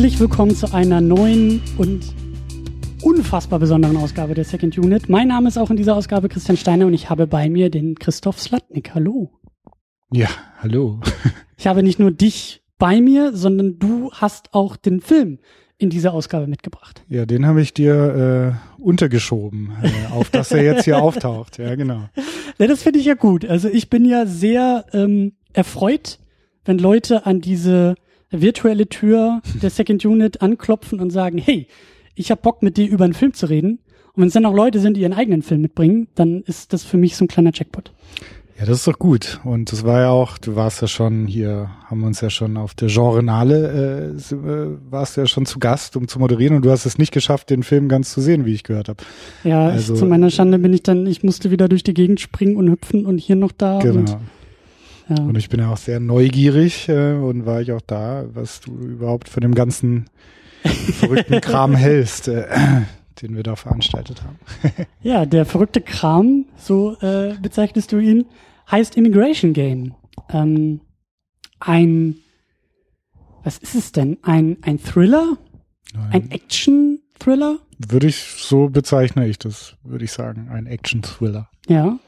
[0.00, 2.00] Herzlich willkommen zu einer neuen und
[3.02, 5.10] unfassbar besonderen Ausgabe der Second Unit.
[5.10, 7.96] Mein Name ist auch in dieser Ausgabe Christian Steiner und ich habe bei mir den
[7.96, 8.94] Christoph Slatnik.
[8.94, 9.30] Hallo.
[10.10, 11.00] Ja, hallo.
[11.58, 15.38] Ich habe nicht nur dich bei mir, sondern du hast auch den Film
[15.76, 17.04] in dieser Ausgabe mitgebracht.
[17.10, 21.58] Ja, den habe ich dir äh, untergeschoben, äh, auf dass er jetzt hier auftaucht.
[21.58, 22.08] Ja, genau.
[22.56, 23.44] Ja, das finde ich ja gut.
[23.44, 26.18] Also ich bin ja sehr ähm, erfreut,
[26.64, 27.96] wenn Leute an diese
[28.30, 31.66] virtuelle Tür der Second Unit anklopfen und sagen, hey,
[32.14, 33.80] ich habe Bock mit dir über einen Film zu reden.
[34.12, 36.84] Und wenn es dann auch Leute sind, die ihren eigenen Film mitbringen, dann ist das
[36.84, 37.92] für mich so ein kleiner Jackpot.
[38.58, 39.40] Ja, das ist doch gut.
[39.42, 42.58] Und das war ja auch, du warst ja schon hier, haben wir uns ja schon
[42.58, 46.64] auf der Genrenale, äh, äh, warst du ja schon zu Gast, um zu moderieren und
[46.66, 49.02] du hast es nicht geschafft, den Film ganz zu sehen, wie ich gehört habe.
[49.44, 52.20] Ja, also, ich, zu meiner Schande bin ich dann, ich musste wieder durch die Gegend
[52.20, 53.78] springen und hüpfen und hier noch da.
[53.78, 54.20] Genau.
[55.10, 55.24] Und, ja.
[55.24, 58.72] und ich bin ja auch sehr neugierig äh, und war ich auch da, was du
[58.72, 60.08] überhaupt von dem ganzen
[60.62, 62.28] verrückten Kram hältst.
[62.28, 62.46] Äh,
[63.22, 64.38] den wir da veranstaltet haben.
[65.02, 68.26] ja, der verrückte Kram, so äh, bezeichnest du ihn,
[68.70, 69.94] heißt Immigration Game.
[70.30, 70.80] Ähm,
[71.58, 72.16] ein,
[73.42, 74.18] was ist es denn?
[74.22, 75.36] Ein, ein Thriller?
[75.92, 76.12] Nein.
[76.12, 77.58] Ein Action-Thriller?
[77.78, 80.48] Würde ich, so bezeichne ich das, würde ich sagen.
[80.50, 81.50] Ein Action-Thriller.
[81.68, 81.98] Ja.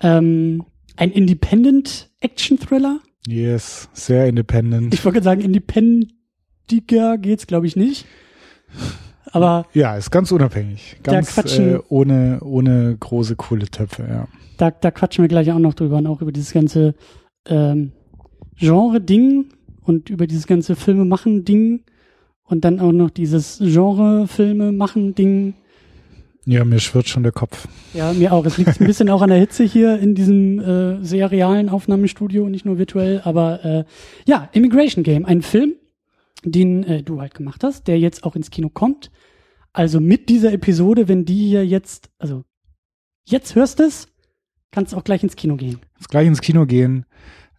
[0.00, 0.64] Ähm,
[0.96, 1.12] ein
[2.20, 3.00] Independent-Action-Thriller?
[3.26, 4.94] Yes, sehr independent.
[4.94, 8.06] Ich wollte sagen, independiger geht's, glaube ich, nicht.
[9.32, 14.28] Aber ja, ist ganz unabhängig, ganz äh, ohne ohne große coole Töpfe, ja.
[14.56, 16.94] Da, da quatschen wir gleich auch noch drüber und auch über dieses ganze
[17.46, 17.92] ähm,
[18.56, 19.50] Genre-Ding
[19.82, 21.84] und über dieses ganze Filme machen Ding
[22.44, 25.54] und dann auch noch dieses Genre-Filme machen Ding.
[26.50, 27.68] Ja, mir schwirrt schon der Kopf.
[27.92, 28.46] Ja, mir auch.
[28.46, 32.42] Es liegt ein bisschen auch an der Hitze hier in diesem äh, sehr realen Aufnahmestudio
[32.42, 33.20] und nicht nur virtuell.
[33.22, 33.84] Aber äh,
[34.24, 35.74] ja, Immigration Game, ein Film,
[36.44, 39.10] den äh, du halt gemacht hast, der jetzt auch ins Kino kommt.
[39.74, 42.44] Also mit dieser Episode, wenn die hier jetzt, also
[43.26, 44.08] jetzt hörst es,
[44.70, 45.80] kannst du auch gleich ins Kino gehen.
[45.96, 47.04] Kannst gleich ins Kino gehen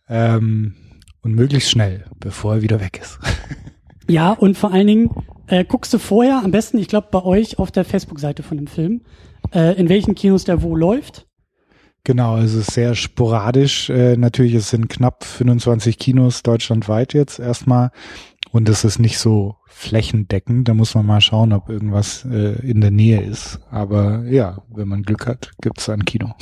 [0.07, 0.73] ähm,
[1.21, 3.19] und möglichst schnell, bevor er wieder weg ist.
[4.09, 5.11] ja, und vor allen Dingen
[5.49, 8.67] äh, guckst du vorher, am besten, ich glaube, bei euch auf der Facebook-Seite von dem
[8.67, 9.01] Film,
[9.53, 11.27] äh, in welchen Kinos der wo läuft.
[12.03, 13.89] Genau, also sehr sporadisch.
[13.89, 17.91] Äh, natürlich, es sind knapp 25 Kinos deutschlandweit jetzt erstmal.
[18.51, 20.67] Und es ist nicht so flächendeckend.
[20.67, 23.59] Da muss man mal schauen, ob irgendwas äh, in der Nähe ist.
[23.69, 26.33] Aber ja, wenn man Glück hat, gibt es ein Kino.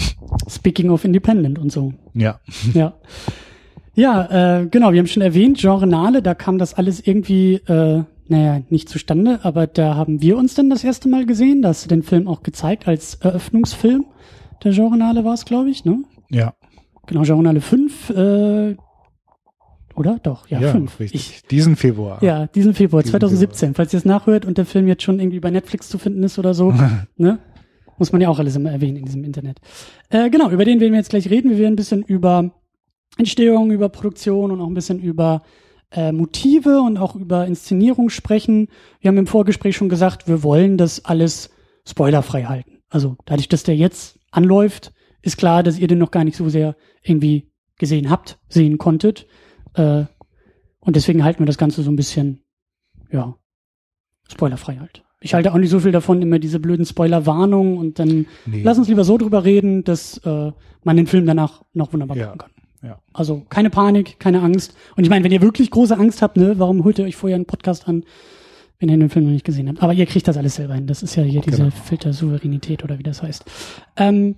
[0.48, 1.94] Speaking of Independent und so.
[2.14, 2.40] Ja.
[2.74, 2.94] Ja.
[3.94, 8.62] Ja, äh, genau, wir haben schon erwähnt, Genrenale, da kam das alles irgendwie, äh, naja,
[8.70, 11.62] nicht zustande, aber da haben wir uns dann das erste Mal gesehen.
[11.62, 14.06] Da hast du den Film auch gezeigt als Eröffnungsfilm.
[14.64, 16.04] Der Genrenale war es, glaube ich, ne?
[16.30, 16.54] Ja.
[17.06, 18.76] Genau, Genrenale 5, äh,
[19.96, 20.20] oder?
[20.22, 21.00] Doch, ja, ja fünf.
[21.00, 21.22] Richtig.
[21.22, 22.22] Ich, diesen Februar.
[22.24, 23.70] Ja, diesen Februar, diesen 2017.
[23.70, 23.76] Februar.
[23.76, 26.38] Falls ihr es nachhört und der Film jetzt schon irgendwie bei Netflix zu finden ist
[26.38, 26.74] oder so,
[27.18, 27.40] ne?
[27.98, 29.60] Muss man ja auch alles immer erwähnen in diesem Internet.
[30.10, 31.50] Äh, genau, über den werden wir jetzt gleich reden.
[31.50, 32.52] Wir werden ein bisschen über
[33.18, 35.42] Entstehung, über Produktion und auch ein bisschen über
[35.92, 38.68] äh, Motive und auch über Inszenierung sprechen.
[39.00, 41.50] Wir haben im Vorgespräch schon gesagt, wir wollen das alles
[41.86, 42.80] spoilerfrei halten.
[42.90, 46.50] Also dadurch, dass der jetzt anläuft, ist klar, dass ihr den noch gar nicht so
[46.50, 49.28] sehr irgendwie gesehen habt, sehen konntet.
[49.74, 50.06] Äh,
[50.80, 52.44] und deswegen halten wir das Ganze so ein bisschen,
[53.12, 53.36] ja,
[54.30, 55.04] spoilerfrei halt.
[55.20, 58.62] Ich halte auch nicht so viel davon, immer diese blöden Spoiler-Warnungen und dann nee.
[58.64, 60.52] lass uns lieber so drüber reden, dass äh,
[60.84, 62.26] man den Film danach noch wunderbar ja.
[62.26, 62.52] gucken kann.
[62.84, 63.00] Ja.
[63.14, 64.76] Also keine Panik, keine Angst.
[64.96, 67.36] Und ich meine, wenn ihr wirklich große Angst habt, ne, warum holt ihr euch vorher
[67.36, 68.04] einen Podcast an,
[68.80, 69.82] wenn ihr den Film noch nicht gesehen habt?
[69.82, 70.88] Aber ihr kriegt das alles selber hin.
[70.88, 71.72] Das ist ja hier diese genau.
[71.72, 73.46] Filtersouveränität oder wie das heißt.
[73.98, 74.36] Ähm,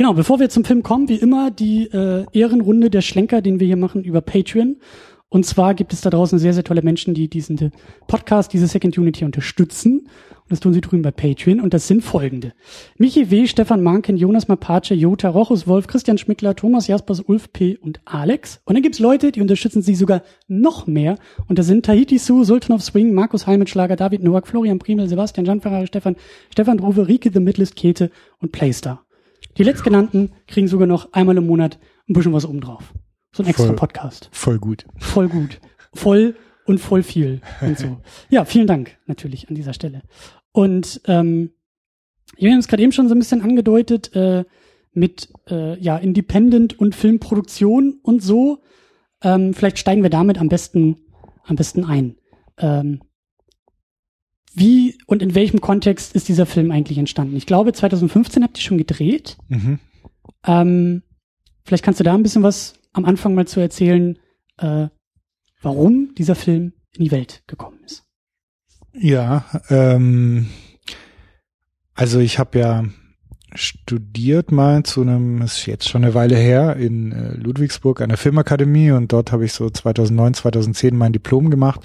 [0.00, 3.66] Genau, bevor wir zum Film kommen, wie immer die äh, Ehrenrunde der Schlenker, den wir
[3.66, 4.76] hier machen über Patreon.
[5.28, 7.70] Und zwar gibt es da draußen sehr, sehr tolle Menschen, die diesen
[8.06, 10.08] Podcast, diese Second Unity unterstützen.
[10.50, 11.60] Das tun sie drüben bei Patreon.
[11.60, 12.52] Und das sind folgende.
[12.98, 17.78] Michi W., Stefan Manken, Jonas Mapace, Jota, Rochus Wolf, Christian Schmickler, Thomas Jaspers, Ulf P.
[17.78, 18.60] und Alex.
[18.64, 21.16] Und dann gibt's Leute, die unterstützen sie sogar noch mehr.
[21.46, 25.46] Und das sind Tahiti Su, Sultan of Swing, Markus Heimitschlager, David Noack, Florian Primel, Sebastian
[25.46, 26.16] Jan Ferrari, Stefan,
[26.52, 28.10] Stefan Druwe, Rike The Midlist, Kete
[28.40, 29.06] und Playstar.
[29.56, 32.92] Die letztgenannten kriegen sogar noch einmal im Monat ein bisschen was obendrauf.
[33.32, 34.28] So ein extra voll, Podcast.
[34.32, 34.84] Voll gut.
[34.98, 35.60] Voll gut.
[35.94, 36.34] Voll
[36.66, 38.00] und voll viel und so.
[38.30, 40.02] Ja, vielen Dank natürlich an dieser Stelle.
[40.52, 41.50] Und ähm,
[42.36, 44.44] wir haben es gerade eben schon so ein bisschen angedeutet äh,
[44.92, 48.62] mit äh, ja Independent und Filmproduktion und so.
[49.22, 50.96] Ähm, vielleicht steigen wir damit am besten
[51.44, 52.16] am besten ein.
[52.58, 53.00] Ähm,
[54.52, 57.36] wie und in welchem Kontext ist dieser Film eigentlich entstanden?
[57.36, 59.36] Ich glaube, 2015 habt ihr schon gedreht.
[59.48, 59.78] Mhm.
[60.44, 61.02] Ähm,
[61.64, 64.18] vielleicht kannst du da ein bisschen was am Anfang mal zu erzählen,
[64.58, 64.88] äh,
[65.62, 68.09] warum dieser Film in die Welt gekommen ist.
[68.92, 70.48] Ja, ähm,
[71.94, 72.84] also ich habe ja
[73.54, 78.18] studiert mal zu einem, ist jetzt schon eine Weile her, in äh, Ludwigsburg an der
[78.18, 81.80] Filmakademie und dort habe ich so 2009, 2010 mein Diplom gemacht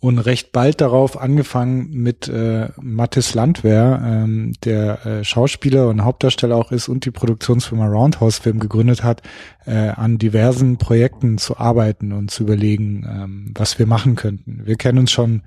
[0.00, 6.56] und recht bald darauf angefangen mit äh, Mathis Landwehr, ähm, der äh, Schauspieler und Hauptdarsteller
[6.56, 9.22] auch ist und die Produktionsfirma Roundhouse Film gegründet hat,
[9.64, 14.62] äh, an diversen Projekten zu arbeiten und zu überlegen, ähm, was wir machen könnten.
[14.64, 15.42] Wir kennen uns schon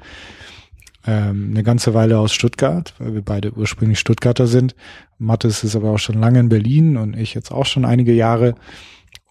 [1.05, 4.75] ähm, eine ganze Weile aus Stuttgart, weil wir beide ursprünglich Stuttgarter sind.
[5.17, 8.55] Mathis ist aber auch schon lange in Berlin und ich jetzt auch schon einige Jahre.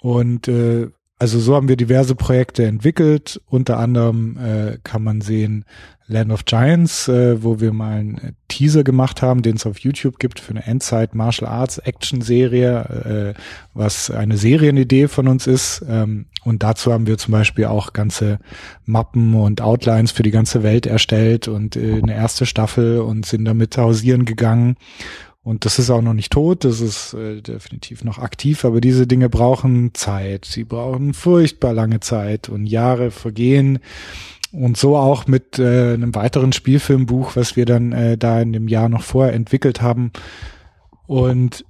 [0.00, 0.88] Und äh,
[1.19, 3.41] also so haben wir diverse Projekte entwickelt.
[3.47, 5.65] Unter anderem äh, kann man sehen
[6.06, 10.19] Land of Giants, äh, wo wir mal einen Teaser gemacht haben, den es auf YouTube
[10.19, 13.41] gibt für eine Endzeit Martial Arts Action Serie, äh,
[13.75, 15.85] was eine Serienidee von uns ist.
[15.87, 18.38] Ähm, und dazu haben wir zum Beispiel auch ganze
[18.87, 23.44] Mappen und Outlines für die ganze Welt erstellt und äh, eine erste Staffel und sind
[23.44, 24.76] damit hausieren gegangen
[25.48, 29.06] und das ist auch noch nicht tot, das ist äh, definitiv noch aktiv, aber diese
[29.06, 30.44] Dinge brauchen Zeit.
[30.44, 33.78] Sie brauchen furchtbar lange Zeit und Jahre vergehen.
[34.52, 38.68] Und so auch mit äh, einem weiteren Spielfilmbuch, was wir dann äh, da in dem
[38.68, 40.12] Jahr noch vorher entwickelt haben.
[41.06, 41.64] Und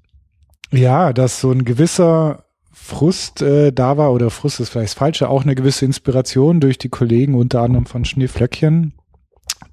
[0.72, 5.28] ja, dass so ein gewisser Frust äh, da war, oder Frust ist vielleicht das Falsche,
[5.28, 8.94] auch eine gewisse Inspiration durch die Kollegen, unter anderem von Schneeflöckchen,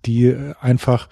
[0.06, 1.08] die einfach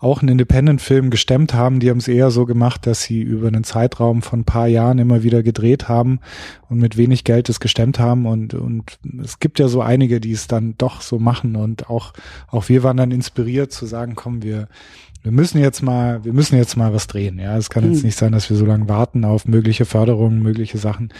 [0.00, 1.80] auch einen Independent-Film gestemmt haben.
[1.80, 4.98] Die haben es eher so gemacht, dass sie über einen Zeitraum von ein paar Jahren
[4.98, 6.20] immer wieder gedreht haben
[6.68, 8.26] und mit wenig Geld es gestemmt haben.
[8.26, 11.56] Und, und es gibt ja so einige, die es dann doch so machen.
[11.56, 12.12] Und auch,
[12.46, 14.68] auch wir waren dann inspiriert zu sagen, komm, wir,
[15.22, 17.38] wir müssen jetzt mal, wir müssen jetzt mal was drehen.
[17.38, 17.92] Ja, es kann mhm.
[17.92, 21.12] jetzt nicht sein, dass wir so lange warten auf mögliche Förderungen, mögliche Sachen.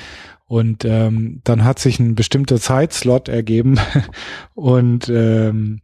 [0.47, 3.79] Und ähm, dann hat sich ein bestimmter Zeitslot ergeben
[4.55, 5.81] und ähm,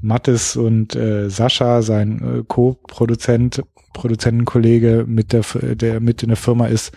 [0.00, 3.62] Mattes und äh, Sascha, sein äh, Co-Produzent,
[3.92, 5.42] Produzentenkollege mit der,
[5.74, 6.92] der mit in der Firma ist,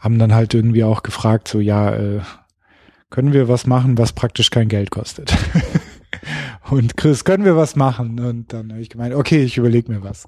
[0.00, 2.20] haben dann halt irgendwie auch gefragt, so ja, äh,
[3.10, 5.36] können wir was machen, was praktisch kein Geld kostet?
[6.70, 8.18] und Chris, können wir was machen?
[8.18, 10.26] Und dann habe ich gemeint, okay, ich überlege mir was.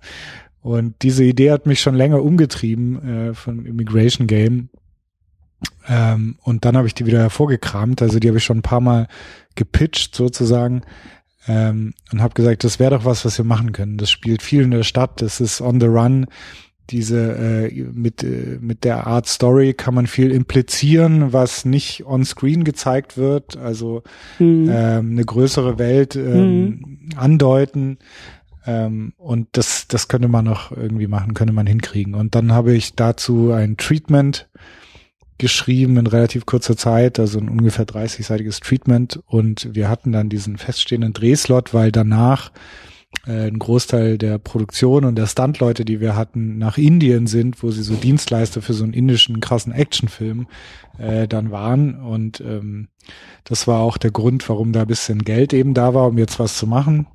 [0.61, 4.69] Und diese Idee hat mich schon länger umgetrieben äh, von Immigration Game.
[5.89, 8.03] Ähm, und dann habe ich die wieder hervorgekramt.
[8.03, 9.09] Also die habe ich schon ein paar Mal
[9.55, 10.83] gepitcht sozusagen
[11.47, 13.99] ähm, und habe gesagt, das wäre doch was, was wir machen können.
[13.99, 16.27] Das spielt viel in der Stadt, das ist on the run.
[16.91, 22.25] Diese äh, mit äh, mit der Art Story kann man viel implizieren, was nicht on
[22.27, 23.57] Screen gezeigt wird.
[23.57, 24.03] Also
[24.39, 24.69] mhm.
[24.71, 27.09] ähm, eine größere Welt ähm, mhm.
[27.17, 27.99] andeuten.
[28.67, 32.15] Ähm, und das, das könnte man noch irgendwie machen, könnte man hinkriegen.
[32.15, 34.49] Und dann habe ich dazu ein Treatment
[35.39, 40.59] geschrieben in relativ kurzer Zeit, also ein ungefähr 30-seitiges Treatment und wir hatten dann diesen
[40.59, 42.53] feststehenden Drehslot, weil danach
[43.27, 47.71] äh, ein Großteil der Produktion und der Stuntleute, die wir hatten, nach Indien sind, wo
[47.71, 50.47] sie so Dienstleister für so einen indischen krassen Actionfilm
[50.99, 52.89] äh, dann waren und ähm,
[53.45, 56.39] das war auch der Grund, warum da ein bisschen Geld eben da war, um jetzt
[56.39, 57.07] was zu machen.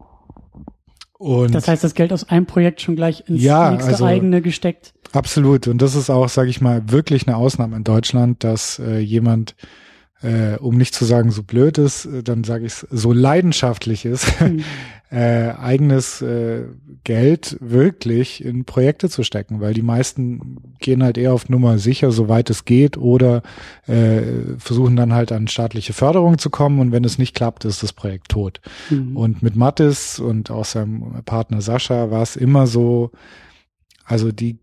[1.20, 4.42] Und das heißt, das Geld aus einem Projekt schon gleich ins ja, nächste also, eigene
[4.42, 4.94] gesteckt.
[5.12, 5.68] Absolut.
[5.68, 9.54] Und das ist auch, sage ich mal, wirklich eine Ausnahme in Deutschland, dass äh, jemand,
[10.22, 14.06] äh, um nicht zu sagen so blöd ist, äh, dann sage ich es so leidenschaftlich
[14.06, 14.64] ist, mhm.
[15.12, 16.66] äh, eigenes äh,
[17.04, 22.12] Geld wirklich in Projekte zu stecken, weil die meisten gehen halt eher auf Nummer sicher,
[22.12, 23.42] soweit es geht, oder
[23.88, 24.22] äh,
[24.58, 27.94] versuchen dann halt an staatliche Förderung zu kommen und wenn es nicht klappt, ist das
[27.94, 28.60] Projekt tot.
[28.90, 29.16] Mhm.
[29.16, 33.12] Und mit Mattis und auch seinem Partner Sascha war es immer so,
[34.04, 34.60] also die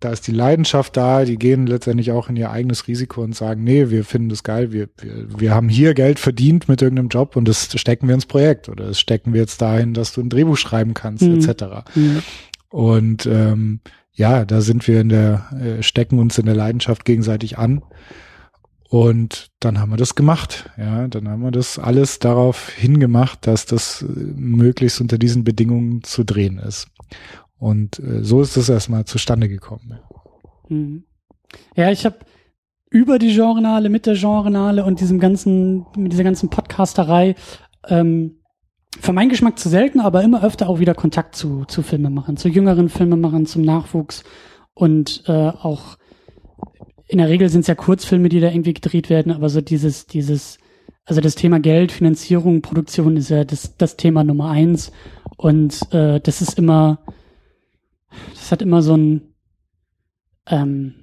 [0.00, 3.62] da ist die Leidenschaft da, die gehen letztendlich auch in ihr eigenes Risiko und sagen,
[3.62, 7.36] nee, wir finden das geil, wir, wir, wir haben hier Geld verdient mit irgendeinem Job
[7.36, 10.30] und das stecken wir ins Projekt oder das stecken wir jetzt dahin, dass du ein
[10.30, 11.38] Drehbuch schreiben kannst, mhm.
[11.38, 11.64] etc.
[11.94, 12.22] Mhm.
[12.70, 13.80] Und ähm,
[14.12, 17.82] ja, da sind wir in der, äh, stecken uns in der Leidenschaft gegenseitig an.
[18.88, 20.68] Und dann haben wir das gemacht.
[20.76, 26.02] Ja, dann haben wir das alles darauf hingemacht, dass das äh, möglichst unter diesen Bedingungen
[26.02, 26.88] zu drehen ist.
[27.60, 30.00] Und äh, so ist es erstmal zustande gekommen.
[30.68, 31.04] Mhm.
[31.76, 32.16] Ja, ich habe
[32.90, 37.36] über die Genrenale, mit der Genrenale und diesem ganzen, mit dieser ganzen Podcasterei
[37.86, 38.40] ähm,
[38.98, 42.48] für meinen Geschmack zu selten, aber immer öfter auch wieder Kontakt zu, zu Filmemachern, zu
[42.48, 44.24] jüngeren Filmemachern, zum Nachwuchs
[44.74, 45.98] und äh, auch
[47.06, 50.06] in der Regel sind es ja Kurzfilme, die da irgendwie gedreht werden, aber so dieses,
[50.06, 50.58] dieses,
[51.04, 54.92] also das Thema Geld, Finanzierung, Produktion ist ja das, das Thema Nummer eins
[55.36, 57.00] und äh, das ist immer,
[58.52, 59.34] hat immer so ein,
[60.46, 60.94] ähm,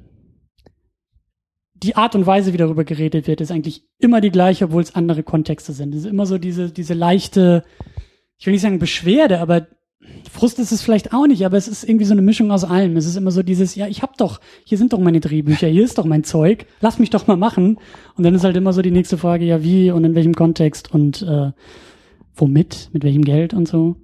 [1.73, 4.95] die Art und Weise, wie darüber geredet wird, ist eigentlich immer die gleiche, obwohl es
[4.95, 5.93] andere Kontexte sind.
[5.93, 7.63] Es ist immer so diese, diese leichte,
[8.37, 9.67] ich will nicht sagen Beschwerde, aber
[10.31, 12.97] Frust ist es vielleicht auch nicht, aber es ist irgendwie so eine Mischung aus allem.
[12.97, 15.83] Es ist immer so dieses, ja, ich hab doch, hier sind doch meine Drehbücher, hier
[15.83, 17.77] ist doch mein Zeug, lass mich doch mal machen.
[18.15, 20.93] Und dann ist halt immer so die nächste Frage, ja, wie und in welchem Kontext
[20.93, 21.51] und äh,
[22.35, 23.95] womit, mit welchem Geld und so.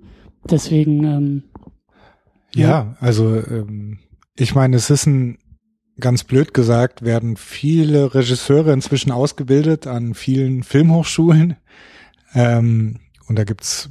[0.49, 1.43] Deswegen, ähm,
[2.55, 3.99] ja, also ähm,
[4.35, 5.37] ich meine, es ist ein
[5.99, 11.55] ganz blöd gesagt, werden viele Regisseure inzwischen ausgebildet an vielen Filmhochschulen.
[12.33, 13.89] Ähm, und da gibt's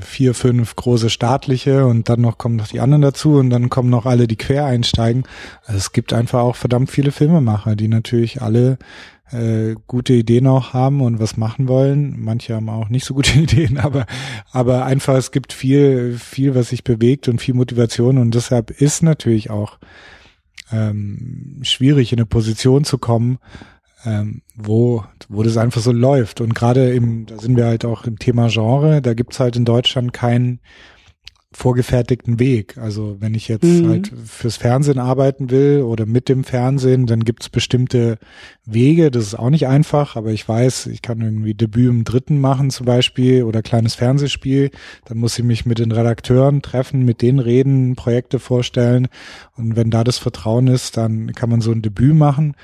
[0.00, 3.90] vier, fünf große staatliche und dann noch kommen noch die anderen dazu und dann kommen
[3.90, 5.24] noch alle, die quer einsteigen.
[5.64, 8.78] Also es gibt einfach auch verdammt viele Filmemacher, die natürlich alle
[9.34, 12.20] äh, gute Ideen auch haben und was machen wollen.
[12.20, 14.06] Manche haben auch nicht so gute Ideen, aber
[14.52, 19.02] aber einfach es gibt viel viel, was sich bewegt und viel Motivation und deshalb ist
[19.02, 19.78] natürlich auch
[20.72, 23.38] ähm, schwierig in eine Position zu kommen,
[24.04, 26.40] ähm, wo, wo das einfach so läuft.
[26.40, 29.64] Und gerade im, da sind wir halt auch im Thema Genre, da gibt's halt in
[29.64, 30.60] Deutschland keinen
[31.56, 32.76] vorgefertigten Weg.
[32.78, 33.88] Also wenn ich jetzt mhm.
[33.88, 38.18] halt fürs Fernsehen arbeiten will oder mit dem Fernsehen, dann gibt's bestimmte
[38.66, 39.12] Wege.
[39.12, 42.70] Das ist auch nicht einfach, aber ich weiß, ich kann irgendwie Debüt im Dritten machen
[42.70, 44.70] zum Beispiel oder kleines Fernsehspiel.
[45.04, 49.06] Dann muss ich mich mit den Redakteuren treffen, mit denen reden, Projekte vorstellen.
[49.56, 52.56] Und wenn da das Vertrauen ist, dann kann man so ein Debüt machen.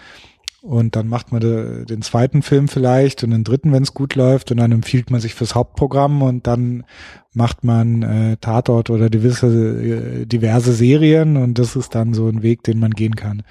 [0.62, 4.14] Und dann macht man de, den zweiten Film vielleicht und den dritten, wenn es gut
[4.14, 4.50] läuft.
[4.50, 6.84] Und dann empfiehlt man sich fürs Hauptprogramm und dann
[7.32, 11.36] macht man äh, Tatort oder diverse, äh, diverse Serien.
[11.36, 13.42] Und das ist dann so ein Weg, den man gehen kann.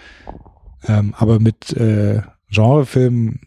[0.87, 3.41] Ähm, aber mit äh, Genrefilmen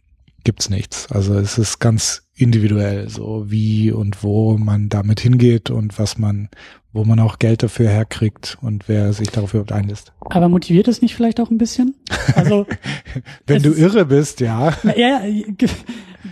[0.44, 1.10] gibt's nichts.
[1.10, 6.48] Also es ist ganz individuell, so wie und wo man damit hingeht und was man,
[6.92, 10.12] wo man auch Geld dafür herkriegt und wer sich darauf überhaupt einlässt.
[10.20, 11.94] Aber motiviert es nicht vielleicht auch ein bisschen?
[12.34, 12.66] Also
[13.46, 14.72] wenn du irre bist, ja.
[14.96, 15.22] Ja,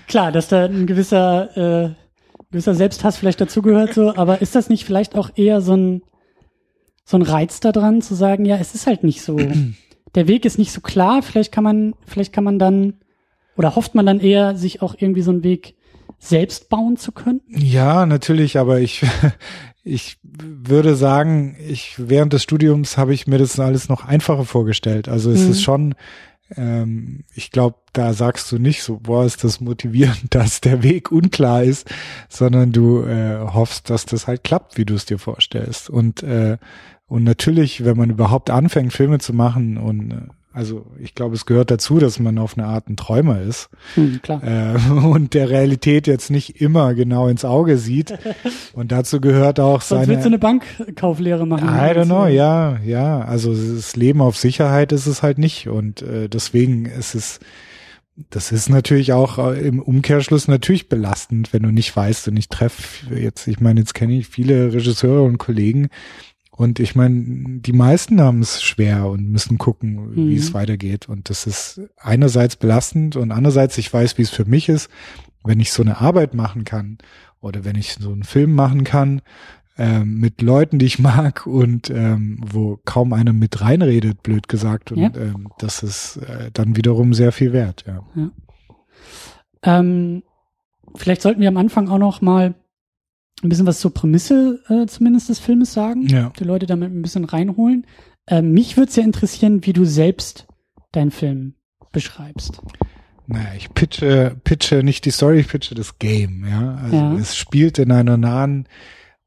[0.06, 1.94] klar, dass da ein gewisser äh,
[2.50, 4.14] gewisser Selbsthass vielleicht dazugehört, so.
[4.16, 6.02] Aber ist das nicht vielleicht auch eher so ein
[7.04, 9.36] so ein Reiz daran, zu sagen, ja, es ist halt nicht so.
[10.14, 11.22] Der Weg ist nicht so klar.
[11.22, 12.94] Vielleicht kann man, vielleicht kann man dann
[13.56, 15.74] oder hofft man dann eher, sich auch irgendwie so einen Weg
[16.20, 17.40] selbst bauen zu können?
[17.48, 19.04] Ja, natürlich, aber ich,
[19.82, 25.08] ich würde sagen, ich während des Studiums habe ich mir das alles noch einfacher vorgestellt.
[25.08, 25.50] Also es mhm.
[25.50, 25.94] ist schon,
[26.56, 31.10] ähm, ich glaube, da sagst du nicht so, boah, ist das motivierend, dass der Weg
[31.10, 31.90] unklar ist,
[32.28, 35.90] sondern du äh, hoffst, dass das halt klappt, wie du es dir vorstellst.
[35.90, 36.58] Und äh,
[37.10, 40.20] und natürlich, wenn man überhaupt anfängt, Filme zu machen und äh,
[40.52, 44.20] also ich glaube, es gehört dazu, dass man auf eine Art ein Träumer ist hm,
[44.22, 44.42] klar.
[44.42, 44.76] Äh,
[45.06, 48.14] und der Realität jetzt nicht immer genau ins Auge sieht.
[48.72, 50.06] Und dazu gehört auch seine.
[50.06, 51.68] Sonst willst du eine Bankkauflehre machen?
[51.68, 53.20] I don't know, ja, ja.
[53.20, 57.38] Also das Leben auf Sicherheit ist es halt nicht und äh, deswegen ist es
[58.28, 62.48] das ist natürlich auch äh, im Umkehrschluss natürlich belastend, wenn du nicht weißt und ich
[62.48, 65.88] treffe jetzt, ich meine, jetzt kenne ich viele Regisseure und Kollegen,
[66.60, 70.28] und ich meine, die meisten haben es schwer und müssen gucken, mhm.
[70.28, 70.54] wie es mhm.
[70.54, 71.08] weitergeht.
[71.08, 74.90] Und das ist einerseits belastend und andererseits, ich weiß, wie es für mich ist,
[75.42, 76.98] wenn ich so eine Arbeit machen kann
[77.40, 79.22] oder wenn ich so einen Film machen kann
[79.78, 84.92] ähm, mit Leuten, die ich mag und ähm, wo kaum einer mit reinredet, blöd gesagt.
[84.92, 85.10] Und ja.
[85.14, 87.86] ähm, das ist äh, dann wiederum sehr viel wert.
[87.86, 88.02] Ja.
[88.14, 88.30] ja.
[89.62, 90.24] Ähm,
[90.94, 92.54] vielleicht sollten wir am Anfang auch noch mal
[93.42, 96.32] ein bisschen was zur Prämisse äh, zumindest des Filmes sagen, ja.
[96.38, 97.86] die Leute damit ein bisschen reinholen.
[98.26, 100.46] Äh, mich würde es ja interessieren, wie du selbst
[100.92, 101.54] deinen Film
[101.92, 102.60] beschreibst.
[103.26, 106.76] Naja, ich pitche, pitche nicht die Story, ich pitche das Game, ja.
[106.82, 107.14] Also ja.
[107.14, 108.66] es spielt in einer nahen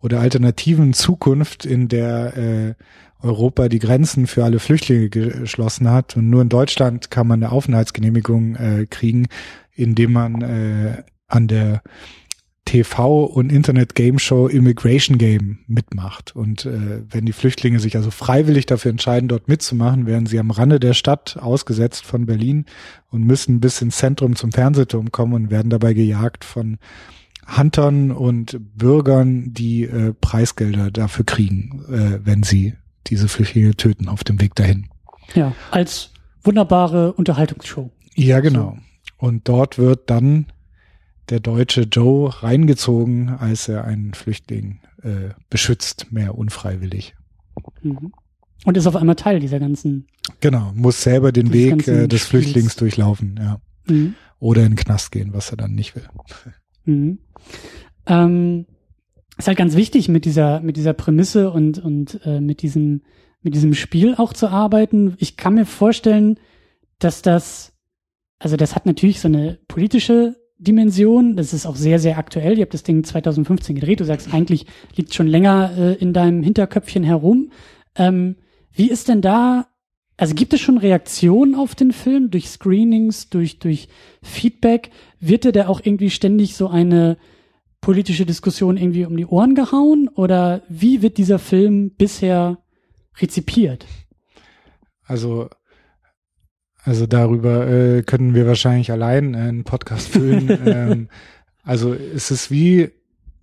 [0.01, 2.73] oder alternativen Zukunft, in der äh,
[3.21, 7.53] Europa die Grenzen für alle Flüchtlinge geschlossen hat und nur in Deutschland kann man eine
[7.53, 9.27] Aufenthaltsgenehmigung äh, kriegen,
[9.71, 11.81] indem man äh, an der
[12.67, 16.35] TV- und Internet-Game-Show Immigration Game mitmacht.
[16.35, 20.51] Und äh, wenn die Flüchtlinge sich also freiwillig dafür entscheiden, dort mitzumachen, werden sie am
[20.51, 22.65] Rande der Stadt ausgesetzt von Berlin
[23.11, 26.77] und müssen bis ins Zentrum zum Fernsehturm kommen und werden dabei gejagt von
[27.57, 32.73] Huntern und Bürgern, die äh, Preisgelder dafür kriegen, äh, wenn sie
[33.07, 34.87] diese Flüchtlinge töten auf dem Weg dahin.
[35.35, 36.11] Ja, als
[36.43, 37.91] wunderbare Unterhaltungsshow.
[38.15, 38.77] Ja, genau.
[39.17, 40.47] Und dort wird dann
[41.29, 47.15] der deutsche Joe reingezogen, als er einen Flüchtling äh, beschützt, mehr unfreiwillig.
[47.81, 48.13] Mhm.
[48.65, 50.07] Und ist auf einmal Teil dieser ganzen.
[50.39, 52.43] Genau, muss selber den Weg äh, des Spiels.
[52.43, 53.61] Flüchtlings durchlaufen, ja.
[53.87, 54.15] Mhm.
[54.39, 56.03] Oder in den Knast gehen, was er dann nicht will.
[56.85, 57.19] Mhm.
[58.05, 58.65] Ähm,
[59.37, 63.01] ist halt ganz wichtig, mit dieser, mit dieser Prämisse und, und äh, mit diesem,
[63.41, 65.15] mit diesem Spiel auch zu arbeiten.
[65.17, 66.39] Ich kann mir vorstellen,
[66.99, 67.73] dass das
[68.43, 71.35] also das hat natürlich so eine politische Dimension.
[71.35, 72.57] Das ist auch sehr, sehr aktuell.
[72.57, 73.99] Ihr habt das Ding 2015 gedreht.
[73.99, 74.65] Du sagst, eigentlich
[74.95, 77.51] liegt schon länger äh, in deinem Hinterköpfchen herum.
[77.95, 78.35] Ähm,
[78.71, 79.67] wie ist denn da,
[80.17, 83.87] also gibt es schon Reaktionen auf den Film durch Screenings, durch, durch
[84.21, 84.89] Feedback?
[85.19, 87.17] Wird dir da auch irgendwie ständig so eine
[87.81, 90.07] politische Diskussion irgendwie um die Ohren gehauen?
[90.07, 92.57] Oder wie wird dieser Film bisher
[93.19, 93.85] rezipiert?
[95.05, 95.49] Also
[96.83, 100.49] also darüber äh, können wir wahrscheinlich allein einen Podcast füllen.
[100.65, 101.07] ähm,
[101.63, 102.89] also es ist wie,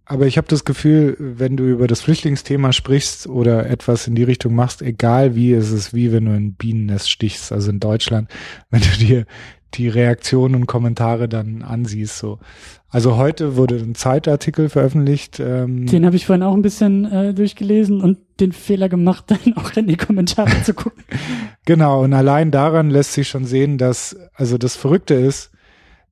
[0.05, 4.25] aber ich habe das Gefühl, wenn du über das Flüchtlingsthema sprichst oder etwas in die
[4.25, 8.31] Richtung machst, egal wie, es ist wie wenn du ein Bienennest stichst, also in Deutschland,
[8.71, 9.27] wenn du dir
[9.75, 12.19] die Reaktionen und Kommentare dann ansiehst.
[12.19, 12.39] So.
[12.89, 15.39] Also heute wurde ein Zeitartikel veröffentlicht.
[15.39, 19.57] Ähm, den habe ich vorhin auch ein bisschen äh, durchgelesen und den Fehler gemacht, dann
[19.57, 21.05] auch in die Kommentare zu gucken.
[21.67, 25.53] Genau, und allein daran lässt sich schon sehen, dass, also das Verrückte ist,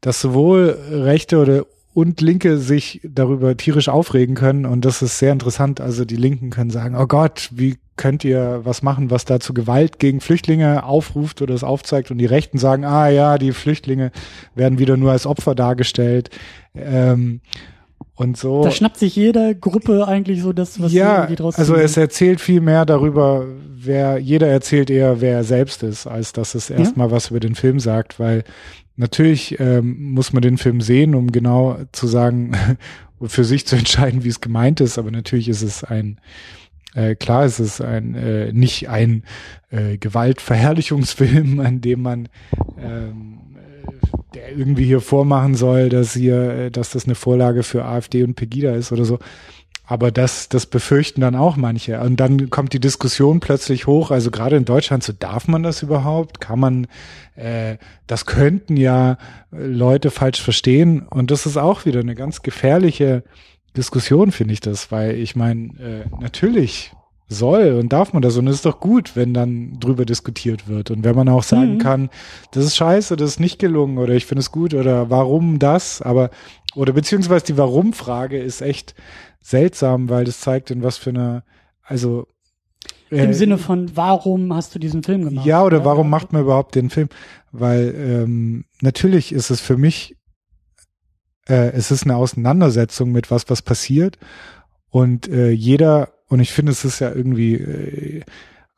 [0.03, 1.65] dass sowohl Rechte oder
[1.99, 5.81] und Linke sich darüber tierisch aufregen können und das ist sehr interessant.
[5.81, 9.99] Also die Linken können sagen, oh Gott, wie könnt ihr was machen, was dazu Gewalt
[9.99, 14.13] gegen Flüchtlinge aufruft oder es aufzeigt und die Rechten sagen, ah ja, die Flüchtlinge
[14.55, 16.31] werden wieder nur als Opfer dargestellt.
[16.77, 17.41] Ähm,
[18.15, 18.63] und so.
[18.63, 22.41] Da schnappt sich jede Gruppe eigentlich so das, was ja, irgendwie draus Also es erzählt
[22.41, 27.09] viel mehr darüber, wer, jeder erzählt eher, wer er selbst ist, als dass es erstmal
[27.09, 27.13] ja.
[27.13, 28.45] was über den Film sagt, weil
[28.99, 32.53] natürlich ähm, muss man den Film sehen, um genau zu sagen,
[33.23, 36.21] für sich zu entscheiden, wie es gemeint ist, aber natürlich ist es ein
[36.95, 39.23] äh, klar ist es ein äh, nicht ein
[39.71, 42.29] äh, Gewaltverherrlichungsfilm, an dem man
[42.79, 43.93] ähm, äh,
[44.35, 48.35] der irgendwie hier vormachen soll, dass hier, äh, dass das eine Vorlage für AfD und
[48.35, 49.19] Pegida ist oder so.
[49.91, 51.99] Aber das, das befürchten dann auch manche.
[52.01, 54.11] Und dann kommt die Diskussion plötzlich hoch.
[54.11, 56.43] Also gerade in Deutschland, so darf man das überhaupt?
[56.43, 56.87] Kann man,
[57.37, 59.17] äh, das könnten ja
[59.51, 61.07] Leute falsch verstehen.
[61.09, 63.25] Und das ist auch wieder eine ganz gefährliche
[63.79, 66.93] Diskussion, finde ich das, weil ich meine, äh, natürlich
[67.31, 70.91] soll und darf man das und es ist doch gut, wenn dann drüber diskutiert wird
[70.91, 71.79] und wenn man auch sagen mhm.
[71.79, 72.11] kann,
[72.53, 76.01] das ist scheiße, das ist nicht gelungen oder ich finde es gut oder warum das,
[76.01, 76.31] aber
[76.75, 78.95] oder beziehungsweise die Warum-Frage ist echt
[79.41, 81.45] seltsam, weil das zeigt, in was für eine,
[81.83, 82.27] also
[83.11, 85.47] äh, im Sinne von, warum hast du diesen Film gemacht?
[85.47, 87.09] Ja, oder, oder warum macht man überhaupt den Film?
[87.53, 90.19] Weil ähm, natürlich ist es für mich
[91.49, 94.19] äh, es ist eine Auseinandersetzung mit was, was passiert.
[94.91, 98.23] Und äh, jeder, und ich finde, es ist ja irgendwie äh,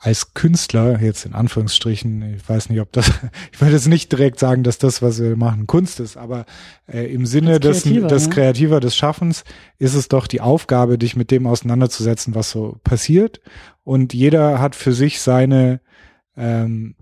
[0.03, 3.13] als Künstler, jetzt in Anführungsstrichen, ich weiß nicht, ob das,
[3.53, 6.47] ich würde jetzt nicht direkt sagen, dass das, was wir machen, Kunst ist, aber
[6.87, 8.31] äh, im Sinne des, des ja.
[8.31, 9.45] Kreativer, des Schaffens,
[9.79, 13.43] ist es doch die Aufgabe, dich mit dem auseinanderzusetzen, was so passiert.
[13.85, 15.81] Und jeder hat für sich seine
[16.35, 16.95] ähm,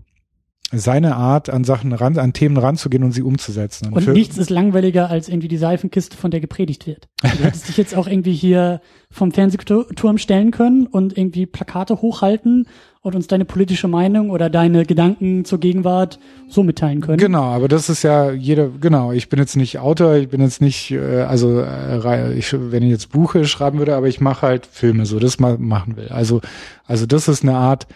[0.70, 3.92] seine Art, an Sachen ran, an Themen ranzugehen und sie umzusetzen.
[3.92, 7.08] Und, und nichts ist langweiliger als irgendwie die Seifenkiste, von der gepredigt wird.
[7.22, 8.80] Du hättest dich jetzt auch irgendwie hier
[9.10, 12.66] vom Fernsehturm stellen können und irgendwie Plakate hochhalten
[13.00, 17.18] und uns deine politische Meinung oder deine Gedanken zur Gegenwart so mitteilen können.
[17.18, 20.60] Genau, aber das ist ja jeder, genau, ich bin jetzt nicht Autor, ich bin jetzt
[20.60, 24.66] nicht, äh, also äh, ich, wenn ich jetzt Buche schreiben würde, aber ich mache halt
[24.66, 26.08] Filme, so das mal machen will.
[26.08, 26.40] Also,
[26.86, 27.86] also das ist eine Art,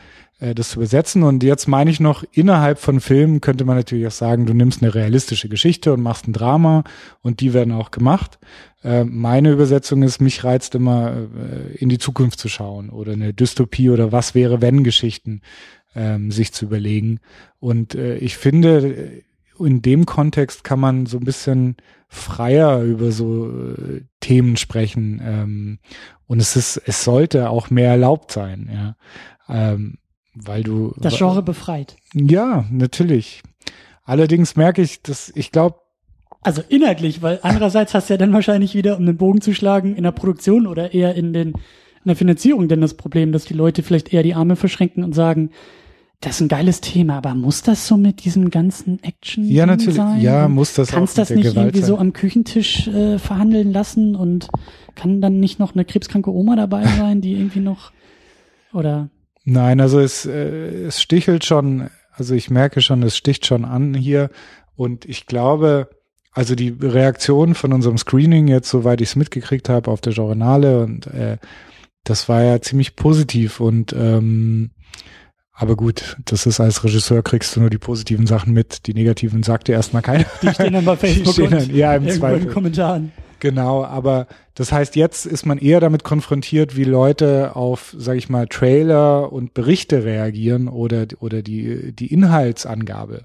[0.42, 1.22] äh, das zu übersetzen.
[1.22, 4.83] Und jetzt meine ich noch, innerhalb von Filmen könnte man natürlich auch sagen, du nimmst
[4.83, 6.83] eine realistische Geschichte und machst ein Drama
[7.20, 8.38] und die werden auch gemacht.
[8.83, 13.33] Äh, meine Übersetzung ist, mich reizt immer, äh, in die Zukunft zu schauen oder eine
[13.33, 15.42] Dystopie oder was wäre, wenn Geschichten
[15.94, 17.20] ähm, sich zu überlegen.
[17.61, 19.22] Und ich finde,
[19.57, 21.76] in dem Kontext kann man so ein bisschen
[22.09, 23.52] freier über so
[24.18, 25.22] Themen sprechen.
[25.24, 25.78] Ähm,
[26.26, 28.96] und es ist, es sollte auch mehr erlaubt sein, ja.
[29.48, 29.98] Ähm,
[30.34, 30.94] weil du.
[30.98, 31.96] Das Genre befreit.
[32.14, 33.42] Ja, natürlich.
[34.04, 35.76] Allerdings merke ich, dass ich glaube.
[36.44, 39.94] Also inhaltlich, weil andererseits hast du ja dann wahrscheinlich wieder, um den Bogen zu schlagen,
[39.94, 41.54] in der Produktion oder eher in den
[42.04, 45.14] in der Finanzierung denn das Problem, dass die Leute vielleicht eher die Arme verschränken und
[45.14, 45.50] sagen,
[46.20, 49.96] das ist ein geiles Thema, aber muss das so mit diesem ganzen Action ja, natürlich,
[49.96, 50.20] sein?
[50.20, 51.88] Ja, muss das Kannst das nicht Gewalt irgendwie sein.
[51.88, 54.48] so am Küchentisch äh, verhandeln lassen und
[54.94, 57.92] kann dann nicht noch eine krebskranke Oma dabei sein, die irgendwie noch
[58.72, 59.10] oder
[59.44, 63.94] Nein, also es, äh, es stichelt schon, also ich merke schon, es sticht schon an
[63.94, 64.31] hier
[64.76, 65.88] und ich glaube,
[66.33, 70.83] also die Reaktion von unserem Screening jetzt, soweit ich es mitgekriegt habe, auf der Journale
[70.85, 71.38] und äh,
[72.05, 74.70] das war ja ziemlich positiv und ähm,
[75.55, 79.42] aber gut, das ist als Regisseur kriegst du nur die positiven Sachen mit, die negativen
[79.42, 80.24] sagt dir erstmal keiner.
[80.42, 82.38] Die stehen dann bei Facebook die stehen dann, ja, im Zweifel.
[82.38, 83.12] in den Kommentaren.
[83.42, 88.28] Genau, aber das heißt, jetzt ist man eher damit konfrontiert, wie Leute auf, sag ich
[88.28, 93.24] mal, Trailer und Berichte reagieren oder, oder die, die Inhaltsangabe.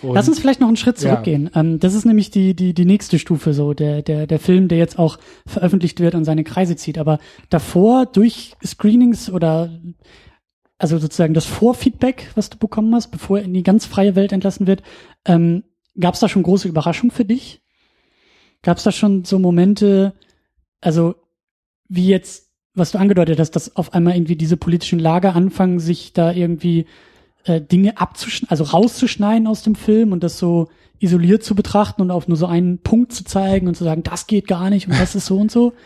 [0.00, 1.50] Und, Lass uns vielleicht noch einen Schritt zurückgehen.
[1.52, 1.60] Ja.
[1.60, 4.78] Ähm, das ist nämlich die, die, die nächste Stufe, so der, der, der Film, der
[4.78, 6.96] jetzt auch veröffentlicht wird und seine Kreise zieht.
[6.96, 7.18] Aber
[7.48, 9.76] davor durch Screenings oder
[10.78, 14.30] also sozusagen das Vorfeedback, was du bekommen hast, bevor er in die ganz freie Welt
[14.30, 14.84] entlassen wird,
[15.24, 15.64] ähm,
[15.98, 17.60] gab es da schon große Überraschung für dich?
[18.62, 20.14] Gab es da schon so Momente,
[20.80, 21.14] also
[21.88, 26.12] wie jetzt, was du angedeutet hast, dass auf einmal irgendwie diese politischen Lager anfangen, sich
[26.12, 26.86] da irgendwie
[27.44, 30.68] äh, Dinge abzuschneiden, also rauszuschneiden aus dem Film und das so
[30.98, 34.26] isoliert zu betrachten und auf nur so einen Punkt zu zeigen und zu sagen, das
[34.26, 35.72] geht gar nicht und das ist so und so?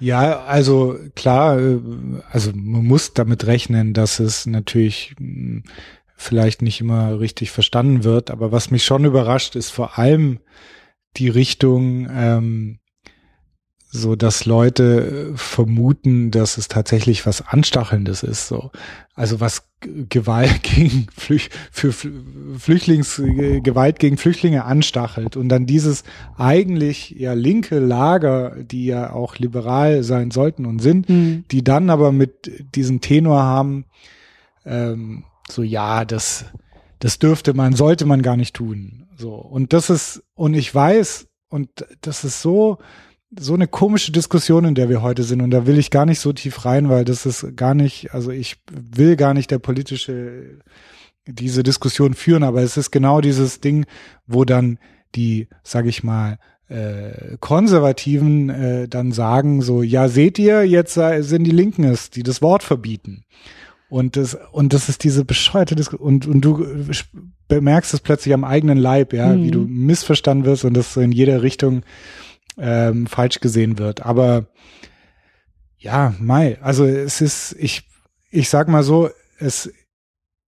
[0.00, 1.78] Ja, also klar, äh,
[2.30, 5.62] also man muss damit rechnen, dass es natürlich hm,
[6.16, 10.40] vielleicht nicht immer richtig verstanden wird, aber was mich schon überrascht, ist vor allem
[11.16, 12.78] die Richtung, ähm,
[13.90, 18.72] so dass Leute äh, vermuten, dass es tatsächlich was Anstachelndes ist, so.
[19.14, 23.22] Also was Gewalt gegen Flüch für Flüchtlings
[23.62, 26.02] Gewalt gegen Flüchtlinge anstachelt und dann dieses
[26.36, 31.44] eigentlich ja linke Lager, die ja auch liberal sein sollten und sind, mhm.
[31.52, 33.84] die dann aber mit diesem Tenor haben,
[34.64, 36.46] ähm, so ja, das
[37.04, 39.06] das dürfte man, sollte man gar nicht tun.
[39.14, 41.68] So und das ist und ich weiß und
[42.00, 42.78] das ist so
[43.38, 45.42] so eine komische Diskussion, in der wir heute sind.
[45.42, 48.30] Und da will ich gar nicht so tief rein, weil das ist gar nicht, also
[48.30, 50.60] ich will gar nicht der politische,
[51.26, 53.84] diese Diskussion führen, aber es ist genau dieses Ding,
[54.26, 54.78] wo dann
[55.14, 56.38] die, sag ich mal,
[56.68, 62.22] äh, Konservativen äh, dann sagen so, ja, seht ihr, jetzt sind die Linken es, die
[62.22, 63.24] das Wort verbieten.
[63.88, 66.06] Und das, und das ist diese bescheuerte Diskussion.
[66.06, 66.66] Und, und du
[67.48, 69.44] bemerkst es plötzlich am eigenen Leib, ja, mhm.
[69.44, 71.82] wie du missverstanden wirst und das so in jeder Richtung
[72.58, 74.04] ähm, falsch gesehen wird.
[74.04, 74.46] Aber
[75.78, 77.88] ja, Mai, also es ist, ich,
[78.30, 79.70] ich sag mal so, es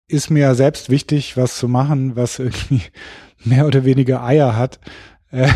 [0.09, 2.83] ist mir ja selbst wichtig, was zu machen, was irgendwie
[3.45, 4.81] mehr oder weniger Eier hat.
[5.31, 5.49] Äh,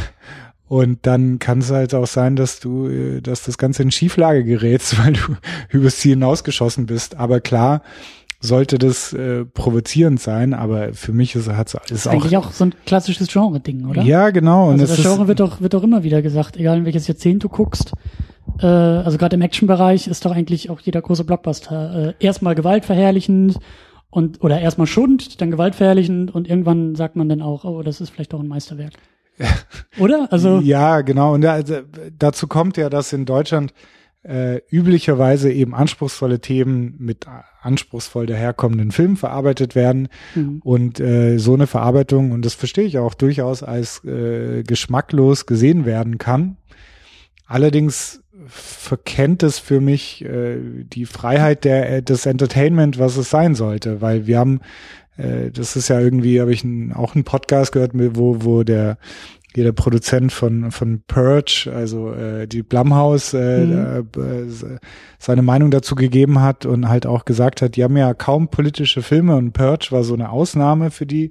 [0.70, 4.44] und dann kann es halt auch sein, dass du, äh, dass das Ganze in Schieflage
[4.44, 5.34] gerätst, weil du
[5.68, 7.16] übers Ziel hinausgeschossen bist.
[7.16, 7.82] Aber klar,
[8.38, 12.52] sollte das äh, provozierend sein, aber für mich ist, hat's, ist, ist auch eigentlich auch
[12.52, 14.02] so ein klassisches Genre-Ding, oder?
[14.02, 14.68] Ja, genau.
[14.68, 17.42] Und also das Genre wird doch wird doch immer wieder gesagt, egal in welches Jahrzehnt
[17.42, 17.90] du guckst.
[18.60, 23.58] Äh, also gerade im Action-Bereich ist doch eigentlich auch jeder große Blockbuster äh, erstmal gewaltverherrlichend
[24.08, 28.10] und oder erstmal schund, dann gewaltverherrlichend und irgendwann sagt man dann auch, oh, das ist
[28.10, 28.92] vielleicht auch ein Meisterwerk.
[29.98, 30.28] Oder?
[30.30, 31.34] Also ja, genau.
[31.34, 31.80] Und da, also,
[32.18, 33.72] dazu kommt ja, dass in Deutschland
[34.22, 37.26] äh, üblicherweise eben anspruchsvolle Themen mit
[37.62, 40.08] anspruchsvoll daherkommenden Filmen verarbeitet werden.
[40.34, 40.60] Mhm.
[40.62, 45.86] Und äh, so eine Verarbeitung, und das verstehe ich auch durchaus als äh, geschmacklos gesehen
[45.86, 46.56] werden kann.
[47.46, 53.54] Allerdings verkennt es für mich äh, die Freiheit der, äh, des Entertainment, was es sein
[53.54, 54.60] sollte, weil wir haben
[55.20, 58.98] äh, das ist ja irgendwie, habe ich ein, auch einen Podcast gehört, wo, wo der
[59.56, 64.08] jeder Produzent von von Purge, also äh, die Blumhouse, äh, mhm.
[64.16, 64.78] äh,
[65.18, 69.02] seine Meinung dazu gegeben hat und halt auch gesagt hat, die haben ja kaum politische
[69.02, 71.30] Filme und Purge war so eine Ausnahme für die.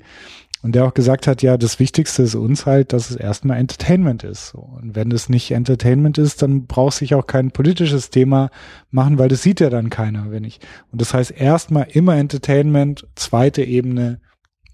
[0.62, 4.24] Und der auch gesagt hat, ja, das Wichtigste ist uns halt, dass es erstmal Entertainment
[4.24, 4.54] ist.
[4.54, 8.50] Und wenn es nicht Entertainment ist, dann braucht sich auch kein politisches Thema
[8.92, 10.60] machen, weil das sieht ja dann keiner, wenn ich.
[10.92, 14.20] Und das heißt erstmal immer Entertainment, zweite Ebene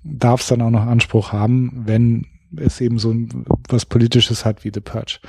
[0.03, 2.25] darf es dann auch noch Anspruch haben, wenn
[2.57, 3.13] es eben so
[3.69, 5.19] was Politisches hat wie The Purge.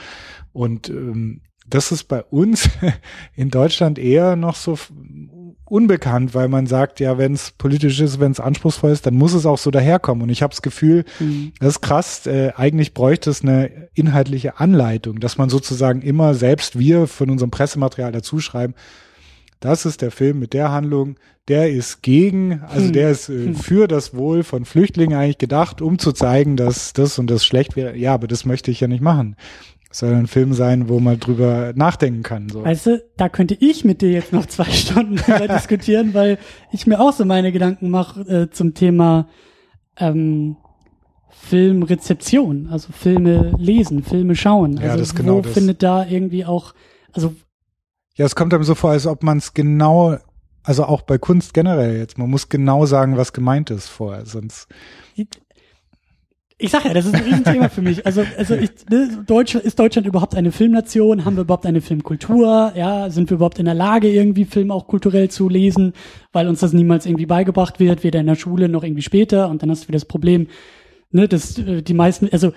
[0.53, 2.69] Und ähm, das ist bei uns
[3.35, 4.79] in Deutschland eher noch so
[5.65, 9.35] unbekannt, weil man sagt, ja, wenn es politisch ist, wenn es anspruchsvoll ist, dann muss
[9.35, 10.23] es auch so daherkommen.
[10.23, 11.53] Und ich habe das Gefühl, mhm.
[11.59, 16.79] das ist krass, äh, eigentlich bräuchte es eine inhaltliche Anleitung, dass man sozusagen immer selbst
[16.79, 18.75] wir von unserem Pressematerial dazu schreiben,
[19.59, 21.17] das ist der Film mit der Handlung,
[21.49, 22.93] der ist gegen, also hm.
[22.93, 23.55] der ist äh, hm.
[23.55, 27.75] für das Wohl von Flüchtlingen eigentlich gedacht, um zu zeigen, dass das und das schlecht
[27.75, 27.97] wäre.
[27.97, 29.37] Ja, aber das möchte ich ja nicht machen.
[29.97, 32.51] Soll ein Film sein, wo man drüber nachdenken kann.
[32.51, 32.63] So.
[32.63, 35.17] Weißt du, da könnte ich mit dir jetzt noch zwei Stunden
[35.49, 36.37] diskutieren, weil
[36.71, 39.27] ich mir auch so meine Gedanken mache äh, zum Thema
[39.97, 40.57] ähm,
[41.31, 44.77] Filmrezeption, also Filme lesen, Filme schauen.
[44.77, 46.75] Also ja, das genau wo findet da irgendwie auch,
[47.13, 47.35] also
[48.17, 50.19] ja, es kommt einem so vor, als ob man es genau,
[50.63, 54.69] also auch bei Kunst generell jetzt, man muss genau sagen, was gemeint ist vorher, sonst.
[56.59, 58.07] Ich sag ja, das ist ein Riesenthema für mich.
[58.07, 61.25] Also, also ich, ne, Deutschland, ist Deutschland überhaupt eine Filmnation?
[61.27, 62.73] Haben wir überhaupt eine Filmkultur?
[62.75, 65.93] Ja, sind wir überhaupt in der Lage, irgendwie Film auch kulturell zu lesen,
[66.33, 69.51] weil uns das niemals irgendwie beigebracht wird, weder in der Schule noch irgendwie später.
[69.51, 70.49] Und dann hast du wieder das Problem,
[71.11, 72.53] ne, dass äh, die meisten, also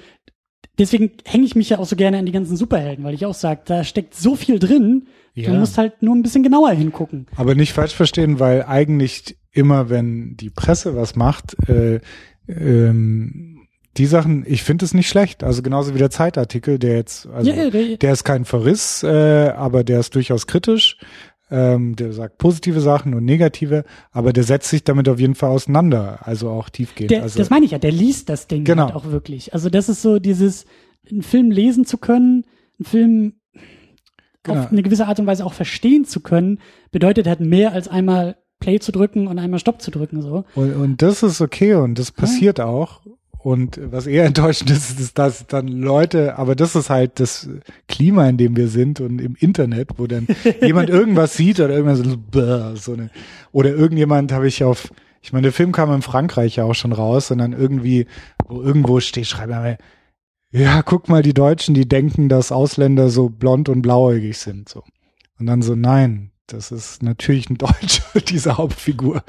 [0.77, 3.33] deswegen hänge ich mich ja auch so gerne an die ganzen Superhelden, weil ich auch
[3.33, 5.51] sage, da steckt so viel drin, ja.
[5.51, 7.27] Du musst halt nur ein bisschen genauer hingucken.
[7.35, 12.01] Aber nicht falsch verstehen, weil eigentlich immer, wenn die Presse was macht, äh,
[12.47, 13.58] ähm,
[13.97, 15.43] die Sachen, ich finde es nicht schlecht.
[15.43, 19.49] Also genauso wie der Zeitartikel, der jetzt, also Ja, ja, der- ist kein Verriss, äh,
[19.56, 20.97] aber der ist durchaus kritisch.
[21.52, 25.49] Ähm, der sagt positive Sachen und negative, aber der setzt sich damit auf jeden Fall
[25.49, 27.10] auseinander, also auch tiefgehend.
[27.10, 28.86] Der, also, das meine ich ja, der liest das Ding Genau.
[28.86, 29.52] halt auch wirklich.
[29.52, 30.65] Also das ist so dieses,
[31.10, 32.45] einen Film lesen zu können,
[32.78, 33.34] einen Film
[34.43, 34.60] Genau.
[34.62, 36.60] auf eine gewisse Art und Weise auch verstehen zu können,
[36.91, 40.45] bedeutet halt mehr als einmal Play zu drücken und einmal Stopp zu drücken, so.
[40.54, 43.02] Und, und das ist okay und das passiert auch.
[43.41, 47.49] Und was eher enttäuschend ist, ist, dass dann Leute, aber das ist halt das
[47.88, 50.28] Klima, in dem wir sind und im Internet, wo dann
[50.62, 53.10] jemand irgendwas sieht oder irgendwas so, bäh, so eine,
[53.52, 56.91] oder irgendjemand habe ich auf, ich meine, der Film kam in Frankreich ja auch schon
[56.91, 58.08] raus und dann irgendwie,
[58.47, 59.78] wo irgendwo steht, schreibe mir,
[60.52, 64.84] ja, guck mal, die Deutschen, die denken, dass Ausländer so blond und blauäugig sind, so.
[65.39, 69.23] Und dann so, nein, das ist natürlich ein Deutscher, diese Hauptfigur.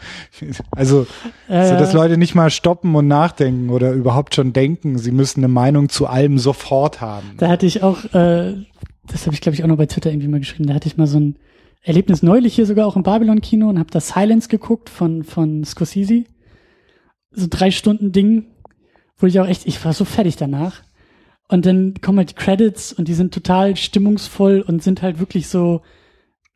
[0.70, 1.06] Also,
[1.48, 5.40] Äh, so dass Leute nicht mal stoppen und nachdenken oder überhaupt schon denken, sie müssen
[5.40, 7.32] eine Meinung zu allem sofort haben.
[7.36, 8.54] Da hatte ich auch, äh,
[9.06, 10.96] das habe ich glaube ich auch noch bei Twitter irgendwie mal geschrieben, da hatte ich
[10.96, 11.36] mal so ein
[11.82, 16.24] Erlebnis neulich hier sogar auch im Babylon-Kino und habe da Silence geguckt von, von Scorsese.
[17.30, 18.46] So drei Stunden Ding,
[19.16, 20.82] wo ich auch echt, ich war so fertig danach.
[21.48, 25.48] Und dann kommen halt die Credits und die sind total stimmungsvoll und sind halt wirklich
[25.48, 25.80] so,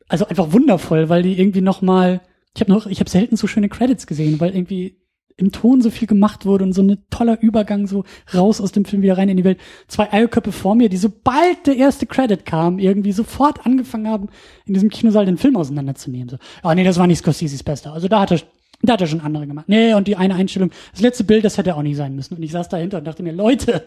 [0.07, 2.21] also einfach wundervoll, weil die irgendwie noch mal,
[2.55, 4.97] ich habe noch, ich habe selten so schöne Credits gesehen, weil irgendwie
[5.37, 8.85] im Ton so viel gemacht wurde und so ein toller Übergang so raus aus dem
[8.85, 9.59] Film wieder rein in die Welt.
[9.87, 14.29] Zwei Eierköpfe vor mir, die sobald der erste Credit kam, irgendwie sofort angefangen haben,
[14.65, 16.29] in diesem Kinosaal den Film auseinanderzunehmen.
[16.29, 17.91] So, ah nee, das war nicht Scorseses Bester.
[17.91, 18.39] Also da hat er,
[18.81, 19.67] da hat er schon andere gemacht.
[19.67, 22.35] Nee, und die eine Einstellung, das letzte Bild, das hätte auch nicht sein müssen.
[22.35, 23.83] Und ich saß dahinter und dachte mir, Leute,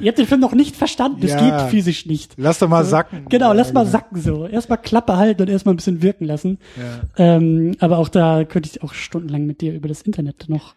[0.00, 1.20] ihr habt den Film noch nicht verstanden.
[1.20, 1.60] Das Ja.
[1.60, 2.34] geht physisch nicht.
[2.36, 3.26] Lass doch mal sacken.
[3.28, 4.46] Genau, lass mal Ja, sacken so.
[4.46, 6.58] Erstmal Klappe halten und erstmal ein bisschen wirken lassen.
[6.76, 7.36] Ja.
[7.36, 10.74] Ähm, aber auch da könnte ich auch stundenlang mit dir über das Internet noch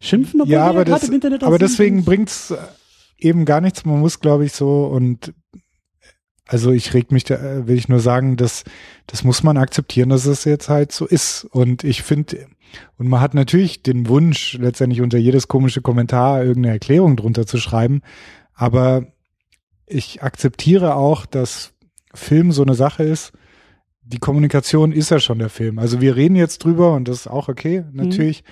[0.00, 2.54] schimpfen, Ja, aber, das, im Internet aber deswegen bringt's
[3.18, 3.84] eben gar nichts.
[3.84, 5.32] Man muss, glaube ich, so und
[6.46, 8.64] also ich reg mich da, äh, will ich nur sagen, dass
[9.06, 11.44] das muss man akzeptieren, dass es jetzt halt so ist.
[11.44, 12.46] Und ich finde,
[12.98, 17.58] und man hat natürlich den Wunsch, letztendlich unter jedes komische Kommentar irgendeine Erklärung drunter zu
[17.58, 18.02] schreiben.
[18.54, 19.06] Aber
[19.86, 21.72] ich akzeptiere auch, dass
[22.14, 23.32] Film so eine Sache ist.
[24.02, 25.78] Die Kommunikation ist ja schon der Film.
[25.78, 28.42] Also wir reden jetzt drüber und das ist auch okay, natürlich.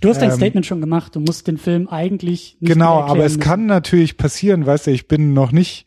[0.00, 1.14] du hast dein ähm, Statement schon gemacht.
[1.14, 5.06] Du musst den Film eigentlich nicht Genau, aber es kann natürlich passieren, weißt du, ich
[5.06, 5.86] bin noch nicht,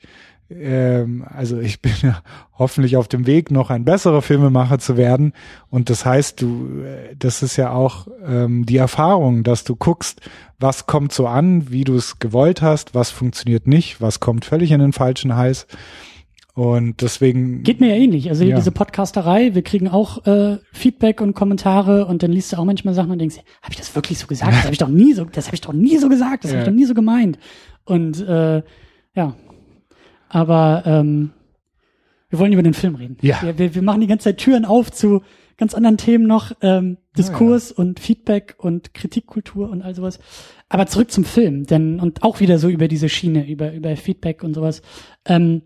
[0.60, 2.22] ähm, also ich bin ja
[2.58, 5.34] hoffentlich auf dem Weg, noch ein besserer Filmemacher zu werden.
[5.70, 10.22] Und das heißt, du, äh, das ist ja auch ähm, die Erfahrung, dass du guckst,
[10.60, 14.72] was kommt so an, wie du es gewollt hast, was funktioniert nicht, was kommt völlig
[14.72, 15.68] in den falschen Hals.
[16.54, 17.64] Und deswegen.
[17.64, 18.30] Geht mir ja ähnlich.
[18.30, 18.58] Also Ja.
[18.58, 22.94] diese Podcasterei, wir kriegen auch äh, Feedback und Kommentare und dann liest du auch manchmal
[22.94, 24.52] Sachen und denkst, habe ich das wirklich so gesagt?
[24.52, 26.58] Das habe ich doch nie so, das habe ich doch nie so gesagt, das habe
[26.60, 26.64] Ja.
[26.64, 27.40] ich doch nie so gemeint.
[27.86, 28.62] Und äh,
[29.16, 29.34] ja,
[30.32, 31.32] aber ähm,
[32.30, 33.18] wir wollen über den Film reden.
[33.22, 33.42] Ja.
[33.42, 35.22] Wir, wir, wir machen die ganze Zeit Türen auf zu
[35.58, 40.20] ganz anderen Themen noch, ähm, Diskurs und Feedback und Kritikkultur und all sowas.
[40.70, 44.44] Aber zurück zum Film, denn und auch wieder so über diese Schiene, über über Feedback
[44.44, 44.82] und sowas.
[45.26, 45.64] Ähm,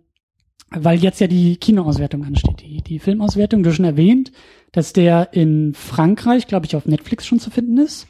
[0.71, 3.61] weil jetzt ja die Kinoauswertung ansteht, die, die Filmauswertung.
[3.61, 4.31] Du hast schon erwähnt,
[4.71, 8.07] dass der in Frankreich, glaube ich, auf Netflix schon zu finden ist.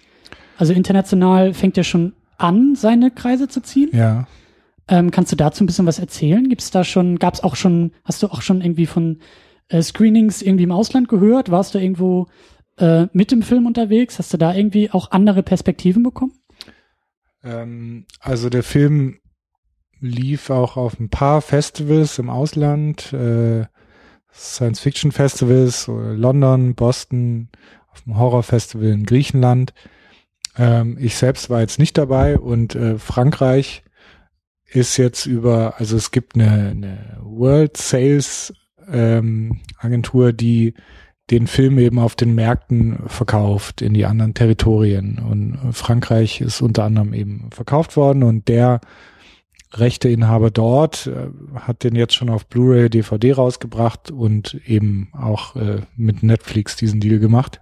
[0.58, 3.89] Also international fängt er schon an, seine Kreise zu ziehen.
[3.91, 4.26] Ja.
[4.88, 6.48] Ähm, kannst du dazu ein bisschen was erzählen?
[6.48, 9.19] Gibt's da schon, gab's auch schon, hast du auch schon irgendwie von
[9.69, 11.50] äh, Screenings irgendwie im Ausland gehört?
[11.50, 12.28] Warst du irgendwo
[12.78, 14.19] äh, mit dem Film unterwegs?
[14.19, 16.34] Hast du da irgendwie auch andere Perspektiven bekommen?
[17.43, 19.19] Ähm, also der Film
[20.00, 23.65] lief auch auf ein paar Festivals im Ausland, äh,
[24.32, 27.50] Science-Fiction-Festivals, London, Boston,
[27.89, 29.74] auf dem Horror-Festival in Griechenland.
[30.58, 33.85] Ähm, ich selbst war jetzt nicht dabei und äh, Frankreich
[34.75, 38.53] ist jetzt über, also es gibt eine, eine World Sales
[38.91, 40.73] ähm, Agentur, die
[41.31, 45.17] den Film eben auf den Märkten verkauft in die anderen Territorien.
[45.17, 48.81] Und Frankreich ist unter anderem eben verkauft worden und der
[49.73, 55.81] Rechteinhaber dort äh, hat den jetzt schon auf Blu-ray, DVD rausgebracht und eben auch äh,
[55.95, 57.61] mit Netflix diesen Deal gemacht.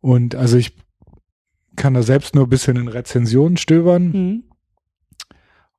[0.00, 0.74] Und also ich
[1.76, 4.04] kann da selbst nur ein bisschen in Rezensionen stöbern.
[4.08, 4.44] Mhm.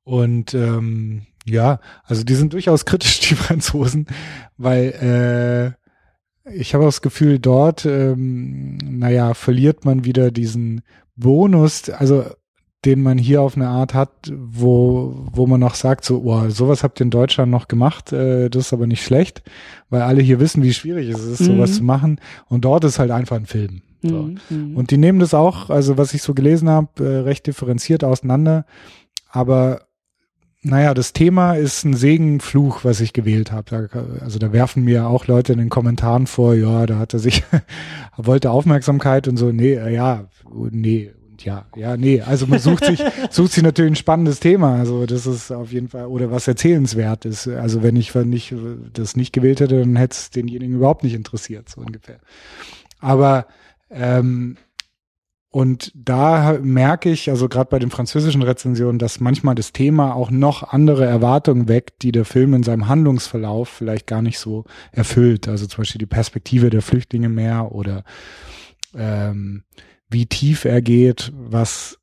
[0.06, 4.06] Und ähm, ja, also die sind durchaus kritisch, die Franzosen,
[4.56, 5.74] weil
[6.44, 10.82] äh, ich habe das Gefühl, dort, ähm, naja, verliert man wieder diesen
[11.16, 11.90] Bonus.
[11.90, 12.24] Also
[12.84, 16.84] den man hier auf eine Art hat, wo, wo man noch sagt, so, oh, sowas
[16.84, 19.42] habt ihr in Deutschland noch gemacht, äh, das ist aber nicht schlecht,
[19.90, 21.46] weil alle hier wissen, wie schwierig es ist, mhm.
[21.46, 22.20] sowas zu machen.
[22.48, 23.82] Und dort ist halt einfach ein Film.
[24.02, 24.22] So.
[24.22, 24.38] Mhm.
[24.50, 24.76] mhm.
[24.76, 28.66] Und die nehmen das auch, also was ich so gelesen habe, äh, recht differenziert auseinander.
[29.30, 29.85] Aber
[30.66, 33.88] naja, das Thema ist ein Segenfluch, was ich gewählt habe.
[34.20, 37.44] Also da werfen mir auch Leute in den Kommentaren vor, ja, da hat er sich,
[38.16, 40.28] wollte Aufmerksamkeit und so, nee, äh, ja,
[40.70, 42.22] nee, und ja, ja, nee.
[42.22, 44.76] Also man sucht sich, sucht sich natürlich ein spannendes Thema.
[44.76, 47.46] Also das ist auf jeden Fall, oder was erzählenswert ist.
[47.46, 48.54] Also wenn ich, wenn ich
[48.94, 52.20] das nicht gewählt hätte, dann hätte es denjenigen überhaupt nicht interessiert, so ungefähr.
[53.00, 53.46] Aber
[53.90, 54.56] ähm,
[55.56, 60.30] und da merke ich, also gerade bei den französischen Rezensionen, dass manchmal das Thema auch
[60.30, 65.48] noch andere Erwartungen weckt, die der Film in seinem Handlungsverlauf vielleicht gar nicht so erfüllt.
[65.48, 68.04] Also zum Beispiel die Perspektive der Flüchtlinge mehr oder
[68.94, 69.62] ähm,
[70.10, 71.98] wie tief er geht, was,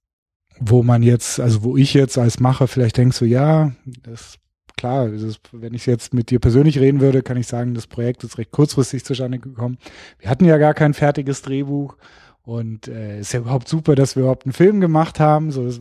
[0.60, 4.40] wo man jetzt, also wo ich jetzt als Macher vielleicht denke, so ja, das
[4.78, 8.24] klar, ist, wenn ich jetzt mit dir persönlich reden würde, kann ich sagen, das Projekt
[8.24, 9.78] ist recht kurzfristig zustande gekommen.
[10.18, 11.98] Wir hatten ja gar kein fertiges Drehbuch
[12.46, 15.52] und äh, ist ja überhaupt super, dass wir überhaupt einen Film gemacht haben.
[15.52, 15.80] So, das,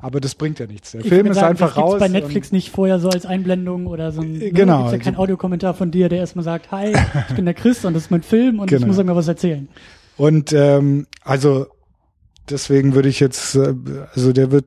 [0.00, 0.92] aber das bringt ja nichts.
[0.92, 1.98] Der ich Film ist sagen, einfach das raus.
[2.00, 4.40] bei Netflix nicht vorher so als Einblendung oder so ein.
[4.40, 4.84] Äh, genau.
[4.84, 6.94] Ne, gibt's ja kein Audiokommentar von dir, der erstmal sagt, hi,
[7.28, 8.80] ich bin der Chris und das ist mein Film und genau.
[8.80, 9.68] ich muss mir was erzählen.
[10.16, 11.66] Und ähm, also
[12.48, 13.74] deswegen würde ich jetzt, äh,
[14.14, 14.64] also der wird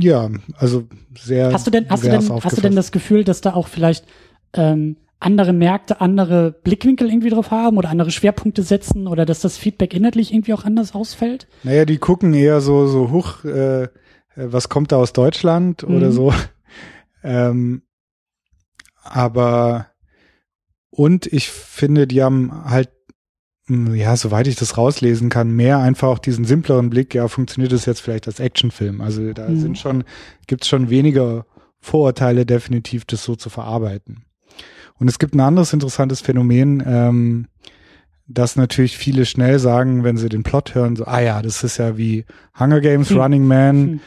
[0.00, 1.52] ja, also sehr.
[1.52, 4.04] Hast du denn, hast du denn, hast du denn das Gefühl, dass da auch vielleicht
[4.54, 9.58] ähm, andere Märkte andere Blickwinkel irgendwie drauf haben oder andere Schwerpunkte setzen oder dass das
[9.58, 11.48] Feedback inhaltlich irgendwie auch anders ausfällt?
[11.64, 13.88] Naja, die gucken eher so, so hoch, äh,
[14.36, 15.96] was kommt da aus Deutschland mhm.
[15.96, 16.32] oder so.
[17.24, 17.82] Ähm,
[19.02, 19.88] aber
[20.90, 22.90] und ich finde, die haben halt,
[23.66, 27.72] hm, ja, soweit ich das rauslesen kann, mehr einfach auch diesen simpleren Blick, ja, funktioniert
[27.72, 29.00] das jetzt vielleicht als Actionfilm?
[29.00, 29.60] Also da mhm.
[29.60, 30.04] sind schon,
[30.46, 31.44] gibt's schon weniger
[31.80, 34.24] Vorurteile definitiv, das so zu verarbeiten.
[34.98, 37.46] Und es gibt ein anderes interessantes Phänomen, ähm,
[38.26, 41.78] dass natürlich viele schnell sagen, wenn sie den Plot hören, so, ah ja, das ist
[41.78, 42.26] ja wie
[42.58, 43.18] Hunger Games, hm.
[43.18, 44.00] Running Man hm.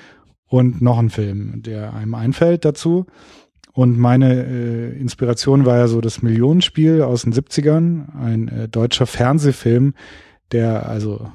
[0.47, 3.07] und noch ein Film, der einem einfällt dazu.
[3.73, 9.07] Und meine äh, Inspiration war ja so das Millionenspiel aus den 70ern, ein äh, deutscher
[9.07, 9.93] Fernsehfilm,
[10.51, 11.31] der also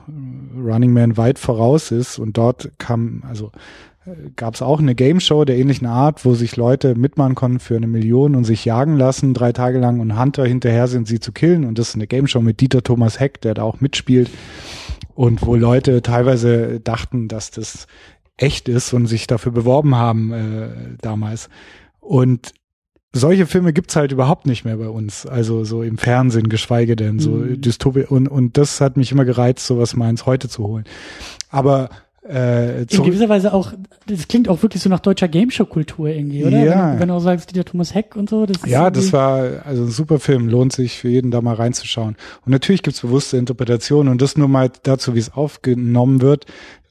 [0.54, 2.18] Running Man weit voraus ist.
[2.18, 3.52] Und dort kam, also
[4.36, 7.76] gab es auch eine Game Show der ähnlichen Art, wo sich Leute mitmachen konnten für
[7.76, 11.32] eine Million und sich jagen lassen, drei Tage lang und Hunter hinterher sind, sie zu
[11.32, 11.64] killen.
[11.64, 14.30] Und das ist eine Game Show mit Dieter Thomas Heck, der da auch mitspielt.
[15.14, 17.86] Und wo Leute teilweise dachten, dass das
[18.36, 20.68] echt ist und sich dafür beworben haben äh,
[21.00, 21.48] damals.
[22.00, 22.52] Und
[23.12, 25.26] solche Filme gibt's halt überhaupt nicht mehr bei uns.
[25.26, 27.60] Also so im Fernsehen, geschweige denn so mhm.
[27.60, 28.04] Dystopie.
[28.04, 30.84] Und, und das hat mich immer gereizt, sowas mal ins Heute zu holen.
[31.48, 31.88] Aber
[32.28, 33.72] äh, in gewisser Weise auch,
[34.06, 36.64] das klingt auch wirklich so nach deutscher Gameshow-Kultur irgendwie, oder?
[36.64, 36.92] Ja.
[36.92, 38.46] Wenn, wenn, du auch sagst, der Thomas Heck und so.
[38.46, 41.54] Das ist ja, das war also ein super Film, lohnt sich für jeden da mal
[41.54, 42.16] reinzuschauen.
[42.44, 46.46] Und natürlich gibt's bewusste Interpretationen und das nur mal dazu, wie es aufgenommen wird,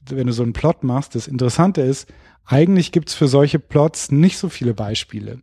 [0.08, 1.14] wenn du so einen Plot machst.
[1.14, 2.08] Das Interessante ist,
[2.44, 5.40] eigentlich gibt's für solche Plots nicht so viele Beispiele.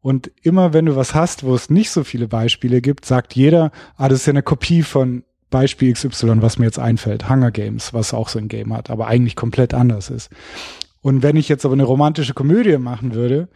[0.00, 3.72] Und immer wenn du was hast, wo es nicht so viele Beispiele gibt, sagt jeder,
[3.96, 7.94] ah, das ist ja eine Kopie von Beispiel XY, was mir jetzt einfällt, Hunger Games,
[7.94, 10.30] was auch so ein Game hat, aber eigentlich komplett anders ist.
[11.00, 13.48] Und wenn ich jetzt aber eine romantische Komödie machen würde,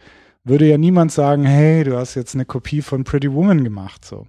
[0.43, 4.27] würde ja niemand sagen, hey, du hast jetzt eine Kopie von Pretty Woman gemacht, so.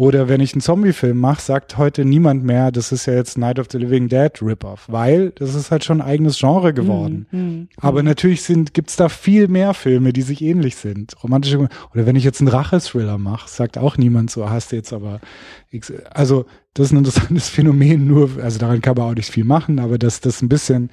[0.00, 3.58] Oder wenn ich einen Zombie-Film mache, sagt heute niemand mehr, das ist ja jetzt Night
[3.58, 7.26] of the Living Dead Rip-Off, weil das ist halt schon ein eigenes Genre geworden.
[7.30, 8.06] Mm, mm, Aber mm.
[8.06, 11.22] natürlich sind, gibt's da viel mehr Filme, die sich ähnlich sind.
[11.22, 14.94] Romantische, oder wenn ich jetzt einen Rache-Thriller mache, sagt auch niemand so, hast du jetzt
[14.94, 15.20] aber,
[16.08, 19.78] also, das ist ein interessantes Phänomen, nur, also daran kann man auch nicht viel machen,
[19.78, 20.90] aber dass das ein bisschen,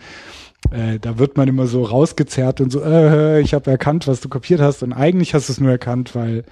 [0.71, 4.29] äh, da wird man immer so rausgezerrt und so, äh, ich habe erkannt, was du
[4.29, 6.43] kopiert hast und eigentlich hast du es nur erkannt, weil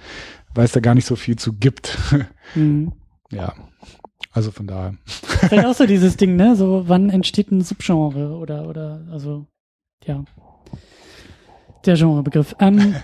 [0.56, 1.98] weil es da gar nicht so viel zu gibt.
[2.54, 2.92] Mhm.
[3.32, 3.54] Ja.
[4.30, 4.94] Also von daher.
[5.04, 6.54] Vielleicht auch so dieses Ding, ne?
[6.54, 9.46] So, wann entsteht ein Subgenre oder, oder, also,
[10.04, 10.24] ja.
[11.84, 12.54] Der Genrebegriff.
[12.60, 12.94] Ähm,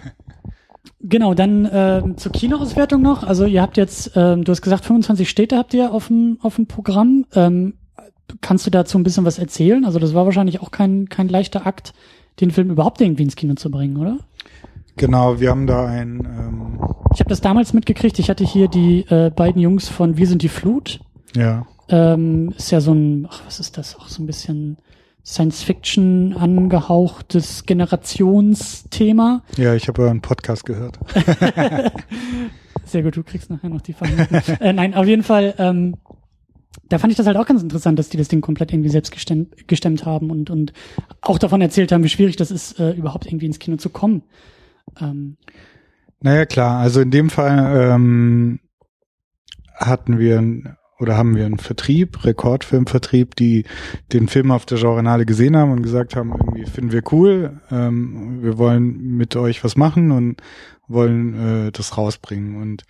[1.01, 3.25] genau, dann ähm, zur Kinoauswertung noch.
[3.25, 6.57] Also ihr habt jetzt, ähm, du hast gesagt, 25 Städte habt ihr auf dem, auf
[6.57, 7.27] dem Programm.
[7.35, 7.75] Ähm,
[8.41, 9.85] kannst du dazu ein bisschen was erzählen?
[9.85, 11.93] Also das war wahrscheinlich auch kein, kein leichter Akt,
[12.41, 14.19] den Film überhaupt irgendwie ins Kino zu bringen, oder?
[14.97, 16.21] Genau, wir haben da ein.
[16.21, 16.79] Ähm
[17.15, 18.19] ich habe das damals mitgekriegt.
[18.19, 21.01] Ich hatte hier die äh, beiden Jungs von Wir sind die Flut.
[21.35, 21.67] Ja.
[21.89, 23.99] Ähm, ist ja so ein, ach, was ist das?
[23.99, 24.79] Auch so ein bisschen
[25.25, 29.43] Science-Fiction angehauchtes Generationsthema.
[29.57, 30.99] Ja, ich habe einen Podcast gehört.
[32.85, 34.43] Sehr gut, du kriegst nachher noch die Verhandlung.
[34.61, 35.55] äh, nein, auf jeden Fall.
[35.59, 35.97] Ähm,
[36.89, 39.13] da fand ich das halt auch ganz interessant, dass die das Ding komplett irgendwie selbst
[39.13, 40.73] gestemmt, gestemmt haben und, und
[41.21, 44.23] auch davon erzählt haben, wie schwierig das ist, äh, überhaupt irgendwie ins Kino zu kommen.
[45.01, 45.37] Ähm.
[46.21, 48.61] Naja, klar, also in dem Fall ähm,
[49.77, 53.65] hatten wir oder haben wir einen Vertrieb, Rekordfilmvertrieb, die
[54.13, 58.39] den Film auf der Genrenale gesehen haben und gesagt haben, irgendwie finden wir cool, ähm,
[58.41, 60.41] wir wollen mit euch was machen und
[60.87, 62.63] wollen äh, das rausbringen.
[62.63, 62.85] Und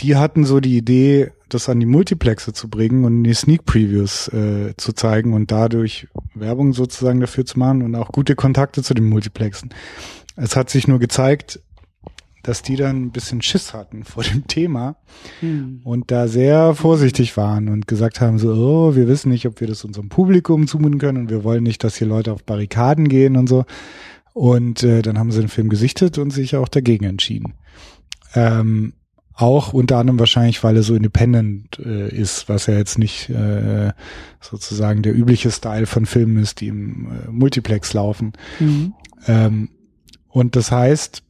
[0.00, 4.28] die hatten so die Idee, das an die Multiplexe zu bringen und die Sneak Previews
[4.28, 8.92] äh, zu zeigen und dadurch Werbung sozusagen dafür zu machen und auch gute Kontakte zu
[8.92, 9.70] den Multiplexen.
[10.34, 11.60] Es hat sich nur gezeigt,
[12.46, 14.96] dass die dann ein bisschen Schiss hatten vor dem Thema
[15.40, 15.80] hm.
[15.82, 19.66] und da sehr vorsichtig waren und gesagt haben so, oh, wir wissen nicht, ob wir
[19.66, 23.36] das unserem Publikum zumuten können und wir wollen nicht, dass hier Leute auf Barrikaden gehen
[23.36, 23.64] und so.
[24.32, 27.54] Und äh, dann haben sie den Film gesichtet und sich auch dagegen entschieden.
[28.34, 28.92] Ähm,
[29.34, 33.92] auch unter anderem wahrscheinlich, weil er so independent äh, ist, was ja jetzt nicht äh,
[34.40, 38.34] sozusagen der übliche Style von Filmen ist, die im äh, Multiplex laufen.
[38.60, 38.94] Mhm.
[39.26, 39.68] Ähm,
[40.28, 41.22] und das heißt,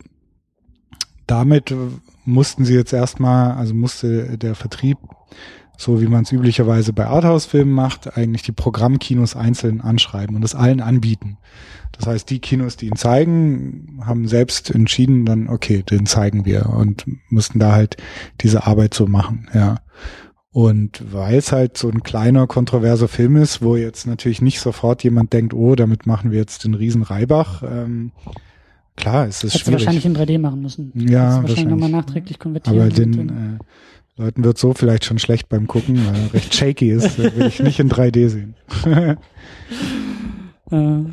[1.27, 1.75] damit
[2.25, 4.99] mussten sie jetzt erstmal, also musste der Vertrieb,
[5.77, 10.55] so wie man es üblicherweise bei Arthouse-Filmen macht, eigentlich die Programmkinos einzeln anschreiben und es
[10.55, 11.39] allen anbieten.
[11.93, 16.67] Das heißt, die Kinos, die ihn zeigen, haben selbst entschieden, dann, okay, den zeigen wir
[16.67, 17.97] und mussten da halt
[18.41, 19.81] diese Arbeit so machen, ja.
[20.51, 25.05] Und weil es halt so ein kleiner, kontroverser Film ist, wo jetzt natürlich nicht sofort
[25.05, 28.13] jemand denkt, oh, damit machen wir jetzt den riesen Reibach, ähm,
[28.97, 29.87] Klar, es ist Hättest schwierig.
[29.87, 30.93] wahrscheinlich in 3D machen müssen.
[30.95, 32.81] Ja, wahrscheinlich, wahrscheinlich nochmal nachträglich konvertieren.
[32.81, 36.91] Aber den äh, Leuten wird so vielleicht schon schlecht beim Gucken, weil er recht shaky
[36.91, 38.55] ist, will ich nicht in 3D sehen.
[40.71, 41.05] äh,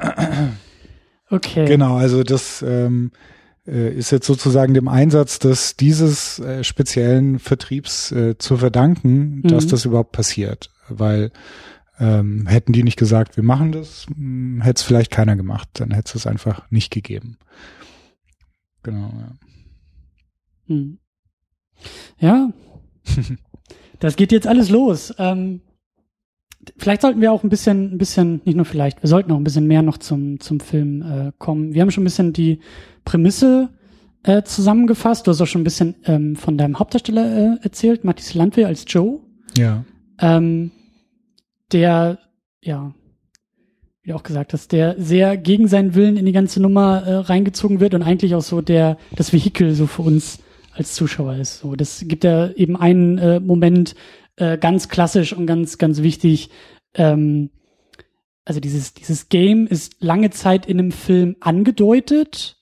[1.29, 1.65] okay.
[1.65, 3.11] Genau, also das ähm,
[3.67, 9.47] äh, ist jetzt sozusagen dem Einsatz des dieses äh, speziellen Vertriebs äh, zu verdanken, mhm.
[9.49, 11.31] dass das überhaupt passiert, weil
[11.99, 15.69] ähm, hätten die nicht gesagt, wir machen das, hm, hätte es vielleicht keiner gemacht.
[15.73, 17.37] Dann hätte es einfach nicht gegeben.
[18.81, 19.31] Genau, ja.
[20.67, 20.97] Hm.
[22.19, 22.49] Ja.
[23.99, 25.13] das geht jetzt alles los.
[25.17, 25.61] Ähm,
[26.77, 29.43] vielleicht sollten wir auch ein bisschen, ein bisschen, nicht nur vielleicht, wir sollten auch ein
[29.43, 31.73] bisschen mehr noch zum, zum Film äh, kommen.
[31.73, 32.59] Wir haben schon ein bisschen die
[33.05, 33.69] Prämisse
[34.23, 35.27] äh, zusammengefasst.
[35.27, 38.85] Du hast auch schon ein bisschen ähm, von deinem Hauptdarsteller äh, erzählt, Matthias Landwehr als
[38.87, 39.19] Joe.
[39.57, 39.83] Ja.
[40.19, 40.71] Ähm,
[41.73, 42.19] der,
[42.61, 42.93] ja,
[44.03, 47.13] wie du auch gesagt hast, der sehr gegen seinen Willen in die ganze Nummer äh,
[47.15, 50.39] reingezogen wird und eigentlich auch so der, das Vehikel so für uns
[50.73, 51.59] als Zuschauer ist.
[51.59, 53.95] So, das gibt ja eben einen äh, Moment
[54.35, 56.49] äh, ganz klassisch und ganz, ganz wichtig.
[56.95, 57.49] Ähm,
[58.45, 62.57] also dieses, dieses Game ist lange Zeit in einem Film angedeutet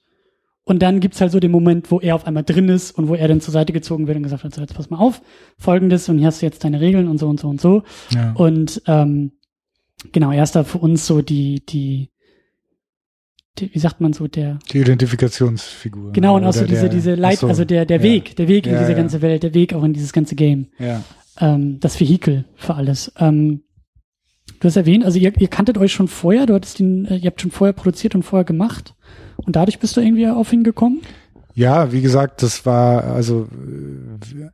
[0.63, 3.15] und dann gibt's halt so den Moment, wo er auf einmal drin ist und wo
[3.15, 5.21] er dann zur Seite gezogen wird und gesagt hat, so, jetzt pass mal auf,
[5.57, 7.83] folgendes und hier hast du jetzt deine Regeln und so und so und so.
[8.11, 8.33] Ja.
[8.33, 9.31] Und ähm,
[10.11, 12.11] genau, er ist da für uns so die, die,
[13.57, 16.11] die, wie sagt man so, der Die Identifikationsfigur.
[16.11, 18.03] Genau, und auch so diese, diese Leit, so, also der, der ja.
[18.03, 20.67] Weg, der Weg in ja, diese ganze Welt, der Weg auch in dieses ganze Game.
[20.77, 21.03] Ja.
[21.39, 23.11] Ähm, das Vehikel für alles.
[23.17, 23.63] Ähm,
[24.59, 27.31] du hast erwähnt, also ihr, ihr kanntet euch schon vorher, du hattest ihn, äh, ihr
[27.31, 28.95] habt schon vorher produziert und vorher gemacht.
[29.45, 31.01] Und dadurch bist du irgendwie auf ihn gekommen?
[31.53, 33.47] Ja, wie gesagt, das war also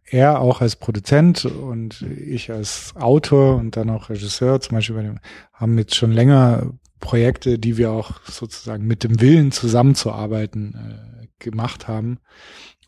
[0.05, 5.03] er auch als Produzent und ich als Autor und dann auch Regisseur zum Beispiel bei
[5.03, 5.19] dem,
[5.53, 11.87] haben jetzt schon länger Projekte, die wir auch sozusagen mit dem Willen zusammenzuarbeiten äh, gemacht
[11.87, 12.17] haben.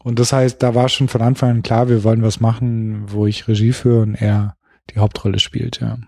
[0.04, 3.28] Und das heißt, da war schon von Anfang an klar, wir wollen was machen, wo
[3.28, 4.56] ich Regie führe und er
[4.90, 6.00] die Hauptrolle spielt, ja.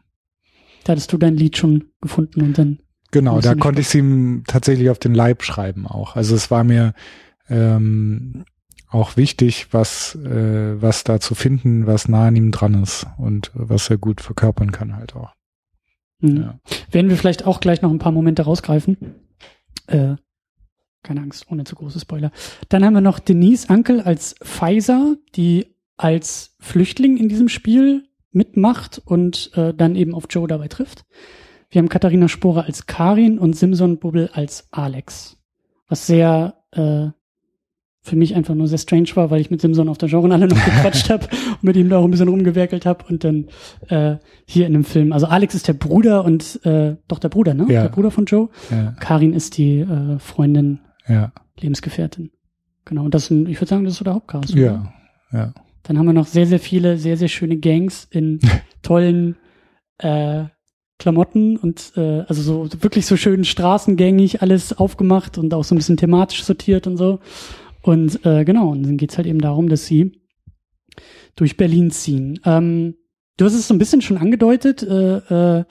[0.84, 2.80] Da hattest du dein Lied schon gefunden und dann
[3.12, 6.16] Genau, da konnte ich es ihm tatsächlich auf den Leib schreiben auch.
[6.16, 6.94] Also es war mir
[7.50, 8.46] ähm,
[8.90, 13.52] auch wichtig, was, äh, was da zu finden, was nah an ihm dran ist und
[13.54, 15.34] was er gut verkörpern kann halt auch.
[16.20, 16.38] Mhm.
[16.38, 16.60] Ja.
[16.92, 18.98] Werden wir vielleicht auch gleich noch ein paar Momente rausgreifen.
[19.88, 20.16] Äh,
[21.04, 22.32] keine Angst, ohne zu große Spoiler.
[22.70, 29.02] Dann haben wir noch Denise Ankel als Pfizer, die als Flüchtling in diesem Spiel mitmacht
[29.04, 31.06] und äh, dann eben auf Joe dabei trifft.
[31.72, 35.38] Wir haben Katharina Sporer als Karin und Simson Bubbel als Alex.
[35.88, 37.08] Was sehr äh,
[38.04, 40.66] für mich einfach nur sehr strange war, weil ich mit Simson auf der Genrenale noch
[40.66, 43.48] gequatscht habe und mit ihm da auch ein bisschen rumgewerkelt habe und dann
[43.88, 45.14] äh, hier in dem Film.
[45.14, 47.68] Also Alex ist der Bruder und äh, doch der Bruder, ne?
[47.70, 47.84] Ja.
[47.84, 48.50] Der Bruder von Joe.
[48.70, 48.94] Ja.
[49.00, 51.32] Karin ist die äh, Freundin, ja.
[51.58, 52.32] Lebensgefährtin.
[52.84, 53.06] Genau.
[53.06, 54.50] Und das, sind, ich würde sagen, das ist so der Hauptcast.
[54.56, 54.92] Ja,
[55.32, 55.54] ja.
[55.84, 58.40] Dann haben wir noch sehr, sehr viele, sehr, sehr schöne Gangs in
[58.82, 59.38] tollen
[60.00, 60.46] äh,
[61.02, 65.80] Klamotten und äh, also so wirklich so schön straßengängig alles aufgemacht und auch so ein
[65.80, 67.20] bisschen thematisch sortiert und so.
[67.82, 70.22] Und äh, genau, und dann geht's halt eben darum, dass sie
[71.36, 72.40] durch Berlin ziehen.
[72.46, 72.98] Ähm,
[73.38, 75.18] du hast es so ein bisschen schon angedeutet, äh,
[75.60, 75.64] äh,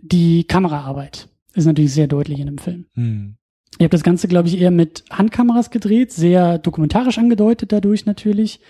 [0.00, 2.86] die Kameraarbeit ist natürlich sehr deutlich in dem Film.
[2.94, 3.38] Hm.
[3.80, 8.60] Ihr habt das Ganze, glaube ich, eher mit Handkameras gedreht, sehr dokumentarisch angedeutet dadurch natürlich.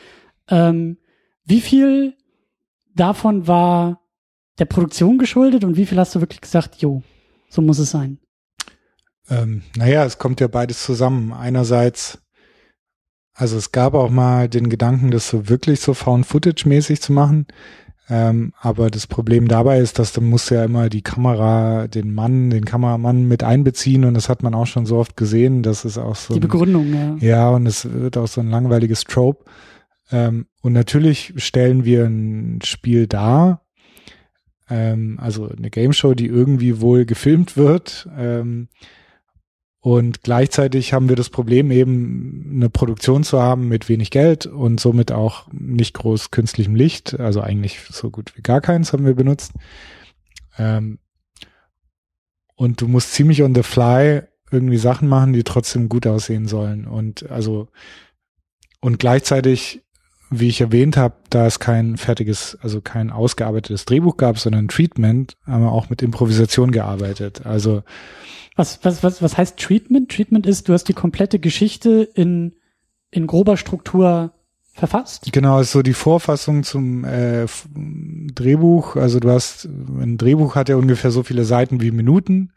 [0.48, 0.96] Ähm,
[1.44, 2.14] wie viel
[2.94, 4.00] davon war
[4.58, 7.02] der Produktion geschuldet und wie viel hast du wirklich gesagt, jo,
[7.48, 8.18] so muss es sein?
[9.30, 11.32] Ähm, naja, es kommt ja beides zusammen.
[11.32, 12.18] Einerseits,
[13.34, 17.46] also es gab auch mal den Gedanken, das so wirklich so Found-Footage-mäßig zu machen.
[18.10, 22.48] Ähm, aber das Problem dabei ist, dass dann muss ja immer die Kamera, den Mann,
[22.48, 25.98] den Kameramann mit einbeziehen und das hat man auch schon so oft gesehen, dass es
[25.98, 26.32] auch so.
[26.32, 27.28] Die Begründung, ein, ja.
[27.28, 29.44] Ja, und es wird auch so ein langweiliges Trope.
[30.10, 33.67] Ähm, und natürlich stellen wir ein Spiel dar,
[34.68, 38.08] ähm, also eine Game Show, die irgendwie wohl gefilmt wird.
[38.16, 38.68] Ähm,
[39.80, 44.80] und gleichzeitig haben wir das Problem eben eine Produktion zu haben mit wenig Geld und
[44.80, 47.18] somit auch nicht groß künstlichem Licht.
[47.18, 49.52] Also eigentlich so gut wie gar keins haben wir benutzt.
[50.58, 50.98] Ähm,
[52.56, 56.86] und du musst ziemlich on the fly irgendwie Sachen machen, die trotzdem gut aussehen sollen.
[56.86, 57.68] Und also
[58.80, 59.82] und gleichzeitig,
[60.30, 64.68] wie ich erwähnt habe, da es kein fertiges, also kein ausgearbeitetes Drehbuch gab, sondern ein
[64.68, 67.46] Treatment, haben wir auch mit Improvisation gearbeitet.
[67.46, 67.82] Also
[68.56, 70.10] was, was, was, was heißt Treatment?
[70.10, 72.56] Treatment ist, du hast die komplette Geschichte in,
[73.10, 74.32] in grober Struktur
[74.74, 75.30] verfasst?
[75.32, 78.96] Genau, ist so die Vorfassung zum äh, Drehbuch.
[78.96, 82.52] Also du hast, ein Drehbuch hat ja ungefähr so viele Seiten wie Minuten.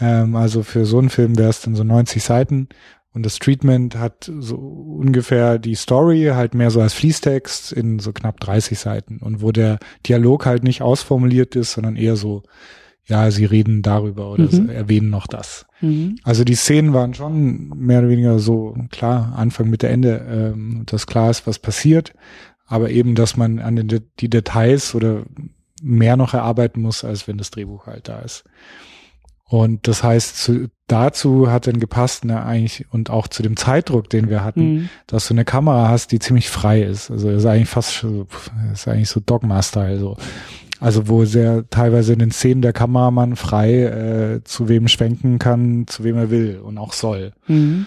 [0.00, 2.68] Ähm, also für so einen Film wäre es dann so 90 Seiten.
[3.14, 8.12] Und das Treatment hat so ungefähr die Story halt mehr so als Fließtext in so
[8.12, 9.18] knapp 30 Seiten.
[9.18, 12.42] Und wo der Dialog halt nicht ausformuliert ist, sondern eher so
[13.08, 14.68] ja, sie reden darüber oder mhm.
[14.68, 15.66] erwähnen noch das.
[15.80, 16.18] Mhm.
[16.24, 21.06] Also die Szenen waren schon mehr oder weniger so klar, Anfang, Mitte, Ende, ähm, dass
[21.06, 22.12] klar ist, was passiert,
[22.66, 25.24] aber eben, dass man an den, die Details oder
[25.82, 28.44] mehr noch erarbeiten muss, als wenn das Drehbuch halt da ist.
[29.48, 34.10] Und das heißt, zu, dazu hat dann gepasst, ne, eigentlich, und auch zu dem Zeitdruck,
[34.10, 34.88] den wir hatten, mhm.
[35.06, 37.10] dass du eine Kamera hast, die ziemlich frei ist.
[37.10, 38.04] Also ist eigentlich fast,
[38.72, 40.16] ist eigentlich so Dogma-Style, so.
[40.80, 45.86] Also wo sehr teilweise in den Szenen der Kameramann frei äh, zu wem schwenken kann,
[45.88, 47.32] zu wem er will und auch soll.
[47.48, 47.86] Mhm.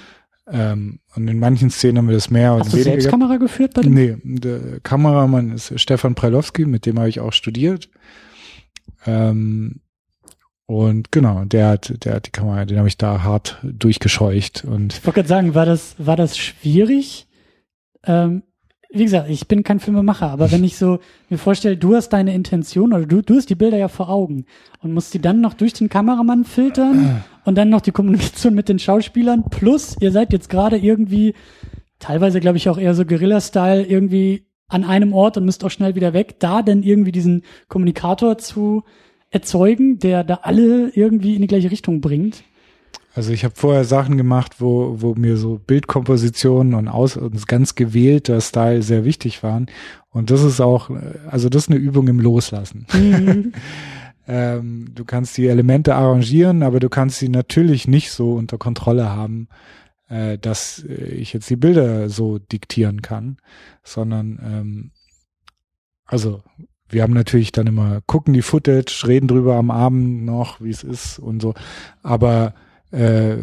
[0.52, 3.78] Ähm, und in manchen Szenen haben wir das mehr Hast und du selbst Kamera geführt
[3.78, 3.94] dem?
[3.94, 7.90] Nee, der Kameramann ist Stefan Prelowski, mit dem habe ich auch studiert.
[9.06, 9.80] Ähm,
[10.72, 14.64] und genau, der hat, der hat die Kamera, den habe ich da hart durchgescheucht.
[14.64, 17.28] Und ich wollte gerade sagen, war das, war das schwierig?
[18.06, 18.44] Ähm,
[18.90, 21.00] wie gesagt, ich bin kein Filmemacher, aber wenn ich so
[21.30, 24.46] mir vorstelle, du hast deine Intention oder du, du hast die Bilder ja vor Augen
[24.82, 28.70] und musst die dann noch durch den Kameramann filtern und dann noch die Kommunikation mit
[28.70, 31.36] den Schauspielern plus ihr seid jetzt gerade irgendwie
[32.00, 35.96] teilweise glaube ich auch eher so Guerilla-Style irgendwie an einem Ort und müsst auch schnell
[35.96, 38.84] wieder weg, da denn irgendwie diesen Kommunikator zu
[39.32, 42.44] erzeugen, der da alle irgendwie in die gleiche Richtung bringt.
[43.14, 47.76] Also ich habe vorher Sachen gemacht, wo, wo mir so Bildkompositionen und, aus, und ganz
[47.76, 49.68] gewählter Style sehr wichtig waren.
[50.10, 50.90] Und das ist auch,
[51.30, 52.86] also das ist eine Übung im Loslassen.
[52.94, 53.54] Mhm.
[54.28, 59.10] ähm, du kannst die Elemente arrangieren, aber du kannst sie natürlich nicht so unter Kontrolle
[59.10, 59.50] haben,
[60.08, 63.38] äh, dass ich jetzt die Bilder so diktieren kann,
[63.84, 64.92] sondern ähm,
[66.06, 66.44] also
[66.92, 70.84] wir haben natürlich dann immer gucken die Footage, reden drüber am Abend noch, wie es
[70.84, 71.54] ist und so,
[72.04, 72.54] aber
[72.92, 73.38] äh,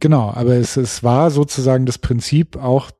[0.00, 2.90] genau, aber es, es war sozusagen das Prinzip auch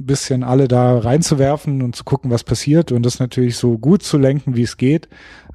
[0.00, 4.02] ein bisschen alle da reinzuwerfen und zu gucken, was passiert und das natürlich so gut
[4.02, 5.08] zu lenken, wie es geht.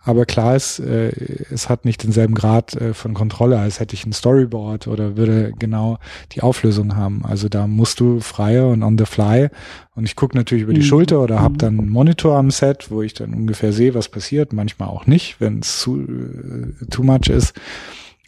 [0.04, 1.10] Aber klar ist, äh,
[1.52, 5.54] es hat nicht denselben Grad äh, von Kontrolle, als hätte ich ein Storyboard oder würde
[5.60, 6.00] genau
[6.32, 7.24] die Auflösung haben.
[7.24, 9.50] Also da musst du freier und on the fly.
[9.94, 10.86] Und ich gucke natürlich über die mhm.
[10.86, 11.58] Schulter oder habe mhm.
[11.60, 14.54] dann einen Monitor am Set, wo ich dann ungefähr sehe, was passiert.
[14.54, 17.54] Manchmal auch nicht, wenn es zu äh, too much ist.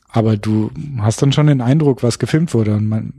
[0.10, 3.14] Aber du hast dann schon den Eindruck, was gefilmt wurde und man,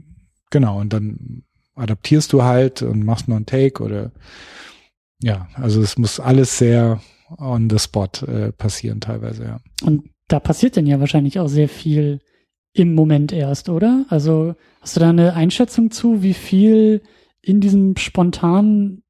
[0.49, 1.43] genau, und dann
[1.75, 4.11] adaptierst du halt und machst noch einen Take oder
[5.21, 7.01] ja, also es muss alles sehr
[7.37, 9.59] on the spot äh, passieren teilweise, ja.
[9.83, 12.19] Und da passiert denn ja wahrscheinlich auch sehr viel
[12.73, 14.05] im Moment erst, oder?
[14.09, 17.01] Also hast du da eine Einschätzung zu, wie viel
[17.41, 19.03] in diesem spontan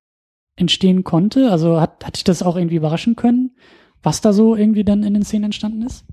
[0.55, 1.51] entstehen konnte?
[1.51, 3.55] Also hat, hat dich das auch irgendwie überraschen können,
[4.03, 6.05] was da so irgendwie dann in den Szenen entstanden ist?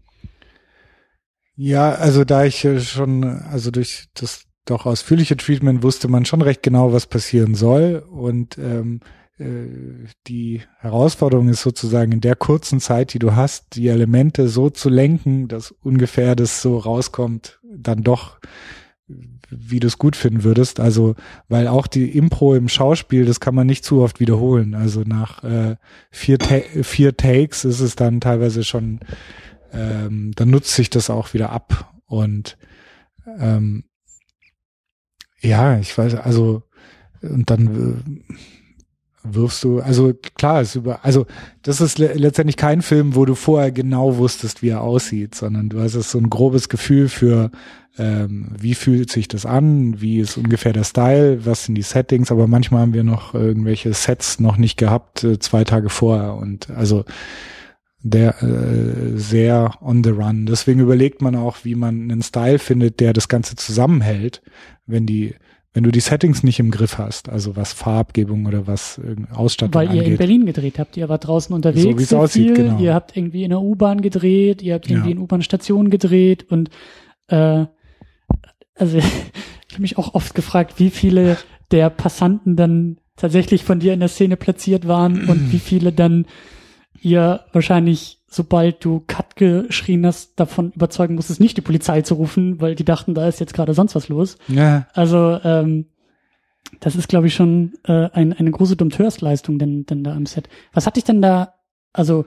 [1.55, 6.62] Ja, also da ich schon, also durch das doch ausführliche Treatment wusste man schon recht
[6.62, 8.04] genau, was passieren soll.
[8.10, 9.00] Und ähm,
[9.38, 9.66] äh,
[10.26, 14.88] die Herausforderung ist sozusagen in der kurzen Zeit, die du hast, die Elemente so zu
[14.88, 18.38] lenken, dass ungefähr das so rauskommt, dann doch
[19.54, 20.80] wie du es gut finden würdest.
[20.80, 21.14] Also,
[21.48, 24.74] weil auch die Impro im Schauspiel, das kann man nicht zu oft wiederholen.
[24.74, 25.76] Also nach äh,
[26.10, 29.00] vier, Ta vier Takes ist es dann teilweise schon,
[29.72, 31.92] ähm, dann nutzt sich das auch wieder ab.
[32.06, 32.56] Und
[33.38, 33.84] ähm,
[35.43, 36.62] ja, ich weiß, also
[37.22, 38.34] und dann äh,
[39.24, 41.26] wirfst du, also klar, ist über, also
[41.62, 45.68] das ist le letztendlich kein Film, wo du vorher genau wusstest, wie er aussieht, sondern
[45.68, 47.51] du hast so ein grobes Gefühl für,
[47.99, 52.32] ähm, wie fühlt sich das an, wie ist ungefähr der Style, was sind die Settings,
[52.32, 56.70] aber manchmal haben wir noch irgendwelche Sets noch nicht gehabt, äh, zwei Tage vorher und
[56.70, 57.05] also
[58.05, 60.47] der äh, sehr on the run.
[60.47, 64.43] Deswegen überlegt man auch, wie man einen Style findet, der das Ganze zusammenhält,
[64.87, 65.35] wenn die
[65.74, 69.01] wenn du die Settings nicht im Griff hast, also was Farbgebung oder was
[69.33, 70.03] Ausstattung Weil angeht.
[70.05, 72.78] ihr in Berlin gedreht habt, ihr wart draußen unterwegs So wie es aussieht, viel, genau.
[72.78, 75.16] ihr habt irgendwie in der U-Bahn gedreht, ihr habt irgendwie Ja.
[75.16, 76.68] in U-Bahn-Stationen gedreht und
[77.28, 77.64] äh,
[78.74, 78.99] also
[79.68, 81.39] ich habe mich auch oft gefragt, wie viele
[81.70, 86.26] der Passanten dann tatsächlich von dir in der Szene platziert waren und wie viele dann
[87.01, 92.61] ihr wahrscheinlich, sobald du Cut geschrien hast, davon überzeugen musstest, nicht die Polizei zu rufen,
[92.61, 94.39] weil die dachten, da ist jetzt gerade sonst was los.
[94.49, 95.87] Ja, Also ähm,
[96.80, 100.49] das ist, glaube ich, schon äh, ein, eine große Dompteursleistung denn, denn da am Set.
[100.72, 101.55] Was hat dich denn da,
[101.93, 102.24] also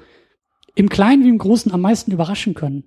[0.75, 2.83] im Kleinen wie im Großen am meisten überraschen können?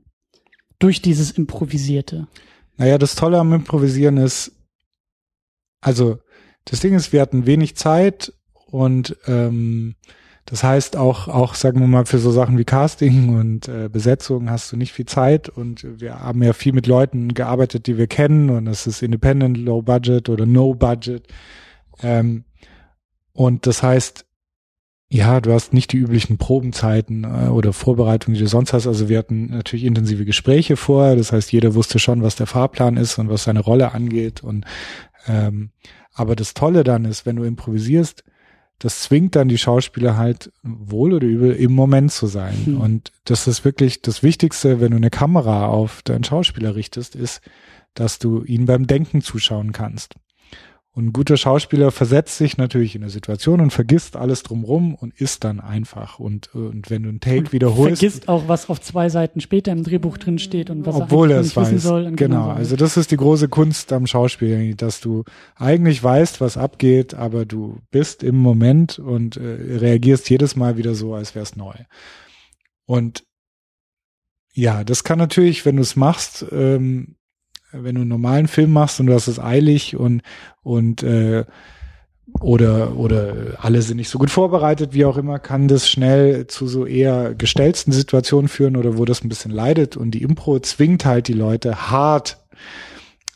[0.79, 2.29] Durch dieses Improvisierte.
[2.77, 4.53] naja, das Tolle am Improvisieren ist,
[5.81, 6.19] also
[6.67, 8.33] das Ding ist, wir hatten wenig Zeit
[8.67, 9.97] und ähm,
[10.51, 14.51] das heißt auch, auch sagen wir mal für so Sachen wie Casting und äh, Besetzung
[14.51, 18.07] hast du nicht viel Zeit und wir haben ja viel mit Leuten gearbeitet, die wir
[18.07, 21.27] kennen und das ist Independent, Low Budget oder No Budget
[22.03, 22.45] ähm,
[23.33, 24.25] und das heißt,
[25.11, 28.87] ja, du hast nicht die üblichen Probenzeiten äh, oder Vorbereitungen, die du sonst hast.
[28.87, 31.17] Also wir hatten natürlich intensive Gespräche vorher.
[31.17, 34.43] Das heißt, jeder wusste schon, was der Fahrplan ist und was seine Rolle angeht.
[34.43, 34.67] Und
[35.27, 35.71] ähm,
[36.13, 38.25] aber das Tolle dann ist, wenn du improvisierst,
[38.79, 42.55] das zwingt dann die Schauspieler halt wohl oder übel im Moment zu sein.
[42.65, 42.81] Hm.
[42.81, 47.41] Und das ist wirklich das Wichtigste, wenn du eine Kamera auf deinen Schauspieler richtest, ist,
[47.95, 50.15] dass du ihn beim Denken zuschauen kannst.
[50.99, 55.15] Und ein guter Schauspieler versetzt sich natürlich in eine Situation und vergisst alles drumrum und
[55.15, 56.19] ist dann einfach.
[56.19, 59.85] Und, und wenn du einen Take wiederholst, Vergisst auch, was auf zwei Seiten später im
[59.85, 61.81] Drehbuch drin steht und was obwohl er er es weiß.
[61.85, 62.05] soll.
[62.07, 62.51] Und genau, so.
[62.51, 65.23] also das ist die große Kunst am Schauspiel, dass du
[65.55, 70.97] eigentlich weißt, was abgeht, aber du bist im Moment und äh, reagierst jedes Mal wieder
[70.97, 71.75] so, als wär's neu.
[72.87, 73.23] Und
[74.53, 77.18] ja, das kann natürlich, wenn du es machst, ähm,
[77.73, 80.23] wenn du einen normalen Film machst und du hast es eilig und
[80.63, 81.45] und äh,
[82.41, 86.67] oder oder alle sind nicht so gut vorbereitet, wie auch immer, kann das schnell zu
[86.67, 91.05] so eher gestellten Situationen führen oder wo das ein bisschen leidet und die Impro zwingt
[91.05, 92.39] halt die Leute hart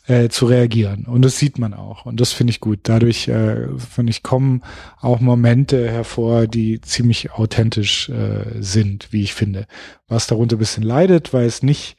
[0.05, 2.79] äh, zu reagieren und das sieht man auch und das finde ich gut.
[2.83, 4.61] Dadurch äh, finde ich kommen
[5.01, 9.65] auch Momente hervor, die ziemlich authentisch äh, sind, wie ich finde.
[10.07, 11.97] Was darunter ein bisschen leidet, weil es nicht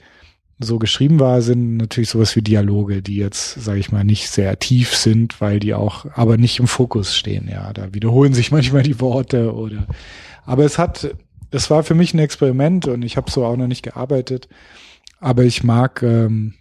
[0.58, 4.58] so geschrieben war, sind natürlich sowas wie Dialoge, die jetzt, sage ich mal, nicht sehr
[4.58, 7.48] tief sind, weil die auch aber nicht im Fokus stehen.
[7.50, 9.86] Ja, da wiederholen sich manchmal die Worte oder.
[10.44, 11.14] Aber es hat,
[11.50, 14.48] es war für mich ein Experiment und ich habe so auch noch nicht gearbeitet.
[15.20, 16.54] Aber ich mag ähm,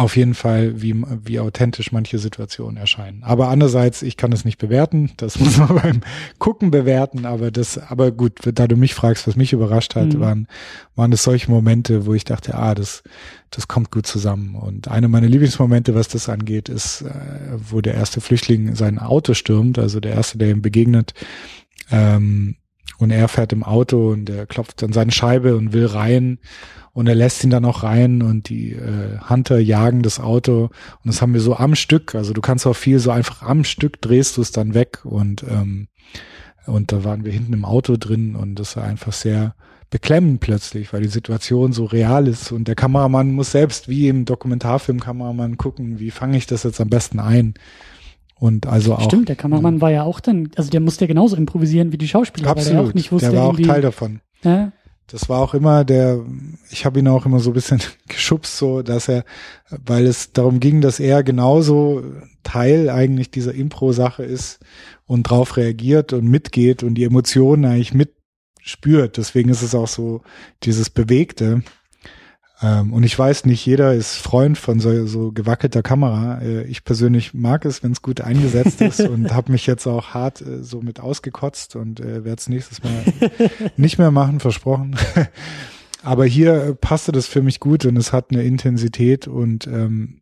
[0.00, 0.94] auf jeden Fall, wie,
[1.24, 3.22] wie authentisch manche Situationen erscheinen.
[3.22, 5.10] Aber andererseits, ich kann es nicht bewerten.
[5.18, 6.00] Das muss man beim
[6.38, 7.26] Gucken bewerten.
[7.26, 10.20] Aber das, aber gut, da du mich fragst, was mich überrascht hat, Mhm.
[10.20, 10.48] waren,
[10.96, 13.02] waren es solche Momente, wo ich dachte, ah, das,
[13.50, 14.54] das kommt gut zusammen.
[14.54, 17.10] Und eine meiner Lieblingsmomente, was das angeht, ist, äh,
[17.68, 21.12] wo der erste Flüchtling sein Auto stürmt, also der erste, der ihm begegnet,
[21.90, 22.56] ähm,
[23.00, 26.38] und er fährt im Auto und er klopft an seine Scheibe und will rein.
[26.92, 30.64] Und er lässt ihn dann auch rein und die äh, Hunter jagen das Auto.
[30.64, 33.64] Und das haben wir so am Stück, also du kannst auch viel so einfach am
[33.64, 35.04] Stück drehst du es dann weg.
[35.04, 35.88] Und ähm,
[36.66, 38.36] und da waren wir hinten im Auto drin.
[38.36, 39.54] Und das war einfach sehr
[39.88, 42.52] beklemmend plötzlich, weil die Situation so real ist.
[42.52, 46.80] Und der Kameramann muss selbst wie im Dokumentarfilm Kameramann gucken, wie fange ich das jetzt
[46.80, 47.54] am besten ein
[48.40, 51.36] und also auch Stimmt, der Kameramann war ja auch dann, also der musste ja genauso
[51.36, 54.20] improvisieren wie die Schauspieler, weil absolut, der auch nicht wusste, der war auch Teil davon.
[54.42, 54.72] ja,
[55.08, 56.24] Das war auch immer der,
[56.70, 59.24] ich habe ihn auch immer so ein bisschen geschubst, so dass er,
[59.68, 62.02] weil es darum ging, dass er genauso
[62.42, 64.60] Teil eigentlich dieser Impro-Sache ist
[65.04, 69.18] und drauf reagiert und mitgeht und die Emotionen eigentlich mitspürt.
[69.18, 70.22] Deswegen ist es auch so
[70.62, 71.62] dieses Bewegte.
[72.62, 76.40] Ähm, und ich weiß nicht, jeder ist Freund von so, so gewackelter Kamera.
[76.42, 80.08] Äh, ich persönlich mag es, wenn es gut eingesetzt ist und habe mich jetzt auch
[80.08, 83.04] hart äh, so mit ausgekotzt und äh, werde es nächstes Mal
[83.76, 84.96] nicht mehr machen, versprochen.
[86.02, 90.19] Aber hier äh, passte das für mich gut und es hat eine Intensität und ähm,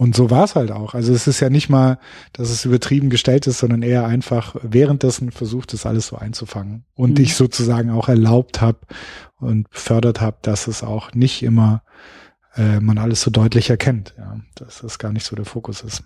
[0.00, 0.94] und so war es halt auch.
[0.94, 1.98] Also es ist ja nicht mal,
[2.32, 6.84] dass es übertrieben gestellt ist, sondern eher einfach währenddessen versucht, das alles so einzufangen.
[6.94, 7.24] Und mhm.
[7.24, 8.78] ich sozusagen auch erlaubt habe
[9.36, 11.82] und fördert habe, dass es auch nicht immer
[12.56, 14.14] äh, man alles so deutlich erkennt.
[14.16, 16.02] Ja, dass das gar nicht so der Fokus ist.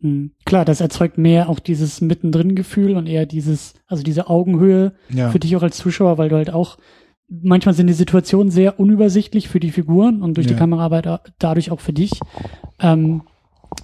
[0.00, 0.30] Mhm.
[0.46, 5.30] Klar, das erzeugt mehr auch dieses Mittendrin-Gefühl und eher dieses, also diese Augenhöhe ja.
[5.30, 6.78] für dich auch als Zuschauer, weil du halt auch
[7.28, 10.54] manchmal sind die Situationen sehr unübersichtlich für die Figuren und durch ja.
[10.54, 12.12] die Kameraarbeit dadurch auch für dich.
[12.80, 13.22] Ähm,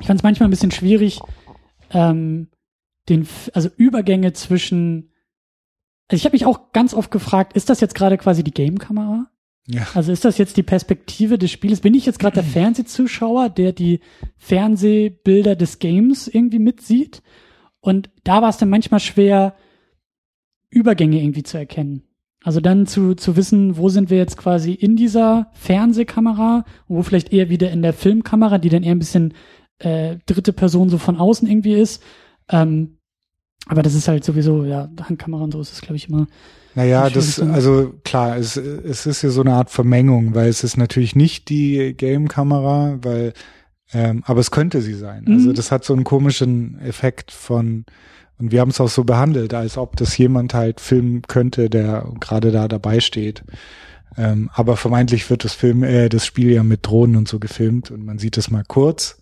[0.00, 1.20] ich fand es manchmal ein bisschen schwierig,
[1.90, 2.48] ähm,
[3.08, 5.12] den, also Übergänge zwischen.
[6.08, 9.30] Also ich habe mich auch ganz oft gefragt, ist das jetzt gerade quasi die Game-Kamera?
[9.66, 9.86] Ja.
[9.94, 11.80] Also ist das jetzt die Perspektive des Spiels?
[11.80, 14.00] Bin ich jetzt gerade der Fernsehzuschauer, der die
[14.36, 17.22] Fernsehbilder des Games irgendwie mitsieht?
[17.80, 19.54] Und da war es dann manchmal schwer,
[20.70, 22.02] Übergänge irgendwie zu erkennen.
[22.42, 27.32] Also dann zu, zu wissen, wo sind wir jetzt quasi in dieser Fernsehkamera, wo vielleicht
[27.32, 29.34] eher wieder in der Filmkamera, die dann eher ein bisschen
[29.80, 32.02] äh, dritte Person so von außen irgendwie ist.
[32.48, 32.98] Ähm,
[33.66, 36.26] aber das ist halt sowieso, ja, Handkamera und so ist es, glaube ich, immer.
[36.74, 40.76] Naja, das, also klar, es, es ist ja so eine Art Vermengung, weil es ist
[40.76, 43.32] natürlich nicht die Game-Kamera, weil,
[43.92, 45.24] ähm, aber es könnte sie sein.
[45.26, 45.38] Also mhm.
[45.38, 47.84] Also das hat so einen komischen Effekt von,
[48.38, 52.08] und wir haben es auch so behandelt, als ob das jemand halt filmen könnte, der
[52.20, 53.42] gerade da dabei steht.
[54.16, 57.90] Ähm, aber vermeintlich wird das Film, äh, das Spiel ja mit Drohnen und so gefilmt
[57.90, 59.20] und man sieht es mal kurz.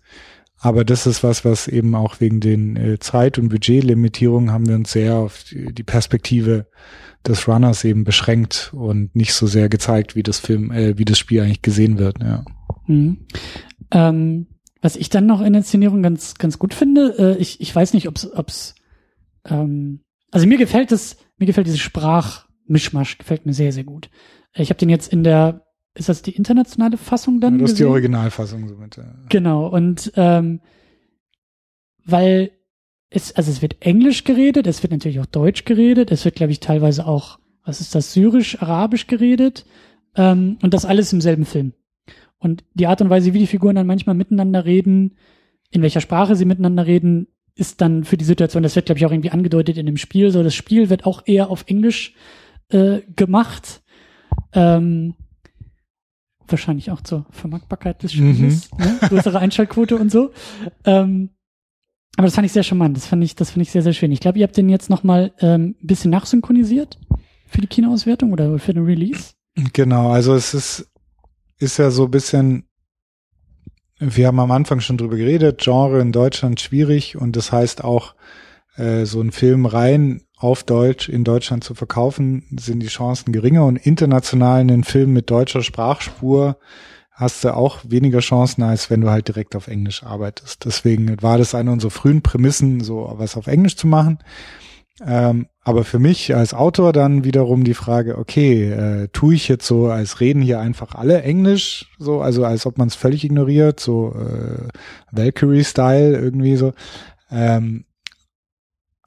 [0.59, 4.75] Aber das ist was, was eben auch wegen den äh, Zeit- und Budgetlimitierungen haben wir
[4.75, 6.67] uns sehr auf die Perspektive
[7.25, 11.17] des Runners eben beschränkt und nicht so sehr gezeigt, wie das Film, äh, wie das
[11.17, 12.19] Spiel eigentlich gesehen wird.
[12.21, 12.43] Ja.
[12.87, 13.25] Mhm.
[13.91, 14.47] Ähm,
[14.81, 17.93] was ich dann noch in der Inszenierung ganz ganz gut finde, äh, ich ich weiß
[17.93, 18.75] nicht, ob's ob's
[19.45, 20.01] ähm,
[20.31, 24.09] also mir gefällt es, mir gefällt diese Sprachmischmasch gefällt mir sehr sehr gut.
[24.53, 25.65] Ich habe den jetzt in der
[25.95, 27.55] ist das die internationale Fassung dann?
[27.55, 28.97] Ja, das ist die Originalfassung somit.
[28.97, 29.03] Ja.
[29.29, 30.61] Genau, und ähm,
[32.05, 32.51] weil
[33.09, 36.51] es, also es wird Englisch geredet, es wird natürlich auch Deutsch geredet, es wird, glaube
[36.51, 39.65] ich, teilweise auch, was ist das, Syrisch, Arabisch geredet,
[40.15, 41.73] ähm, und das alles im selben Film.
[42.37, 45.17] Und die Art und Weise, wie die Figuren dann manchmal miteinander reden,
[45.71, 49.05] in welcher Sprache sie miteinander reden, ist dann für die Situation, das wird, glaube ich,
[49.05, 52.13] auch irgendwie angedeutet in dem Spiel, so das Spiel wird auch eher auf Englisch
[52.69, 53.81] äh, gemacht.
[54.53, 55.15] Ähm,
[56.51, 58.83] wahrscheinlich auch zur Vermarktbarkeit des Spiels, mhm.
[58.83, 58.97] ne?
[59.01, 60.31] größere Einschaltquote und so.
[60.85, 61.29] Ähm,
[62.17, 62.97] aber das fand ich sehr charmant.
[62.97, 64.11] Das fand ich, das fand ich sehr, sehr schön.
[64.11, 66.99] Ich glaube, ihr habt den jetzt noch mal ähm, ein bisschen nachsynchronisiert
[67.47, 69.33] für die Kinoauswertung oder für den Release.
[69.73, 70.89] Genau, also es ist,
[71.59, 72.65] ist ja so ein bisschen,
[73.99, 78.15] wir haben am Anfang schon drüber geredet, Genre in Deutschland schwierig und das heißt auch,
[78.75, 83.65] äh, so ein Film rein auf Deutsch in Deutschland zu verkaufen, sind die Chancen geringer
[83.65, 86.57] und international einen Film mit deutscher Sprachspur
[87.19, 90.63] hast du auch weniger Chancen, als wenn du halt direkt auf Englisch arbeitest.
[90.63, 94.19] Deswegen war das eine unserer frühen Prämissen, so was auf Englisch zu machen.
[95.05, 99.67] Ähm, aber für mich als Autor dann wiederum die Frage, okay, äh, tue ich jetzt
[99.67, 103.79] so, als reden hier einfach alle Englisch, so, also als ob man es völlig ignoriert,
[103.81, 104.67] so äh,
[105.11, 106.73] Valkyrie-Style irgendwie so.
[107.29, 107.85] Ähm,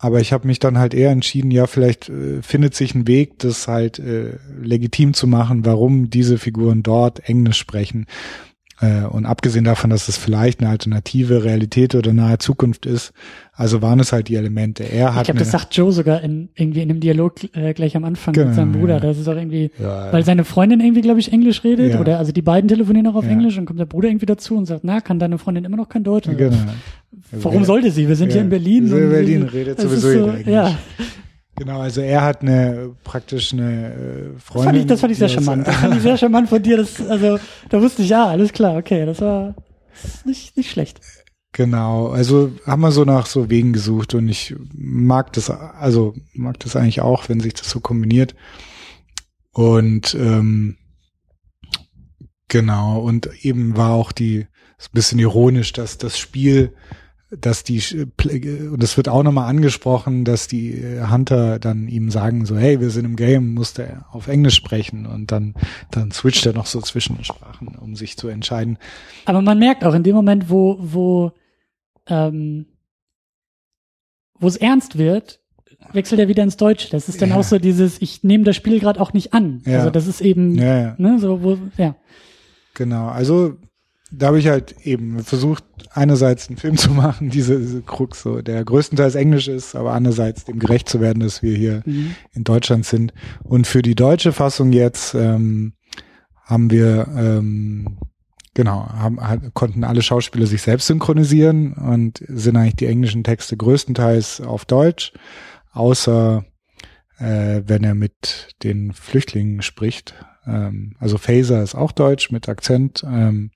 [0.03, 3.39] aber ich habe mich dann halt eher entschieden, ja, vielleicht äh, findet sich ein Weg,
[3.39, 8.07] das halt äh, legitim zu machen, warum diese Figuren dort Englisch sprechen.
[8.83, 13.13] Äh, und abgesehen davon, dass es vielleicht eine alternative Realität oder nahe Zukunft ist,
[13.55, 14.83] also waren es halt die Elemente.
[14.83, 15.23] Er hat.
[15.23, 18.35] Ich glaube, das sagt Joe sogar in, irgendwie in einem Dialog äh, gleich am Anfang
[18.35, 18.95] genau, mit seinem Bruder.
[18.95, 19.01] Ja.
[19.01, 21.93] Das ist auch irgendwie, ja, weil seine Freundin irgendwie, glaube ich, Englisch redet.
[21.93, 22.01] Ja.
[22.01, 24.67] Oder also die beiden telefonieren auch auf Englisch und kommt der Bruder irgendwie dazu und
[24.67, 26.29] sagt, na, kann deine Freundin immer noch kein Deutsch?
[26.37, 26.57] Genau.
[27.31, 28.09] Warum sollte sie?
[28.09, 28.87] Wir sind hier in Berlin.
[28.89, 30.47] In Berlin redet sowieso so, Englisch.
[30.49, 30.77] Ja.
[31.63, 34.45] Genau, also er hat eine praktisch eine äh, Freundin.
[34.45, 35.65] Das fand ich, das fand ich sehr charmant.
[35.69, 36.77] Das fand ich sehr charmant von dir.
[36.77, 37.39] Das, also
[37.69, 39.55] da wusste ich, ja, alles klar, okay, das war
[40.25, 41.01] nicht, nicht schlecht.
[41.53, 46.59] Genau, also haben wir so nach so Wegen gesucht und ich mag das, also mag
[46.59, 48.35] das eigentlich auch, wenn sich das so kombiniert.
[49.53, 50.79] Und ähm,
[52.49, 54.49] genau, und eben war auch die,
[54.79, 56.75] ist ein bisschen ironisch, dass das Spiel
[57.39, 62.57] dass die und es wird auch nochmal angesprochen, dass die Hunter dann ihm sagen so,
[62.57, 65.55] hey, wir sind im Game, musst du auf Englisch sprechen und dann
[65.91, 68.79] dann switcht er noch so zwischen den Sprachen, um sich zu entscheiden.
[69.25, 71.33] Aber man merkt auch in dem Moment, wo wo
[72.07, 72.67] ähm,
[74.39, 75.41] wo es ernst wird,
[75.93, 76.91] wechselt er wieder ins Deutsche.
[76.91, 77.37] Das ist dann ja.
[77.37, 79.63] auch so dieses, ich nehme das Spiel gerade auch nicht an.
[79.65, 79.79] Ja.
[79.79, 81.97] Also das ist eben, ja, ne, so wo, ja.
[82.75, 83.57] Genau, also
[84.13, 88.43] da habe ich halt eben versucht, einerseits einen Film zu machen, diese, diese Krux, so,
[88.43, 92.15] der größtenteils Englisch ist, aber andererseits dem gerecht zu werden, dass wir hier mhm.
[92.33, 93.13] in Deutschland sind.
[93.43, 95.73] Und für die deutsche Fassung jetzt ähm,
[96.45, 97.99] haben wir ähm,
[98.55, 99.19] Genau, haben,
[99.55, 105.15] konnten alle Schauspieler sich selbst synchronisieren und sind eigentlich die englischen Texte größtenteils auf Deutsch,
[105.73, 106.45] außer
[107.19, 110.15] äh, wenn er mit den Flüchtlingen spricht.
[110.47, 113.51] Ähm, also Phaser ist auch Deutsch mit Akzent ähm,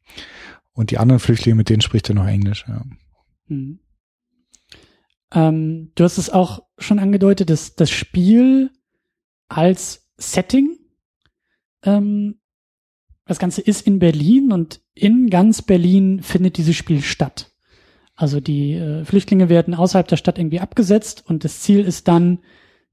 [0.72, 2.64] und die anderen Flüchtlinge, mit denen spricht er noch Englisch.
[2.68, 2.84] Ja.
[3.48, 3.80] Mhm.
[5.32, 8.70] Ähm, du hast es auch schon angedeutet, dass das Spiel
[9.48, 10.78] als Setting
[11.82, 12.40] ähm,
[13.26, 17.52] das Ganze ist in Berlin und in ganz Berlin findet dieses Spiel statt.
[18.14, 22.38] Also die äh, Flüchtlinge werden außerhalb der Stadt irgendwie abgesetzt und das Ziel ist dann,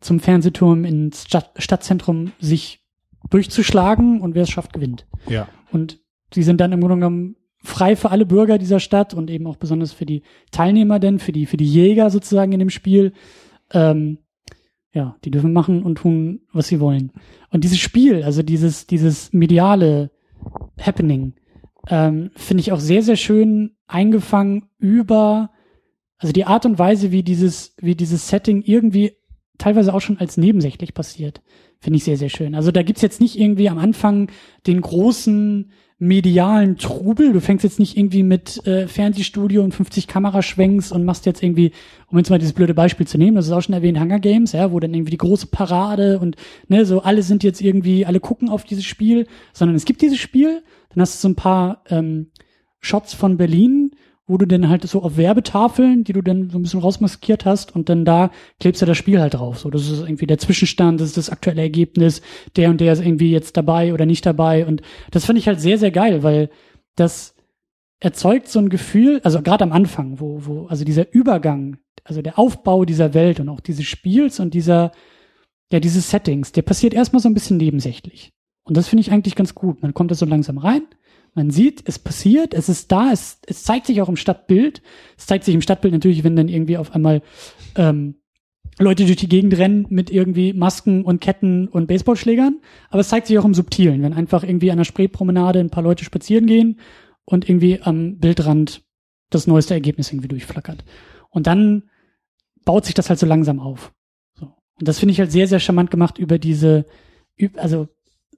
[0.03, 2.82] zum Fernsehturm ins Stadt Stadtzentrum sich
[3.29, 5.05] durchzuschlagen und wer es schafft, gewinnt.
[5.27, 5.47] Ja.
[5.71, 5.99] Und
[6.33, 9.55] sie sind dann im Grunde genommen frei für alle Bürger dieser Stadt und eben auch
[9.55, 13.13] besonders für die Teilnehmer denn, für die, für die Jäger sozusagen in dem Spiel.
[13.71, 14.19] Ähm,
[14.93, 17.11] ja, die dürfen machen und tun, was sie wollen.
[17.49, 20.11] Und dieses Spiel, also dieses, dieses mediale
[20.79, 21.33] Happening,
[21.89, 25.49] ähm, finde ich auch sehr, sehr schön eingefangen über,
[26.17, 29.13] also die Art und Weise, wie dieses, wie dieses Setting irgendwie
[29.57, 31.41] teilweise auch schon als nebensächlich passiert.
[31.83, 32.55] Finde ich sehr, sehr schön.
[32.55, 34.31] Also da gibt's jetzt nicht irgendwie am Anfang
[34.67, 35.69] den großen
[35.99, 37.33] medialen Trubel.
[37.33, 41.73] Du fängst jetzt nicht irgendwie mit äh, Fernsehstudio und 50 Kameraschwenks und machst jetzt irgendwie,
[42.07, 44.53] um jetzt mal dieses blöde Beispiel zu nehmen, das ist auch schon erwähnt, Hunger Games,
[44.53, 46.37] ja, wo dann irgendwie die große Parade und
[46.69, 50.19] ne, so alle sind jetzt irgendwie, alle gucken auf dieses Spiel, sondern es gibt dieses
[50.19, 50.63] Spiel,
[50.93, 52.27] dann hast du so ein paar ähm,
[52.79, 53.91] Shots von Berlin,
[54.25, 57.75] wo du dann halt so auf Werbetafeln, die du dann so ein bisschen rausmaskiert hast
[57.75, 59.59] und dann da klebst du das Spiel halt drauf.
[59.59, 62.21] So, das ist irgendwie der Zwischenstand, das ist das aktuelle Ergebnis,
[62.55, 65.59] der und der ist irgendwie jetzt dabei oder nicht dabei und das finde ich halt
[65.59, 66.49] sehr, sehr geil, weil
[66.95, 67.35] das
[67.99, 72.39] erzeugt so ein Gefühl, also gerade am Anfang, wo, wo, also dieser Übergang, also der
[72.39, 74.91] Aufbau dieser Welt und auch dieses Spiels und dieser,
[75.71, 78.31] ja, dieses Settings, der passiert erstmal so ein bisschen nebensächlich.
[78.65, 79.81] Und das finde ich eigentlich ganz gut.
[79.81, 80.83] Man kommt da so langsam rein
[81.35, 84.81] man sieht, es passiert, es ist da, es, es zeigt sich auch im Stadtbild.
[85.17, 87.21] Es zeigt sich im Stadtbild natürlich, wenn dann irgendwie auf einmal
[87.75, 88.15] ähm,
[88.79, 92.59] Leute durch die Gegend rennen mit irgendwie Masken und Ketten und Baseballschlägern.
[92.89, 95.83] Aber es zeigt sich auch im Subtilen, wenn einfach irgendwie an der Spreepromenade ein paar
[95.83, 96.79] Leute spazieren gehen
[97.25, 98.83] und irgendwie am Bildrand
[99.29, 100.83] das neueste Ergebnis irgendwie durchflackert.
[101.29, 101.83] Und dann
[102.65, 103.91] baut sich das halt so langsam auf.
[104.39, 104.45] So.
[104.79, 106.85] Und das finde ich halt sehr, sehr charmant gemacht über diese,
[107.55, 107.87] also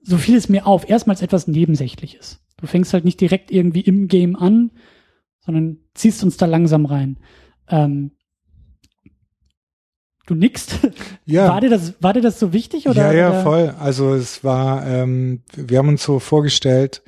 [0.02, 2.45] so fiel es mir auf, erstmals etwas Nebensächliches.
[2.58, 4.70] Du fängst halt nicht direkt irgendwie im Game an,
[5.40, 7.18] sondern ziehst uns da langsam rein.
[7.68, 8.12] Ähm,
[10.26, 10.78] du nickst.
[11.28, 11.48] Ja.
[11.48, 13.12] War dir das, war dir das so wichtig oder?
[13.12, 13.42] Ja, ja, oder?
[13.42, 13.74] voll.
[13.80, 17.02] Also es war, ähm, wir haben uns so vorgestellt,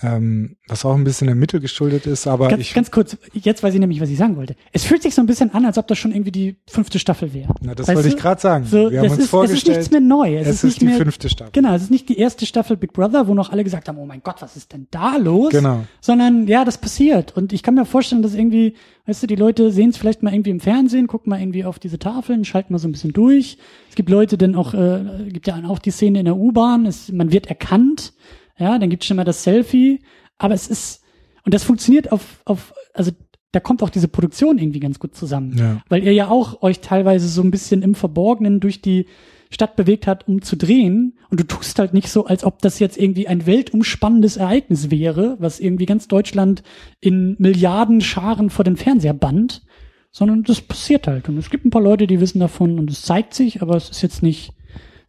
[0.00, 2.72] ähm, was auch ein bisschen der Mittel geschuldet ist, aber ganz, ich.
[2.72, 4.54] Ganz kurz, jetzt weiß ich nämlich, was ich sagen wollte.
[4.72, 7.34] Es fühlt sich so ein bisschen an, als ob das schon irgendwie die fünfte Staffel
[7.34, 7.52] wäre.
[7.62, 8.64] Na, das wollte ich gerade sagen.
[8.64, 9.78] So, wir haben uns ist, vorgestellt.
[9.78, 10.36] Es ist nichts mehr neu.
[10.36, 11.50] Es, Es, ist, ist, die mehr, fünfte Staffel.
[11.52, 14.06] Genau, es ist nicht die erste Staffel Big Brother, wo noch alle gesagt haben, oh
[14.06, 15.50] mein Gott, was ist denn da los?
[15.50, 15.84] Genau.
[16.00, 17.36] Sondern ja, das passiert.
[17.36, 18.74] Und ich kann mir vorstellen, dass irgendwie,
[19.06, 21.80] weißt du, die Leute sehen es vielleicht mal irgendwie im Fernsehen, gucken mal irgendwie auf
[21.80, 23.58] diese Tafeln, schalten mal so ein bisschen durch.
[23.88, 27.32] Es gibt Leute, denn auch, äh, gibt ja auch die Szene in der U-Bahn, man
[27.32, 28.12] wird erkannt,
[28.58, 30.00] ja, dann gibt es schon mal das Selfie,
[30.36, 31.02] aber es ist,
[31.44, 33.12] und das funktioniert auf, auf, also
[33.52, 35.56] da kommt auch diese Produktion irgendwie ganz gut zusammen.
[35.56, 35.82] Ja.
[35.88, 39.06] Weil ihr ja auch euch teilweise so ein bisschen im Verborgenen durch die
[39.50, 41.16] Stadt bewegt hat, um zu drehen.
[41.30, 45.36] Und du tust halt nicht so, als ob das jetzt irgendwie ein weltumspannendes Ereignis wäre,
[45.38, 46.62] was irgendwie ganz Deutschland
[47.00, 49.62] in Milliarden Scharen vor den Fernseher bannt,
[50.10, 51.28] sondern das passiert halt.
[51.30, 53.88] Und es gibt ein paar Leute, die wissen davon und es zeigt sich, aber es
[53.88, 54.52] ist jetzt nicht,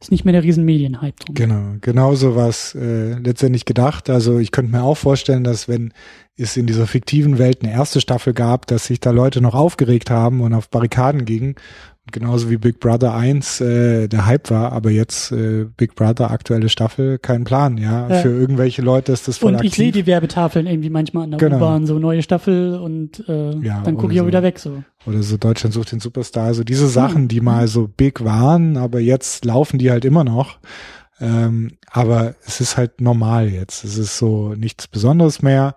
[0.02, 1.36] ist nicht mehr der riesen Medienhype drum.
[1.36, 4.10] Genau, genauso war es äh, letztendlich gedacht.
[4.10, 5.94] Also ich könnte mir auch vorstellen, dass wenn
[6.38, 10.10] es in dieser fiktiven Welt eine erste Staffel gab, dass sich da Leute noch aufgeregt
[10.10, 11.56] haben und auf Barrikaden gingen.
[12.12, 16.70] Genauso wie Big Brother 1 äh, der Hype war, aber jetzt äh, Big Brother aktuelle
[16.70, 18.10] Staffel, kein Plan, ja.
[18.10, 18.16] Ja.
[18.22, 19.72] Für irgendwelche Leute ist das voll Und aktiv.
[19.72, 21.58] ich sehe die Werbetafeln irgendwie manchmal an der Genau.
[21.58, 24.28] U-Bahn, so neue Staffel und äh, Ja, dann gucke ich auch so.
[24.28, 24.84] wieder weg so.
[25.06, 26.46] Oder so Deutschland sucht den Superstar.
[26.46, 30.60] Also diese Sachen, die mal so big waren, aber jetzt laufen die halt immer noch.
[31.22, 33.84] Ähm, aber es ist halt normal jetzt.
[33.84, 35.76] Es ist so nichts Besonderes mehr.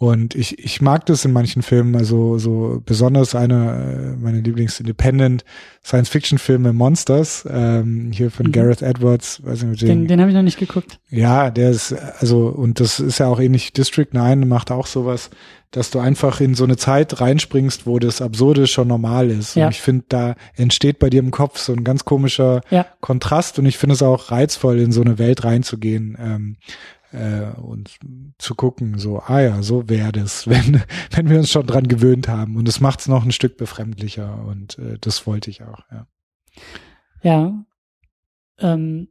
[0.00, 5.44] Und ich, ich mag das in manchen Filmen, also so besonders eine äh, meiner Lieblings-Independent
[5.84, 8.52] Science-Fiction-Filme Monsters, ähm, hier von Mhm.
[8.52, 11.00] Gareth Edwards, weiß nicht, du Den, den habe ich noch nicht geguckt.
[11.10, 15.30] ja, der ist, also, und das ist ja auch ähnlich, District 9 macht auch sowas,
[15.72, 19.56] dass du einfach in so eine Zeit reinspringst, wo das Absurde schon normal ist.
[19.56, 19.66] Ja.
[19.66, 22.86] Und ich finde, da entsteht bei dir im Kopf so ein ganz komischer Ja.
[23.00, 26.16] Kontrast und ich finde es auch reizvoll, in so eine Welt reinzugehen.
[26.20, 26.56] Ähm,
[27.12, 27.98] äh, und
[28.38, 32.28] zu gucken, so, ah ja, so wäre das, wenn, wenn wir uns schon dran gewöhnt
[32.28, 32.56] haben.
[32.56, 36.06] Und es macht es noch ein Stück befremdlicher und äh, das wollte ich auch, ja.
[37.22, 37.64] Ja.
[38.60, 39.08] Ähm,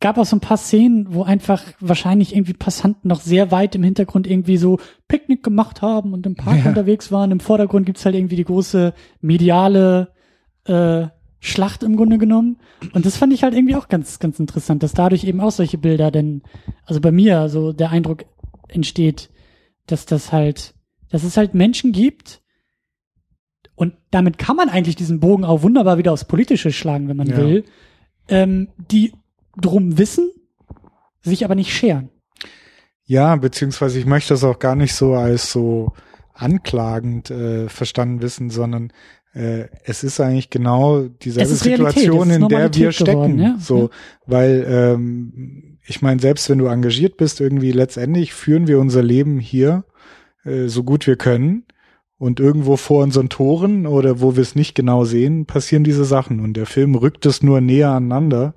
[0.00, 3.82] gab auch so ein paar Szenen, wo einfach wahrscheinlich irgendwie Passanten noch sehr weit im
[3.82, 4.78] Hintergrund irgendwie so
[5.08, 6.68] Picknick gemacht haben und im Park Ja.
[6.68, 7.30] unterwegs waren.
[7.30, 10.12] Im Vordergrund gibt's halt irgendwie die große mediale
[10.66, 11.06] äh,
[11.44, 12.56] Schlacht im Grunde genommen.
[12.94, 15.76] Und das fand ich halt irgendwie auch ganz, ganz interessant, dass dadurch eben auch solche
[15.76, 16.42] Bilder denn,
[16.86, 18.24] also bei mir so der Eindruck
[18.68, 19.28] entsteht,
[19.86, 20.74] dass das halt,
[21.10, 22.40] dass es halt Menschen gibt,
[23.76, 27.26] und damit kann man eigentlich diesen Bogen auch wunderbar wieder aufs Politische schlagen, wenn man
[27.26, 27.36] Ja.
[27.36, 27.64] will,
[28.28, 29.12] ähm, die
[29.60, 30.30] drum wissen,
[31.22, 32.08] sich aber nicht scheren.
[33.04, 35.92] Ja, beziehungsweise ich möchte das auch gar nicht so als so
[36.32, 38.92] anklagend äh, verstanden wissen, sondern
[39.34, 43.12] äh, es ist eigentlich genau dieselbe Situation, in der wir stecken.
[43.12, 43.56] geworden, ja.
[43.60, 43.88] So, Ja.
[44.26, 49.38] weil ähm, ich meine, selbst wenn du engagiert bist, irgendwie letztendlich führen wir unser Leben
[49.38, 49.84] hier
[50.44, 51.64] äh, so gut wir können.
[52.16, 56.40] Und irgendwo vor unseren Toren oder wo wir es nicht genau sehen, passieren diese Sachen.
[56.40, 58.54] Und der Film rückt es nur näher aneinander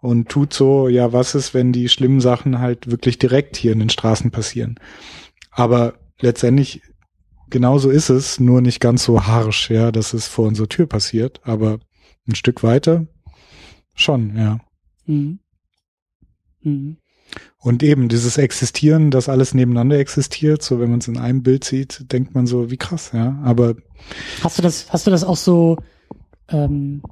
[0.00, 3.80] und tut so, ja, was ist, wenn die schlimmen Sachen halt wirklich direkt hier in
[3.80, 4.76] den Straßen passieren.
[5.50, 6.80] Aber letztendlich,
[7.52, 11.40] genauso ist es, nur nicht ganz so harsch, ja, dass es vor unserer Tür passiert,
[11.44, 11.78] aber
[12.26, 13.06] ein Stück weiter
[13.94, 14.58] schon, ja.
[15.06, 15.38] Mhm.
[16.62, 16.96] Mhm.
[17.58, 21.64] Und eben dieses Existieren, dass alles nebeneinander existiert, so wenn man es in einem Bild
[21.64, 23.38] sieht, denkt man so, wie krass, ja.
[23.44, 23.76] Aber
[24.42, 25.76] Hast du das, hast du das auch so,
[26.48, 27.02] ähm,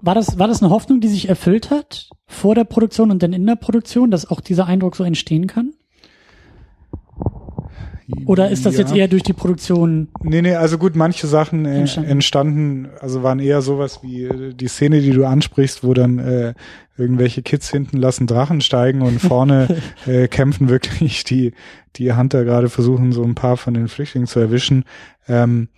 [0.00, 3.32] war das, war das eine Hoffnung, die sich erfüllt hat vor der Produktion und dann
[3.32, 5.74] in der Produktion, dass auch dieser Eindruck so entstehen kann?
[8.24, 8.80] Oder ist das ja.
[8.80, 10.08] jetzt eher durch die Produktion?
[10.22, 12.10] Nee, nee, also gut, manche Sachen äh, Entstanden.
[12.10, 12.88] entstanden.
[13.00, 16.54] also waren eher sowas wie äh, die Szene, die du ansprichst, wo dann äh,
[16.96, 21.52] irgendwelche Kids hinten lassen Drachen steigen und vorne äh, kämpfen wirklich die,
[21.96, 24.84] die Hunter gerade versuchen, so ein paar von den Flüchtlingen zu erwischen.
[25.26, 25.68] Ähm,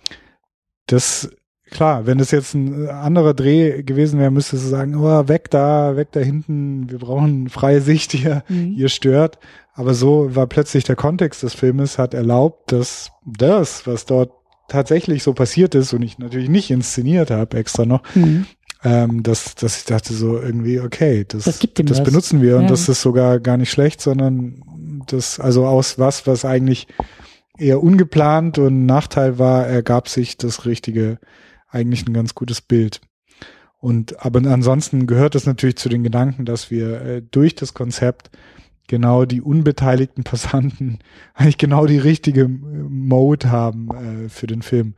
[0.85, 1.31] das,
[1.71, 5.49] klar, wenn das jetzt ein äh, anderer Dreh gewesen wäre, müsstest du sagen, oh, weg
[5.49, 8.73] da, weg da hinten, wir brauchen freie Sicht hier, Mhm.
[8.77, 9.39] ihr stört.
[9.73, 14.31] Aber so war plötzlich der Kontext des Filmes, hat erlaubt, dass das, was dort
[14.67, 18.45] tatsächlich so passiert ist und ich natürlich nicht inszeniert habe extra noch, Mhm.
[18.83, 22.69] ähm, dass, dass ich dachte so irgendwie, okay, das, Das das benutzen wir und Ja.
[22.69, 24.61] das ist sogar gar nicht schlecht, sondern
[25.07, 26.87] das, also aus was, was eigentlich
[27.57, 31.19] eher ungeplant und ein Nachteil war, ergab sich das richtige,
[31.69, 33.01] eigentlich ein ganz gutes Bild.
[33.77, 38.29] Und aber ansonsten gehört es natürlich zu den Gedanken, dass wir äh, durch das Konzept
[38.87, 40.99] genau die unbeteiligten Passanten
[41.33, 44.95] eigentlich genau die richtige äh, Mode haben äh, für den Film.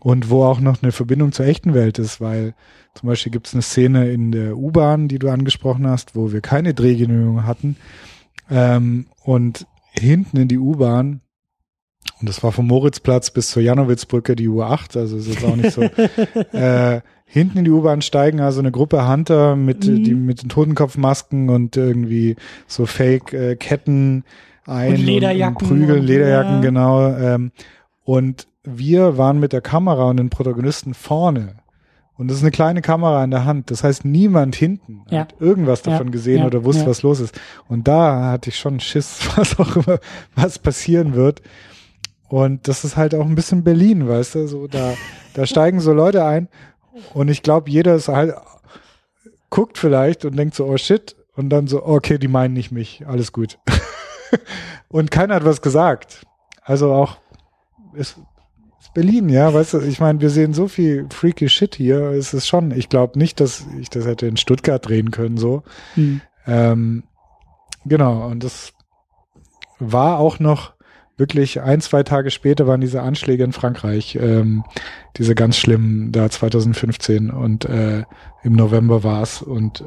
[0.00, 2.54] Und wo auch noch eine Verbindung zur echten Welt ist, weil
[2.94, 6.40] zum Beispiel gibt es eine Szene in der U-Bahn, die du angesprochen hast, wo wir
[6.40, 7.76] keine Drehgenehmigung hatten.
[8.50, 11.20] Ähm, und hinten in die U-Bahn,
[12.20, 15.72] und das war vom Moritzplatz bis zur Janowitzbrücke die U8, also ist jetzt auch nicht
[15.72, 15.82] so,
[16.52, 20.04] äh, hinten in die U-Bahn steigen also eine Gruppe Hunter mit, Mhm.
[20.04, 22.36] die, mit den Totenkopfmasken und irgendwie
[22.66, 24.24] so Fake-Ketten
[24.66, 26.60] ein Und Lederjacken und, Prügel, Lederjacken, ja.
[26.60, 27.14] genau.
[27.16, 27.52] Ähm,
[28.04, 31.56] und wir waren mit der Kamera und den Protagonisten vorne.
[32.18, 33.70] Und das ist eine kleine Kamera in der Hand.
[33.70, 35.20] Das heißt, niemand hinten Ja.
[35.20, 36.88] hat irgendwas Ja, davon gesehen ja, oder wusste, ja.
[36.88, 37.38] was los ist.
[37.68, 39.98] Und da hatte ich schon Schiss, was auch immer,
[40.34, 41.42] was passieren wird.
[42.28, 44.94] Und das ist halt auch ein bisschen Berlin, weißt du, so da,
[45.34, 46.48] da steigen so Leute ein
[47.14, 48.34] und ich glaube, jeder ist halt,
[49.50, 53.06] guckt vielleicht und denkt so, oh shit, und dann so, okay, die meinen nicht mich,
[53.06, 53.58] alles gut.
[54.88, 56.26] und keiner hat was gesagt.
[56.62, 57.18] Also auch,
[57.94, 58.18] ist,
[58.80, 62.34] ist Berlin, ja, weißt du, ich meine, wir sehen so viel freaky Shit hier, es
[62.34, 65.62] ist schon, ich glaube nicht, dass ich das hätte in Stuttgart drehen können, so.
[65.94, 66.22] Mhm.
[66.46, 67.04] Ähm,
[67.84, 68.72] genau, und das
[69.78, 70.75] war auch noch
[71.16, 74.64] wirklich ein, zwei Tage später waren diese Anschläge in Frankreich, ähm,
[75.16, 78.04] diese ganz schlimmen, da 2015 und äh,
[78.42, 79.84] im November war es und äh,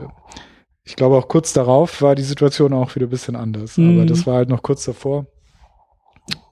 [0.83, 3.97] ich glaube auch kurz darauf war die Situation auch wieder ein bisschen anders, Mhm.
[3.97, 5.27] aber das war halt noch kurz davor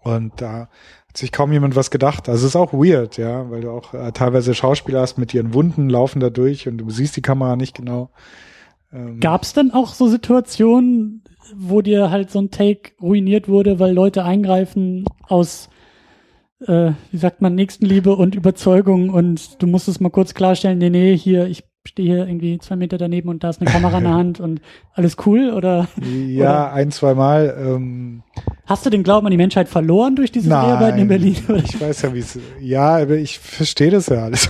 [0.04, 0.70] und da
[1.08, 2.30] hat sich kaum jemand was gedacht.
[2.30, 5.54] Also es ist auch weird, ja, weil du auch äh, teilweise Schauspieler hast mit ihren
[5.54, 8.10] Wunden laufen da durch und du siehst die Kamera nicht genau.
[8.94, 11.24] Ähm, Gab es denn auch so Situationen,
[11.56, 15.70] wo dir halt so ein Take ruiniert wurde, weil Leute eingreifen aus,
[16.66, 21.18] äh, wie sagt man, Nächstenliebe und Überzeugung und du musstest mal kurz klarstellen, nee, nee,
[21.18, 24.14] hier, ich stehe hier irgendwie zwei Meter daneben und da ist eine Kamera in der
[24.16, 24.62] Hand und
[24.94, 25.52] alles cool?
[25.52, 27.56] Oder Ja, ein, zwei Mal.
[27.60, 28.24] Ähm,
[28.66, 31.38] hast du den Glauben an die Menschheit verloren durch diese Dreharbeiten in Berlin?
[31.64, 32.38] Ich weiß ja, wie es.
[32.60, 34.50] Ja, aber ich verstehe das ja alles.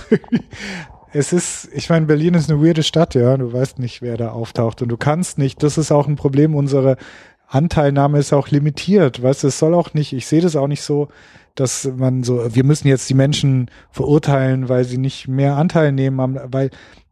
[1.12, 3.36] Es ist, ich meine, Berlin ist eine weirde Stadt, ja.
[3.36, 5.62] Du weißt nicht, wer da auftaucht und du kannst nicht.
[5.62, 6.54] Das ist auch ein Problem.
[6.54, 6.96] Unsere
[7.46, 9.22] Anteilnahme ist auch limitiert.
[9.22, 10.12] Weißt du, es soll auch nicht.
[10.12, 11.08] Ich sehe das auch nicht so,
[11.54, 12.54] dass man so.
[12.54, 16.70] Wir müssen jetzt die Menschen verurteilen, weil sie nicht mehr Anteil nehmen, weil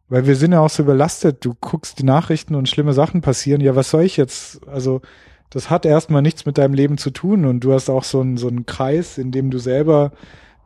[0.09, 1.43] weil wir sind ja auch so überlastet.
[1.43, 3.61] Du guckst die Nachrichten und schlimme Sachen passieren.
[3.61, 4.65] Ja, was soll ich jetzt?
[4.67, 5.01] Also,
[5.49, 8.37] das hat erstmal nichts mit deinem Leben zu tun und du hast auch so einen,
[8.37, 10.11] so einen Kreis, in dem du selber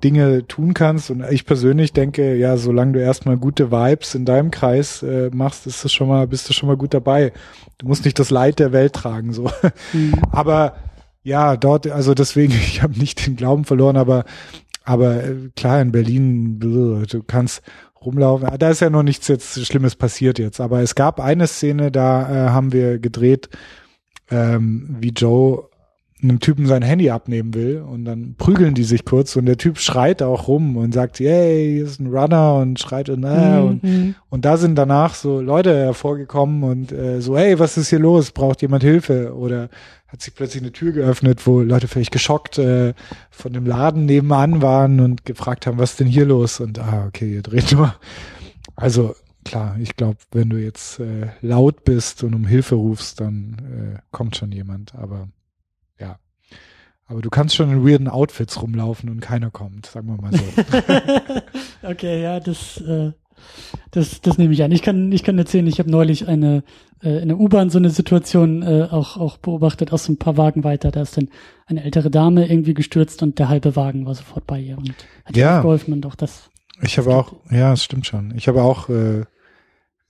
[0.03, 1.11] Dinge tun kannst.
[1.11, 5.67] Und ich persönlich denke, ja, solange du erstmal gute Vibes in deinem Kreis äh, machst,
[5.67, 7.33] ist das schon mal, bist du schon mal gut dabei.
[7.77, 9.49] Du musst nicht das Leid der Welt tragen, so.
[9.93, 10.15] Mhm.
[10.31, 10.75] Aber
[11.23, 14.25] ja, dort, also deswegen, ich habe nicht den Glauben verloren, aber
[14.83, 17.61] aber äh, klar, in Berlin, du kannst
[18.03, 18.49] rumlaufen.
[18.57, 20.59] Da ist ja noch nichts jetzt Schlimmes passiert jetzt.
[20.59, 23.49] Aber es gab eine Szene, da äh, haben wir gedreht,
[24.29, 25.69] ähm, wie Joe
[26.23, 29.79] einem Typen sein Handy abnehmen will und dann prügeln die sich kurz und der Typ
[29.79, 33.67] schreit auch rum und sagt, yay, hier ist ein Runner und schreit und, äh, mhm.
[33.67, 37.99] und, und da sind danach so Leute hervorgekommen und äh, so, hey, was ist hier
[37.99, 38.31] los?
[38.31, 39.35] Braucht jemand Hilfe?
[39.35, 39.69] Oder
[40.07, 42.93] hat sich plötzlich eine Tür geöffnet, wo Leute völlig geschockt äh,
[43.29, 46.59] von dem Laden nebenan waren und gefragt haben, was ist denn hier los?
[46.59, 47.95] Und ah, okay, ihr dreht nur.
[48.75, 49.15] Also
[49.45, 53.99] klar, ich glaube, wenn du jetzt äh, laut bist und um Hilfe rufst, dann äh,
[54.11, 54.95] kommt schon jemand.
[54.95, 55.29] Aber.
[57.11, 60.43] Aber du kannst schon in weirden Outfits rumlaufen und keiner kommt, sagen wir mal so.
[61.89, 63.11] okay, ja, das äh,
[63.91, 64.71] das, das nehme ich an.
[64.71, 66.63] Ich kann, ich kann erzählen, ich habe neulich eine
[67.03, 70.63] äh, in der U-Bahn so eine Situation äh, auch, auch beobachtet, aus ein paar Wagen
[70.63, 70.91] weiter.
[70.91, 71.29] Da ist dann
[71.65, 74.93] eine ältere Dame irgendwie gestürzt und der halbe Wagen war sofort bei ihr und
[75.25, 75.57] hat ja.
[75.57, 76.49] ihr geholfen und auch das.
[76.81, 78.33] Ich habe auch, ja, es stimmt schon.
[78.35, 79.25] Ich habe auch äh,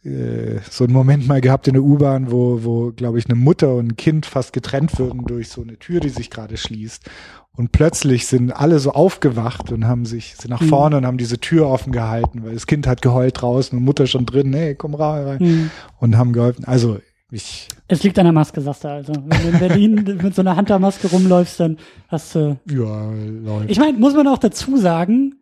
[0.03, 3.91] so einen Moment mal gehabt in der U-Bahn, wo, wo glaube ich, eine Mutter und
[3.91, 7.07] ein Kind fast getrennt würden durch so eine Tür, die sich gerade schließt.
[7.55, 10.69] Und plötzlich sind alle so aufgewacht und haben sich, sind nach mhm.
[10.69, 10.97] vorne mhm.
[11.01, 14.25] und haben diese Tür offen gehalten, weil das Kind hat geheult draußen und Mutter schon
[14.25, 15.37] drin, hey, komm rein.
[15.39, 15.71] Mhm.
[15.99, 16.65] Und haben geholfen.
[16.65, 16.99] Also
[17.29, 17.67] ich.
[17.87, 19.13] Es liegt an der Maske, sagst du also.
[19.13, 21.77] Wenn du in Berlin mit so einer Hunter-Maske rumläufst, dann
[22.07, 22.57] hast du.
[22.69, 23.69] Ja, läuft.
[23.69, 25.35] Ich meine, muss man auch dazu sagen,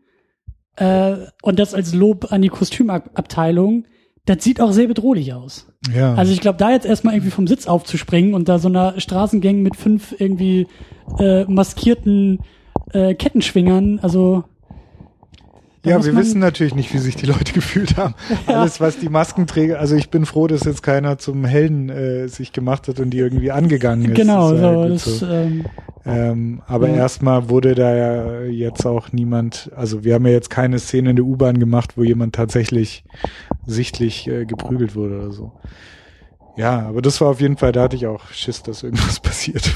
[0.75, 3.85] äh, und das als Lob an die Kostümabteilung,
[4.29, 5.65] das sieht auch sehr bedrohlich aus.
[5.91, 6.13] Ja.
[6.13, 9.63] Also ich glaube, da jetzt erstmal irgendwie vom Sitz aufzuspringen und da so einer Straßengang
[9.63, 10.67] mit fünf irgendwie
[11.17, 12.39] äh, maskierten
[12.93, 14.43] äh, Kettenschwingern, also
[15.85, 18.13] ja, wir wissen natürlich nicht, wie sich die Leute gefühlt haben.
[18.47, 18.61] Ja.
[18.61, 22.51] Alles, was die Maskenträger, also ich bin froh, dass jetzt keiner zum Helden äh, sich
[22.51, 24.15] gemacht hat und die irgendwie angegangen ist.
[24.15, 25.25] Genau, das so, das, so.
[25.27, 25.65] Ähm,
[26.05, 26.95] ähm, aber ja.
[26.95, 31.15] erstmal wurde da ja jetzt auch niemand, also wir haben ja jetzt keine Szene in
[31.15, 33.03] der U-Bahn gemacht, wo jemand tatsächlich
[33.65, 35.51] sichtlich äh, geprügelt wurde oder so.
[36.57, 39.71] Ja, aber das war auf jeden Fall, da hatte ich auch Schiss, dass irgendwas passiert.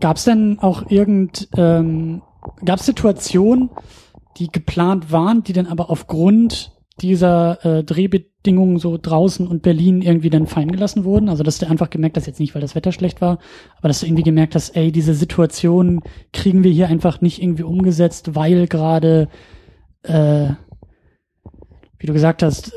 [0.00, 2.22] Gab es denn auch irgend, ähm,
[2.64, 3.70] gab es Situationen,
[4.36, 10.30] die geplant waren, die dann aber aufgrund dieser äh, Drehbedingungen so draußen und Berlin irgendwie
[10.30, 11.28] dann fallen gelassen wurden.
[11.28, 13.38] Also dass du einfach gemerkt hast, jetzt nicht, weil das Wetter schlecht war,
[13.78, 16.02] aber dass du irgendwie gemerkt hast, ey, diese Situation
[16.32, 19.28] kriegen wir hier einfach nicht irgendwie umgesetzt, weil gerade,
[20.04, 20.50] äh,
[22.04, 22.70] wie du gesagt hast,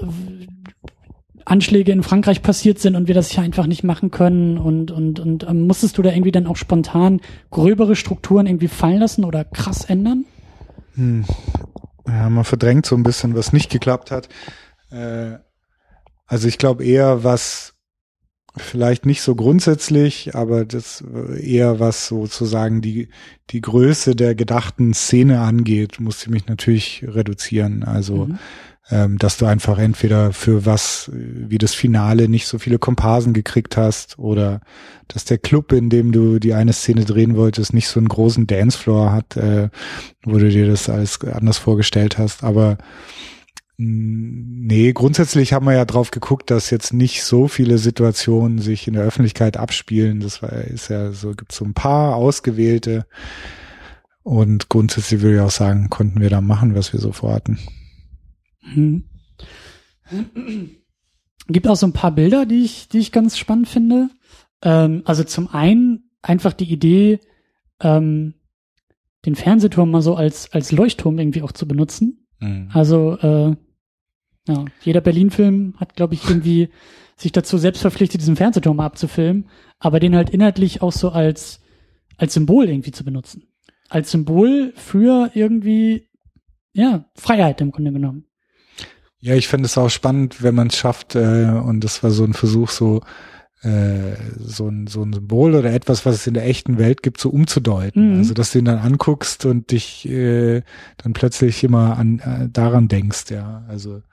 [1.43, 5.19] Anschläge in Frankreich passiert sind und wir das hier einfach nicht machen können und und
[5.19, 7.19] und ähm, musstest du da irgendwie dann auch spontan
[7.51, 10.23] gröbere Strukturen irgendwie fallen lassen oder krass ändern?
[10.93, 11.25] Hm.
[12.07, 14.29] Ja, man verdrängt so ein bisschen, was nicht geklappt hat.
[14.91, 15.39] Äh,
[16.25, 17.73] also ich glaube eher, was
[18.55, 21.03] vielleicht nicht so grundsätzlich, aber das
[21.37, 23.09] eher was sozusagen die,
[23.49, 27.83] die Größe der gedachten Szene angeht, musste mich natürlich reduzieren.
[27.83, 28.39] Also mhm
[28.89, 33.33] ähm, dass du einfach entweder für was äh, wie das Finale nicht so viele Komparsen
[33.33, 34.61] gekriegt hast oder
[35.07, 38.47] dass der Club, in dem du die eine Szene drehen wolltest, nicht so einen großen
[38.47, 39.69] Dancefloor hat, äh,
[40.23, 42.43] wo du dir das alles anders vorgestellt hast.
[42.43, 42.77] Aber
[43.77, 48.85] mm, Nee, grundsätzlich haben wir ja drauf geguckt, dass jetzt nicht so viele Situationen sich
[48.85, 50.19] in der Öffentlichkeit abspielen.
[50.19, 53.05] Das war, ist ja so, gibt so ein paar ausgewählte.
[54.23, 57.59] Und grundsätzlich würde ich auch sagen, konnten wir da machen, was wir so vorhatten.
[58.73, 59.03] Hm.
[61.47, 64.09] Gibt auch so ein paar Bilder, die ich, die ich ganz spannend finde.
[64.61, 67.19] Ähm, also zum einen einfach die Idee,
[67.81, 68.33] ähm,
[69.25, 72.27] den Fernsehturm mal so als, als Leuchtturm irgendwie auch zu benutzen.
[72.39, 72.69] Mhm.
[72.73, 73.55] Also äh,
[74.47, 76.69] ja, jeder Berlin-Film hat, glaube ich, irgendwie
[77.17, 79.49] sich dazu selbst verpflichtet, diesen Fernsehturm abzufilmen,
[79.79, 81.61] aber den halt inhaltlich auch so als,
[82.17, 83.47] als Symbol irgendwie zu benutzen.
[83.89, 86.07] Als Symbol für irgendwie,
[86.73, 88.25] ja, Freiheit im Grunde genommen.
[89.19, 92.23] Ja, ich finde es auch spannend, wenn man es schafft, äh, und das war so
[92.23, 93.01] ein Versuch, so
[93.63, 97.19] äh, so ein, so ein Symbol oder etwas, was es in der echten Welt gibt,
[97.19, 98.13] so umzudeuten.
[98.13, 98.17] Mhm.
[98.19, 100.61] Also, dass du ihn dann anguckst und dich äh,
[100.97, 103.63] dann plötzlich immer an äh, daran denkst, ja.
[103.67, 104.03] Also,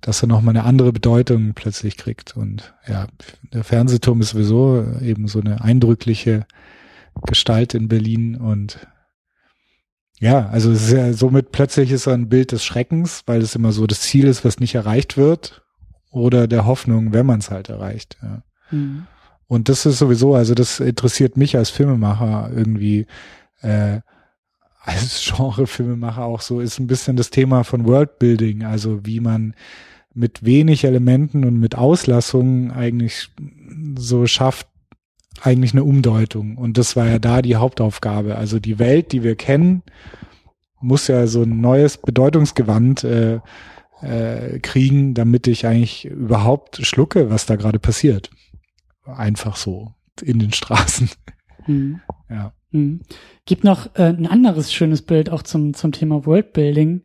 [0.00, 2.36] dass er nochmal eine andere Bedeutung plötzlich kriegt.
[2.36, 3.08] Und ja,
[3.52, 6.46] der Fernsehturm ist sowieso eben so eine eindrückliche
[7.26, 8.78] Gestalt in Berlin und
[10.24, 13.72] ja, also es ist ja somit plötzlich ist ein Bild des Schreckens, weil es immer
[13.72, 15.62] so das Ziel ist, was nicht erreicht wird.
[16.10, 18.16] oder der Hoffnung, wenn man es halt erreicht.
[18.22, 18.42] Ja.
[18.70, 19.06] Mhm.
[19.48, 23.06] Und das ist sowieso, also das interessiert mich als Filmemacher irgendwie,
[23.60, 24.00] äh,
[24.80, 29.54] als Genre-Filmemacher auch so, ist ein bisschen das Thema von Worldbuilding, also wie man
[30.14, 33.30] mit wenig Elementen und mit Auslassungen eigentlich
[33.96, 34.68] so schafft,
[35.42, 36.56] eigentlich eine Umdeutung.
[36.56, 38.36] Und das war ja da die Hauptaufgabe.
[38.36, 39.82] Also die Welt, die wir kennen,
[40.80, 43.40] muss ja so ein neues Bedeutungsgewand äh,
[44.02, 48.30] äh, kriegen, damit ich eigentlich überhaupt schlucke, was da gerade passiert.
[49.04, 51.10] Einfach so in den Straßen.
[51.66, 52.00] Mhm.
[52.30, 52.54] Ja.
[52.70, 53.02] Mhm.
[53.44, 57.02] Gibt noch äh, ein anderes schönes Bild auch zum, zum Thema Worldbuilding.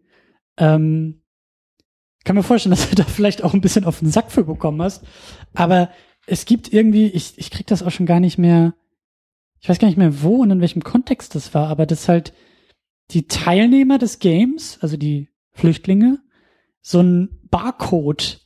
[0.57, 1.21] Ähm,
[2.23, 4.81] kann mir vorstellen, dass du da vielleicht auch ein bisschen auf den Sack für bekommen
[4.81, 5.05] hast.
[5.53, 5.89] Aber
[6.29, 8.75] es gibt irgendwie, ich, ich krieg das auch schon gar nicht mehr,
[9.59, 12.33] ich weiß gar nicht mehr wo und in welchem Kontext das war, aber das halt
[13.11, 16.19] die Teilnehmer des Games, also die Flüchtlinge,
[16.81, 18.41] so ein Barcode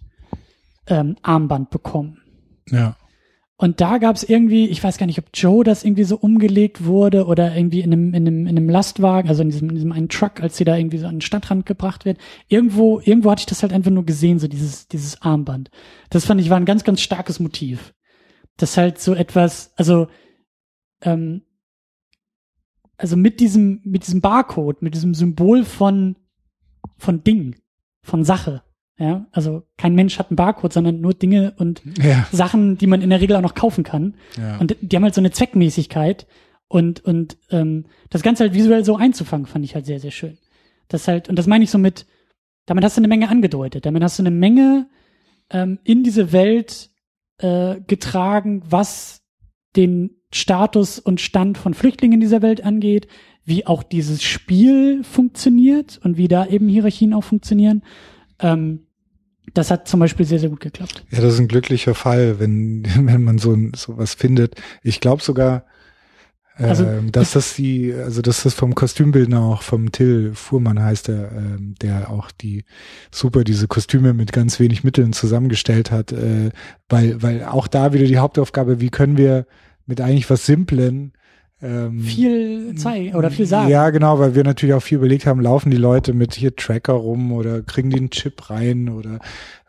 [0.88, 2.22] ähm, Armband bekommen.
[2.70, 2.96] Ja.
[3.64, 6.84] Und da gab es irgendwie, ich weiß gar nicht, ob Joe das irgendwie so umgelegt
[6.84, 9.94] wurde oder irgendwie in einem, in einem, in einem Lastwagen, also in diesem, in diesem
[9.94, 12.18] einen Truck, als sie da irgendwie so an den Stadtrand gebracht wird.
[12.50, 15.72] Irgendwo, irgendwo hatte ich das halt einfach nur gesehen, so dieses, dieses Armband.
[16.10, 17.94] Das fand ich war ein ganz, ganz starkes Motiv.
[18.58, 20.08] Das halt so etwas, also,
[21.02, 21.44] ähm,
[22.98, 26.18] also mit diesem, mit diesem Barcode, mit diesem Symbol von,
[26.98, 27.56] von Ding,
[28.02, 28.62] von Sache,
[28.98, 32.28] ja, also kein Mensch hat einen Barcode, sondern nur Dinge und ja.
[32.32, 34.16] Sachen, die man in der Regel auch noch kaufen kann.
[34.38, 34.58] Ja.
[34.58, 36.28] Und die haben halt so eine Zweckmäßigkeit
[36.68, 40.38] und und ähm, das Ganze halt visuell so einzufangen, fand ich halt sehr sehr schön.
[40.90, 42.06] Das halt und das meine ich so mit,
[42.66, 44.88] damit hast du eine Menge angedeutet, damit hast du eine Menge
[45.50, 46.92] ähm, in diese Welt
[47.40, 49.22] äh, getragen, was
[49.76, 53.08] den Status und Stand von Flüchtlingen in dieser Welt angeht,
[53.44, 57.84] wie auch dieses Spiel funktioniert und wie da eben Hierarchien auch funktionieren
[58.44, 58.86] ähm,
[59.54, 61.06] das hat zum Beispiel sehr, sehr gut geklappt.
[61.10, 64.56] Ja, das ist ein glücklicher Fall, wenn, wenn man so, so was findet.
[64.84, 65.66] Ich glaube sogar,
[66.58, 71.08] äh, also, dass das die, also dass das vom Kostümbildner auch vom Till Fuhrmann heißt
[71.08, 72.66] der, äh, der auch die
[73.12, 76.52] super diese Kostüme mit ganz wenig Mitteln zusammengestellt hat, äh,
[76.90, 79.46] weil, weil auch da wieder die Hauptaufgabe, wie können wir
[79.86, 81.14] mit eigentlich was Simplen
[81.64, 83.70] ähm, viel zeigen oder viel sagen.
[83.70, 86.94] Ja, genau, weil wir natürlich auch viel überlegt haben, laufen die Leute mit hier Tracker
[86.94, 89.20] rum oder kriegen die einen Chip rein oder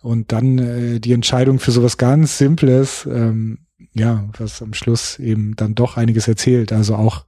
[0.02, 3.60] und dann äh, die Entscheidung für sowas ganz Simples, ähm,
[3.94, 6.72] ja, was am Schluss eben dann doch einiges erzählt.
[6.72, 7.24] Also auch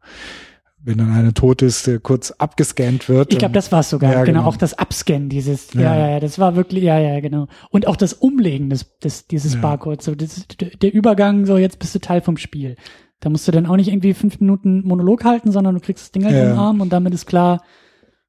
[0.83, 3.33] wenn dann einer tot ist, kurz abgescannt wird.
[3.33, 4.13] Ich glaube, das war es sogar.
[4.13, 5.75] Ja, genau, genau, auch das Abscannen dieses.
[5.75, 5.97] Ja.
[5.97, 7.49] ja, ja, das war wirklich, ja, ja, genau.
[7.71, 9.61] Und auch das Umlegen des, des dieses ja.
[9.61, 10.05] Barcodes.
[10.05, 10.47] So, das,
[10.81, 12.77] der Übergang, so jetzt bist du Teil vom Spiel.
[13.21, 16.13] Da musst du dann auch nicht irgendwie fünf Minuten Monolog halten, sondern du kriegst das
[16.13, 16.53] Ding halt ja.
[16.53, 17.63] im Arm und damit ist klar,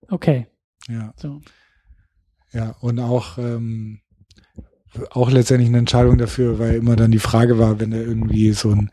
[0.10, 0.48] okay.
[0.88, 1.14] Ja.
[1.18, 1.42] So.
[2.54, 4.00] Ja, und auch, ähm,
[5.12, 8.72] auch letztendlich eine Entscheidung dafür, weil immer dann die Frage war, wenn du irgendwie so
[8.72, 8.90] ein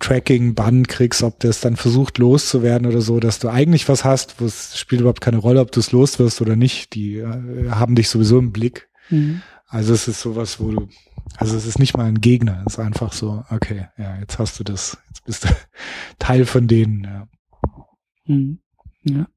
[0.00, 4.46] Tracking-Bann kriegst, ob das dann versucht loszuwerden oder so, dass du eigentlich was hast, wo
[4.46, 6.94] es spielt überhaupt keine Rolle, ob du es loswirst oder nicht.
[6.94, 8.88] Die äh, haben dich sowieso im Blick.
[9.10, 9.42] Mhm.
[9.68, 10.88] Also es ist sowas, wo du,
[11.36, 14.58] also es ist nicht mal ein Gegner, es ist einfach so, okay, ja, jetzt hast
[14.58, 15.46] du das, bist
[16.18, 17.28] Teil von denen, ja.
[18.26, 18.60] Mhm.
[19.02, 19.28] Ja.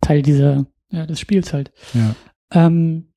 [0.00, 1.72] Teil dieser, ja, des Spiels halt.
[1.94, 2.14] Ja.
[2.50, 3.12] Ähm,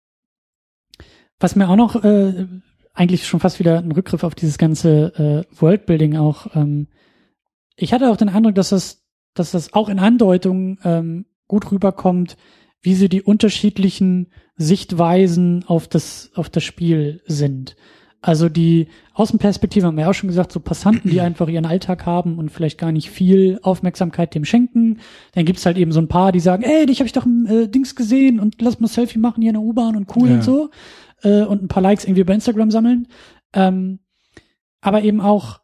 [1.39, 2.47] was mir auch noch äh,
[2.93, 6.87] eigentlich schon fast wieder ein Rückgriff auf dieses ganze äh, Worldbuilding auch, ähm,
[7.75, 9.03] ich hatte auch den Eindruck, dass das,
[9.33, 12.37] dass das auch in Andeutungen ähm, gut rüberkommt,
[12.81, 17.75] wie sie die unterschiedlichen Sichtweisen auf das, auf das Spiel sind.
[18.21, 22.05] Also die Außenperspektive haben wir ja auch schon gesagt, so Passanten, die einfach ihren Alltag
[22.05, 24.99] haben und vielleicht gar nicht viel Aufmerksamkeit dem schenken.
[25.33, 27.47] Dann gibt's halt eben so ein paar, die sagen, ey, dich habe ich doch im
[27.47, 30.35] äh, Dings gesehen und lass mal Selfie machen hier in der U-Bahn und cool ja.
[30.35, 30.69] und so.
[31.23, 33.07] Äh, und ein paar Likes irgendwie bei Instagram sammeln.
[33.53, 33.99] Ähm,
[34.81, 35.59] aber eben auch,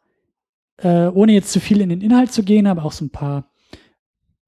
[0.78, 3.47] äh, ohne jetzt zu viel in den Inhalt zu gehen, aber auch so ein paar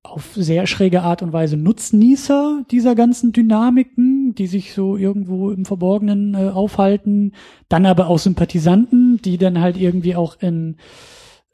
[0.03, 5.65] auf sehr schräge Art und Weise Nutznießer dieser ganzen Dynamiken, die sich so irgendwo im
[5.65, 7.33] Verborgenen äh, aufhalten,
[7.69, 10.77] dann aber auch Sympathisanten, die dann halt irgendwie auch in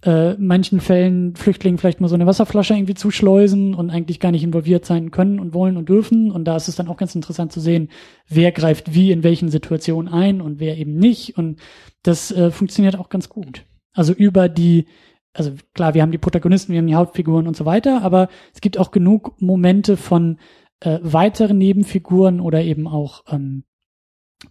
[0.03, 4.45] äh, manchen Fällen Flüchtlingen vielleicht mal so eine Wasserflasche irgendwie zuschleusen und eigentlich gar nicht
[4.45, 6.31] involviert sein können und wollen und dürfen.
[6.31, 7.89] Und da ist es dann auch ganz interessant zu sehen,
[8.29, 11.37] wer greift wie in welchen Situationen ein und wer eben nicht.
[11.37, 11.59] Und
[12.03, 13.65] das äh, funktioniert auch ganz gut.
[13.93, 14.87] Also über die
[15.37, 18.61] also klar, wir haben die Protagonisten, wir haben die Hauptfiguren und so weiter, aber es
[18.61, 20.39] gibt auch genug Momente von
[20.81, 23.65] äh, weiteren Nebenfiguren oder eben auch ähm,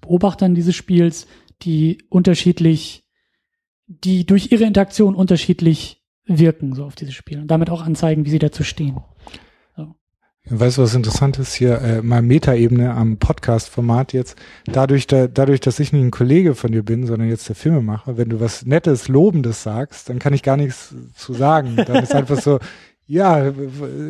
[0.01, 1.27] Beobachtern dieses Spiels,
[1.61, 3.05] die unterschiedlich,
[3.87, 8.31] die durch ihre Interaktion unterschiedlich wirken so auf dieses Spiel und damit auch anzeigen, wie
[8.31, 8.97] sie dazu stehen.
[10.47, 15.59] Weißt du, was interessant ist hier, äh, mal Metaebene am Podcast-Format jetzt, dadurch, da, dadurch,
[15.59, 18.63] dass ich nicht ein Kollege von dir bin, sondern jetzt der Filmemacher, wenn du was
[18.63, 21.75] Nettes, Lobendes sagst, dann kann ich gar nichts zu sagen.
[21.77, 22.59] Dann ist einfach so,
[23.07, 23.51] ja,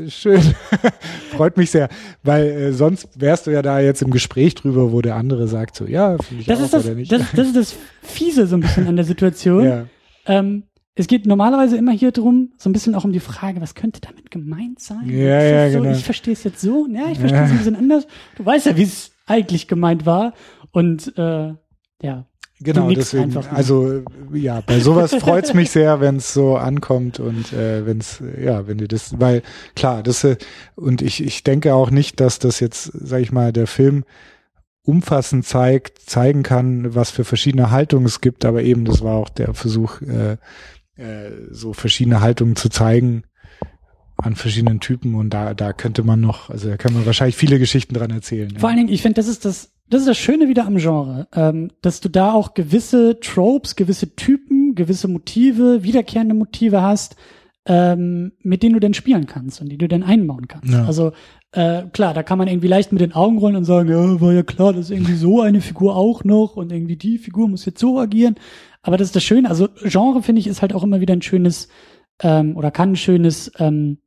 [0.10, 0.42] schön.
[1.32, 1.88] Freut mich sehr.
[2.24, 5.78] Weil äh, sonst wärst du ja da jetzt im Gespräch drüber, wo der andere sagt
[5.78, 7.12] so, ja, finde ich das auch ist das, oder nicht.
[7.14, 9.64] Das, das ist das Fiese so ein bisschen an der Situation.
[9.66, 9.86] ja.
[10.26, 10.64] Ähm,
[10.96, 14.00] es geht normalerweise immer hier drum, so ein bisschen auch um die Frage, was könnte
[14.02, 15.08] damit gemeint sein?
[15.10, 15.92] Ja, ja, so, genau.
[15.96, 17.54] Ich verstehe es jetzt so, ja, ich verstehe es Ja.
[17.54, 18.08] ein bisschen anders.
[18.38, 20.34] Du weißt ja, wie es eigentlich gemeint war.
[20.72, 21.54] Und äh,
[22.02, 22.26] ja,
[22.62, 24.04] Genau, deswegen, also
[24.34, 28.66] ja, bei sowas freut's mich sehr, wenn es so ankommt und äh, wenn es, ja,
[28.66, 29.42] wenn du das, weil
[29.76, 30.38] klar, das äh,
[30.76, 34.06] und ich, ich denke auch nicht, dass das jetzt, sag ich mal, der Film
[34.84, 39.30] umfassend zeigt, zeigen kann, was für verschiedene Haltungen es gibt, aber eben, das war auch
[39.30, 40.38] der Versuch, äh,
[40.98, 43.24] äh, so verschiedene Haltungen zu zeigen
[44.18, 47.60] an verschiedenen Typen und da, da könnte man noch, also da kann man wahrscheinlich viele
[47.60, 48.58] Geschichten dran erzählen.
[48.58, 51.28] Vor allen Dingen, ich finde, das ist das, das ist das Schöne wieder am Genre,
[51.34, 57.18] ähm, dass du da auch gewisse Tropes, gewisse Typen, gewisse Motive, wiederkehrende Motive hast,
[57.66, 60.72] ähm, mit denen du dann spielen kannst und die du dann einbauen kannst.
[60.72, 60.86] Ja.
[60.86, 61.14] Also
[61.52, 64.34] äh, klar, da kann man irgendwie leicht mit den Augen rollen und sagen, ja, war
[64.34, 67.80] ja klar, dass irgendwie so eine Figur auch noch und irgendwie die Figur muss jetzt
[67.80, 68.36] so agieren.
[68.82, 71.24] Aber das ist das Schöne, also Genre finde ich ist halt auch immer wieder ein
[71.24, 71.70] schönes
[72.22, 73.98] ähm, oder kann ein schönes ähm,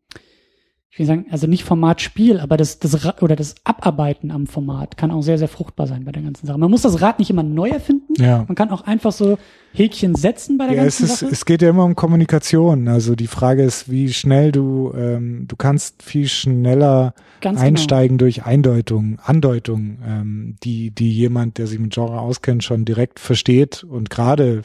[0.98, 4.96] ich will sagen, also nicht Format Spiel, aber das, das oder das Abarbeiten am Format
[4.96, 6.58] kann auch sehr, sehr fruchtbar sein bei der ganzen Sache.
[6.58, 8.20] Man muss das Rad nicht immer neu erfinden.
[8.20, 8.44] Ja.
[8.48, 9.38] Man kann auch einfach so
[9.72, 11.30] Häkchen setzen bei der Ja, es, ganzen ist, Sache.
[11.30, 12.88] es geht ja immer um Kommunikation.
[12.88, 18.44] Also die Frage ist, wie schnell du, ähm, du kannst viel schneller Ganz einsteigen durch
[18.44, 23.84] Eindeutungen, Andeutungen, ähm, die, die jemand, der sich mit Genre auskennt, schon direkt versteht.
[23.84, 24.62] Und gerade,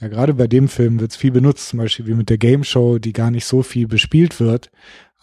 [0.00, 2.62] ja, gerade bei dem Film wird es viel benutzt, zum Beispiel wie mit der Game
[2.62, 4.70] Show, die gar nicht so viel bespielt wird,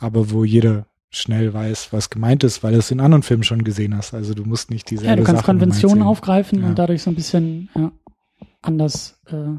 [0.03, 3.63] aber wo jeder schnell weiß, was gemeint ist, weil du es in anderen Filmen schon
[3.63, 4.13] gesehen hast.
[4.13, 6.67] Also du musst nicht dieselbe Ja, du kannst Sache nochmal Konventionen aufgreifen Ja.
[6.69, 7.91] und dadurch so ein bisschen ja,
[8.63, 9.57] anders äh,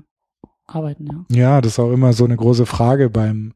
[0.66, 1.36] arbeiten, ja.
[1.36, 3.52] Ja, das ist auch immer so eine große Frage beim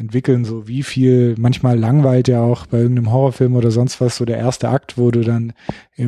[0.00, 4.24] Entwickeln, so wie viel, manchmal langweilt ja auch bei irgendeinem Horrorfilm oder sonst was, so
[4.24, 5.52] der erste Akt, wo du dann
[5.96, 6.06] äh,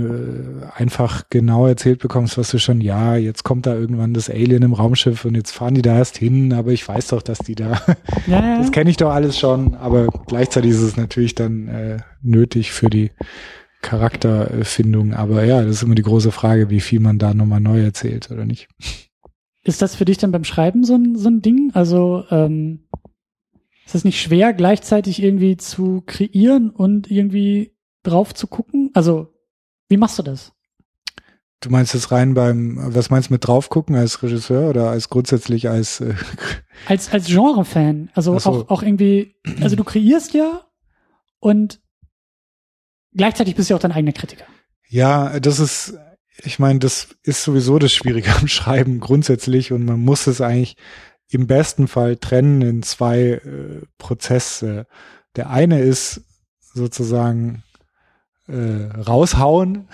[0.75, 4.73] einfach genau erzählt bekommst, was du schon, ja, jetzt kommt da irgendwann das Alien im
[4.73, 7.81] Raumschiff und jetzt fahren die da erst hin, aber ich weiß doch, dass die da,
[8.27, 12.73] Ja, das kenne ich doch alles schon, aber gleichzeitig ist es natürlich dann äh, nötig
[12.73, 13.11] für die
[13.83, 17.83] Charakterfindung, aber ja, das ist immer die große Frage, wie viel man da nochmal neu
[17.83, 18.69] erzählt oder nicht.
[19.65, 21.71] Ist das für dich dann beim Schreiben so ein, so ein Ding?
[21.75, 22.81] Also ähm,
[23.87, 28.91] ist es nicht schwer, gleichzeitig irgendwie zu kreieren und irgendwie drauf zu gucken?
[28.95, 29.35] Also,
[29.89, 30.53] wie machst du das?
[31.61, 35.09] Du meinst es rein beim, was meinst du mit drauf gucken als Regisseur oder als
[35.09, 36.15] grundsätzlich als äh,
[36.87, 38.51] Als, als Genre-Fan, also so.
[38.51, 40.67] auch, auch irgendwie, also du kreierst ja
[41.39, 41.81] und
[43.15, 44.47] gleichzeitig bist du ja auch dein eigener Kritiker.
[44.89, 45.97] Ja, das ist,
[46.43, 50.77] ich meine, das ist sowieso das Schwierige am Schreiben grundsätzlich und man muss es eigentlich
[51.35, 54.87] im besten Fall trennen in zwei äh, Prozesse.
[55.37, 56.23] Der eine ist
[56.75, 57.63] sozusagen
[58.49, 59.89] äh, raushauen,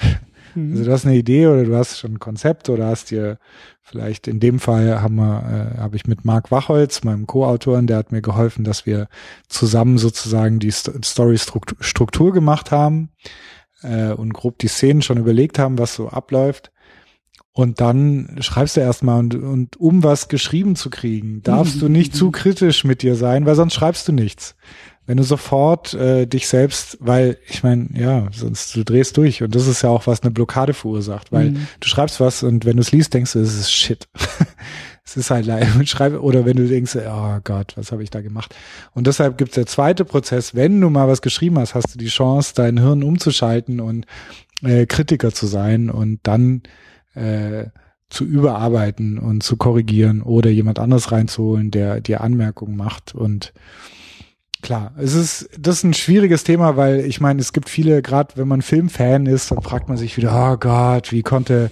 [0.55, 0.73] Mhm.
[0.73, 3.39] Also du hast eine Idee oder du hast schon ein Konzept oder hast dir
[3.83, 7.97] vielleicht in dem Fall haben wir, äh, habe ich mit Marc Wachholz, meinem Co-Autoren, der
[7.99, 9.09] hat mir geholfen, dass wir
[9.49, 13.11] zusammen sozusagen die Sto- Story-Struktur gemacht haben
[13.83, 16.71] äh, und grob die Szenen schon überlegt haben, was so abläuft.
[17.59, 22.15] Und dann schreibst du erstmal und, und um was geschrieben zu kriegen, darfst du nicht
[22.15, 24.55] zu kritisch mit dir sein, weil sonst schreibst du nichts.
[25.07, 29.57] Wenn du sofort äh, dich selbst, weil ich meine, ja, sonst du drehst durch und
[29.57, 31.67] das ist ja auch was eine Blockade verursacht, weil Mhm.
[31.81, 34.07] du schreibst was und wenn du es liest, denkst du, es ist Shit.
[35.05, 38.21] es ist halt leider schreib oder wenn du denkst, oh Gott, was habe ich da
[38.21, 38.55] gemacht?
[38.95, 42.07] Und deshalb gibt's der zweite Prozess, wenn du mal was geschrieben hast, hast du die
[42.07, 44.07] Chance, dein Hirn umzuschalten und
[44.63, 46.63] äh, Kritiker zu sein und dann
[47.15, 47.67] äh,
[48.11, 53.53] zu überarbeiten und zu korrigieren oder jemand anderes reinzuholen, der dir Anmerkungen macht und
[54.61, 58.37] Klar, es ist das ist ein schwieriges Thema, weil ich meine, es gibt viele, gerade
[58.37, 61.71] wenn man Filmfan ist, dann fragt man sich wieder, oh Gott, wie konnte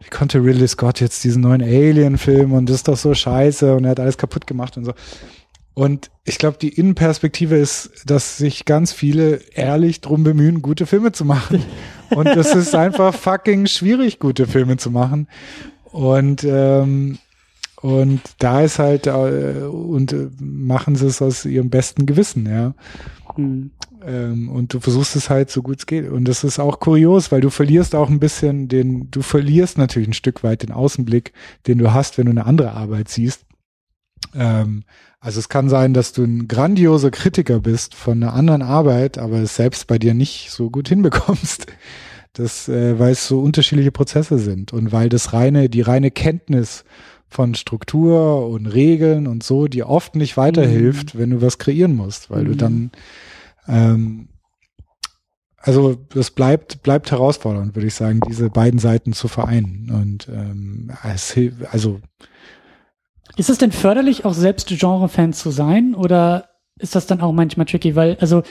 [0.00, 3.84] wie konnte Ridley Scott jetzt diesen neuen Alien-Film und das ist doch so scheiße und
[3.84, 4.94] er hat alles kaputt gemacht und so.
[5.74, 11.12] Und ich glaube, die Innenperspektive ist, dass sich ganz viele ehrlich drum bemühen, gute Filme
[11.12, 11.62] zu machen.
[12.10, 15.28] Und es ist einfach fucking schwierig, gute Filme zu machen.
[15.92, 17.18] Und ähm,
[17.84, 22.72] und da ist halt äh, und äh, machen sie es aus ihrem besten Gewissen, ja.
[23.36, 23.72] Mhm.
[24.06, 26.08] Ähm, und du versuchst es halt so gut es geht.
[26.08, 30.08] Und das ist auch kurios, weil du verlierst auch ein bisschen den, du verlierst natürlich
[30.08, 31.32] ein Stück weit den Außenblick,
[31.66, 33.44] den du hast, wenn du eine andere Arbeit siehst.
[34.34, 34.84] Ähm,
[35.24, 39.38] also es kann sein, dass du ein grandioser Kritiker bist von einer anderen Arbeit, aber
[39.38, 41.66] es selbst bei dir nicht so gut hinbekommst.
[42.34, 46.84] Das, äh, weil es so unterschiedliche Prozesse sind und weil das reine, die reine Kenntnis
[47.28, 51.18] von Struktur und Regeln und so dir oft nicht weiterhilft, mhm.
[51.18, 52.48] wenn du was kreieren musst, weil mhm.
[52.48, 52.90] du dann
[53.68, 54.28] ähm,
[55.56, 60.90] also das bleibt bleibt herausfordernd, würde ich sagen, diese beiden Seiten zu vereinen und ähm,
[61.04, 62.00] es hilft, also
[63.36, 66.48] ist es denn förderlich, auch selbst Genre-Fan zu sein oder
[66.78, 67.96] ist das dann auch manchmal tricky?
[67.96, 68.42] Weil, also,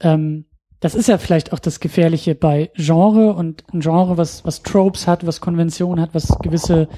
[0.00, 0.46] ähm,
[0.80, 5.06] das ist ja vielleicht auch das Gefährliche bei Genre und ein Genre, was, was Tropes
[5.06, 6.88] hat, was Konventionen hat, was gewisse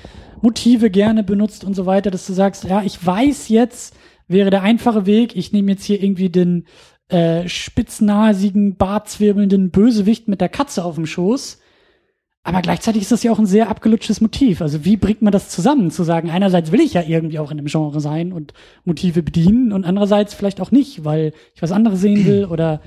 [0.43, 3.95] Motive gerne benutzt und so weiter, dass du sagst, ja, ich weiß jetzt,
[4.27, 6.67] wäre der einfache Weg, ich nehme jetzt hier irgendwie den
[7.09, 11.61] äh, spitznasigen, bartzwirbelnden Bösewicht mit der Katze auf dem Schoß
[12.49, 14.63] aber gleichzeitig ist das ja auch ein sehr abgelutschtes Motiv.
[14.63, 15.91] Also wie bringt man das zusammen?
[15.91, 18.55] Zu sagen, einerseits will ich ja irgendwie auch in dem Genre sein und
[18.85, 22.81] Motive bedienen und andererseits vielleicht auch nicht, weil ich was anderes sehen will oder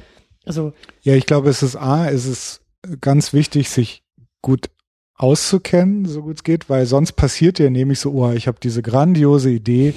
[0.45, 0.73] also.
[1.03, 2.61] Ja, ich glaube, es ist A, es ist
[3.01, 4.03] ganz wichtig, sich
[4.41, 4.71] gut
[5.15, 8.81] auszukennen, so gut es geht, weil sonst passiert ja nämlich so, oh, ich habe diese
[8.81, 9.93] grandiose Idee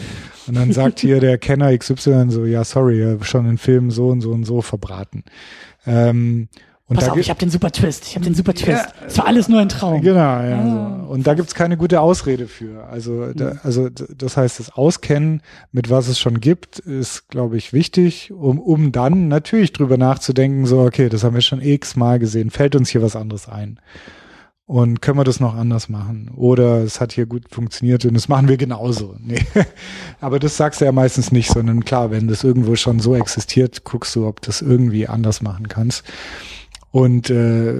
[0.46, 4.20] und dann sagt hier der Kenner XY so, ja, sorry, schon einen Film so und
[4.20, 5.24] so und so verbraten.
[5.86, 6.48] Ähm,
[6.86, 8.85] und Pass auf, ich habe den super Twist, ich habe den super Twist.
[9.06, 10.02] Es war alles nur ein Traum.
[10.02, 10.61] Genau, ja.
[10.61, 11.05] Ah.
[11.06, 11.12] So.
[11.12, 12.85] Und da gibt's keine gute Ausrede für.
[12.89, 15.40] Also, da, also das heißt, das Auskennen,
[15.73, 20.66] mit was es schon gibt, ist, glaube ich, wichtig, um, um dann natürlich drüber nachzudenken,
[20.66, 23.81] so, okay, das haben wir schon x-mal gesehen, fällt uns hier was anderes ein?
[24.66, 26.32] Und können wir das noch anders machen?
[26.36, 29.15] Oder es hat hier gut funktioniert und das machen wir genauso.
[29.24, 29.40] Nee.
[30.20, 33.85] Aber das sagst du ja meistens nicht, sondern klar, wenn das irgendwo schon so existiert,
[33.85, 36.05] guckst du, ob das irgendwie anders machen kannst.
[36.94, 37.74] Und äh,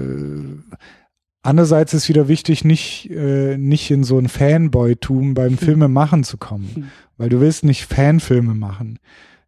[1.41, 5.57] andererseits ist wieder wichtig, nicht, äh, nicht in so ein Fanboy-Tum beim hm.
[5.57, 6.87] Filme machen zu kommen, hm.
[7.15, 8.99] weil du willst nicht Fanfilme machen.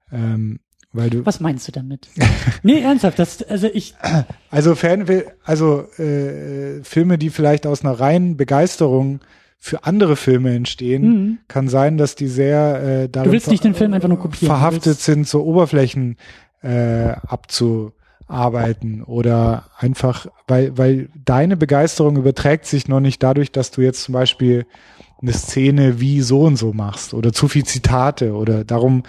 [0.10, 0.61] Ähm,
[0.94, 2.07] weil du Was meinst du damit?
[2.64, 3.94] nee, ernsthaft, das, also ich.
[4.49, 5.06] Also Fan,
[5.44, 9.19] also äh, Filme, die vielleicht aus einer reinen Begeisterung
[9.57, 11.38] für andere Filme entstehen, mhm.
[11.49, 14.48] kann sein, dass die sehr äh, darin du willst nicht den Film einfach nur kopieren,
[14.48, 16.15] verhaftet sind, so Oberflächen
[16.61, 17.91] äh, abzu
[18.28, 24.04] arbeiten oder einfach, weil, weil deine Begeisterung überträgt sich noch nicht dadurch, dass du jetzt
[24.04, 24.66] zum Beispiel
[25.22, 29.03] eine Szene wie so und so machst oder zu viel Zitate oder darum,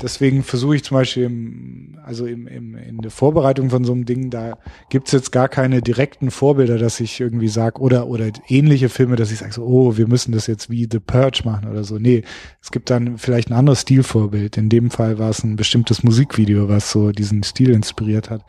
[0.00, 4.04] deswegen versuche ich zum Beispiel im, also im, im, in der Vorbereitung von so einem
[4.04, 4.56] Ding, da
[4.88, 9.32] gibt's jetzt gar keine direkten Vorbilder, dass ich irgendwie sage, oder, oder ähnliche Filme, dass
[9.32, 11.98] ich sage so, oh, wir müssen das jetzt wie The Purge machen oder so.
[11.98, 12.22] Nee,
[12.62, 14.56] es gibt dann vielleicht ein anderes Stilvorbild.
[14.56, 18.44] In dem Fall war es ein bestimmtes Musikvideo, was so diesen Stil inspiriert hat.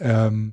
[0.00, 0.52] Ähm,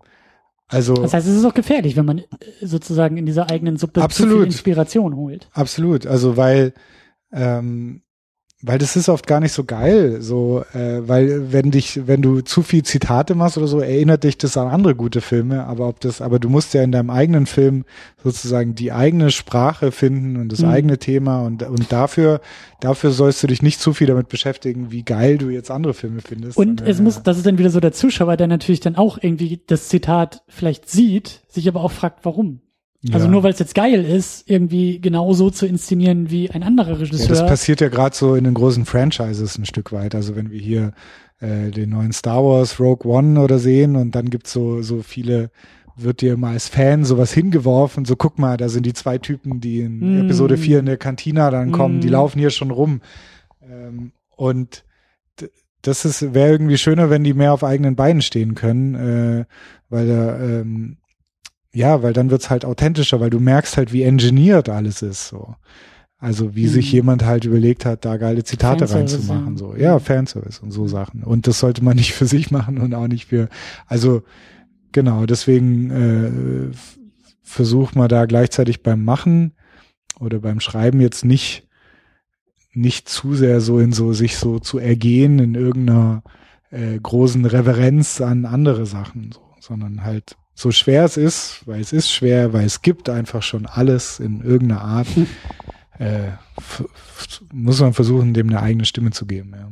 [0.68, 2.24] also, das heißt, es ist auch gefährlich, wenn man äh,
[2.62, 5.48] sozusagen in dieser eigenen Suppe absolut, Inspiration holt.
[5.54, 6.08] Absolut.
[6.08, 6.74] Also weil
[7.32, 8.02] ähm,
[8.68, 12.42] weil das ist oft gar nicht so geil, so, äh, weil wenn dich, wenn du
[12.42, 16.00] zu viel Zitate machst oder so, erinnert dich das an andere gute Filme, aber ob
[16.00, 17.86] das, aber du musst ja in deinem eigenen Film
[18.24, 20.70] sozusagen die eigene Sprache finden und das mhm.
[20.70, 22.42] eigene Thema und, und dafür,
[22.80, 26.22] dafür sollst du dich nicht zu viel damit beschäftigen, wie geil du jetzt andere Filme
[26.22, 26.58] findest.
[26.58, 29.62] Und es muss, das ist dann wieder so der Zuschauer, der natürlich dann auch irgendwie
[29.68, 32.62] das Zitat vielleicht sieht, sich aber auch fragt, warum.
[33.12, 33.32] Also ja.
[33.32, 37.28] nur weil es jetzt geil ist, irgendwie genau so zu inszenieren wie ein anderer Regisseur.
[37.28, 40.16] Ja, das passiert ja gerade so in den großen Franchises ein Stück weit.
[40.16, 40.94] Also wenn wir hier
[41.40, 45.52] äh, den neuen Star Wars Rogue One oder sehen und dann gibt's so so viele
[45.98, 49.62] wird dir mal als Fan sowas hingeworfen, so guck mal, da sind die zwei Typen,
[49.62, 50.26] die in mm.
[50.26, 52.02] Episode 4 in der Kantina dann kommen, mm.
[52.02, 53.00] die laufen hier schon rum.
[53.62, 54.84] Ähm, und
[55.82, 59.46] das ist wäre irgendwie schöner, wenn die mehr auf eigenen Beinen stehen können, äh,
[59.90, 60.98] weil da ähm,
[61.76, 65.56] ja, weil dann wird's halt authentischer, weil du merkst halt, wie engineert alles ist, so.
[66.18, 66.70] Also wie mhm.
[66.70, 69.76] sich jemand halt überlegt hat, da geile Zitate reinzumachen, so.
[69.76, 71.24] Ja, Fanservice und so Sachen.
[71.24, 73.50] Und das sollte man nicht für sich machen und auch nicht für,
[73.88, 74.24] also,
[74.94, 76.72] genau, deswegen, äh,
[77.44, 79.54] versucht man da gleichzeitig beim Machen
[80.20, 81.68] oder beim Schreiben jetzt nicht,
[82.74, 86.24] nicht zu sehr so in so, sich so zu ergehen in irgendeiner,
[86.72, 91.92] äh, großen Reverenz an andere Sachen, so, sondern halt so schwer es ist, weil es
[91.94, 95.08] ist schwer, weil es gibt einfach schon alles in irgendeiner Art,
[96.00, 96.32] äh,
[97.54, 99.54] muss man versuchen, dem eine eigene Stimme zu geben.
[99.54, 99.70] Ja.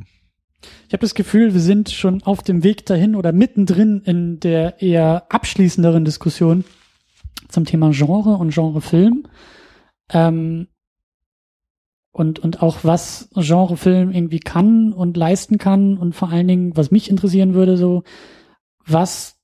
[0.86, 4.80] Ich habe das Gefühl, wir sind schon auf dem Weg dahin oder mittendrin in der
[4.82, 6.64] eher abschließenderen Diskussion
[7.48, 9.26] zum Thema Genre und Genrefilm.
[10.10, 10.68] Ähm,
[12.12, 16.92] und, und auch was Genrefilm irgendwie kann und leisten kann und vor allen Dingen, was
[16.92, 18.04] mich interessieren würde, so,
[18.86, 19.36] was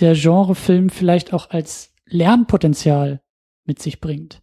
[0.00, 3.20] der Genrefilm vielleicht auch als Lernpotenzial
[3.64, 4.42] mit sich bringt.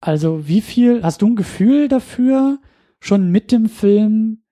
[0.00, 2.58] Also wie viel, hast du ein Gefühl dafür
[3.00, 4.42] schon mit dem Film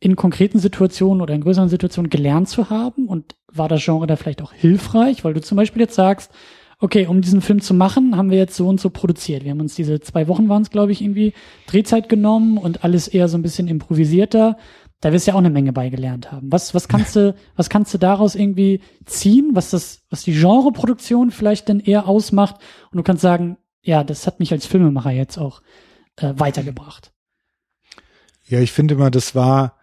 [0.00, 3.06] in konkreten Situationen oder in größeren Situationen gelernt zu haben?
[3.06, 5.24] Und war das Genre da vielleicht auch hilfreich?
[5.24, 6.32] Weil du zum Beispiel jetzt sagst,
[6.80, 9.44] okay, um diesen Film zu machen, haben wir jetzt so und so produziert.
[9.44, 11.34] Wir haben uns diese zwei Wochen waren es, glaube ich, irgendwie
[11.66, 14.56] Drehzeit genommen und alles eher so ein bisschen improvisierter.
[15.00, 16.50] Da wirst du ja auch eine Menge beigelernt haben.
[16.50, 21.30] Was, was kannst du, was kannst du daraus irgendwie ziehen, was das, was die Genreproduktion
[21.30, 22.56] vielleicht denn eher ausmacht?
[22.90, 25.62] Und du kannst sagen, ja, das hat mich als Filmemacher jetzt auch
[26.16, 27.12] äh, weitergebracht.
[28.48, 29.76] Ja, ich finde immer, das war,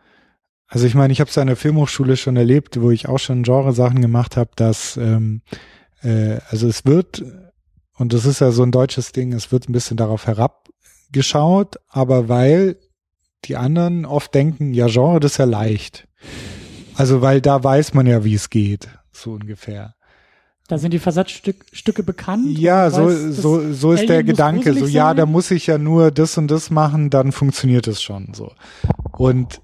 [0.68, 3.44] also ich meine, ich habe es an der Filmhochschule schon erlebt, wo ich auch schon
[3.44, 5.42] Genre-Sachen gemacht habe, dass ähm,
[6.02, 7.24] äh, also es wird,
[7.98, 12.28] und das ist ja so ein deutsches Ding, es wird ein bisschen darauf herabgeschaut, aber
[12.28, 12.78] weil
[13.48, 16.08] die anderen oft denken, ja, Genre, das ist ja leicht.
[16.96, 19.96] Also weil da weiß man ja, wie es geht, so ungefähr.
[20.68, 22.58] Da sind die Versatzstücke bekannt.
[22.58, 24.74] Ja, so, weiß, so, so ist der Gedanke.
[24.74, 28.34] So, ja, da muss ich ja nur das und das machen, dann funktioniert es schon,
[28.34, 28.52] so.
[29.12, 29.62] Und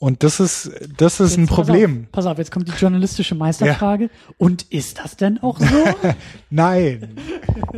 [0.00, 2.02] und das ist, das ist jetzt, ein Problem.
[2.04, 4.04] Pass auf, pass auf, jetzt kommt die journalistische Meisterfrage.
[4.04, 4.10] Ja.
[4.38, 5.66] Und ist das denn auch so?
[6.50, 7.16] Nein,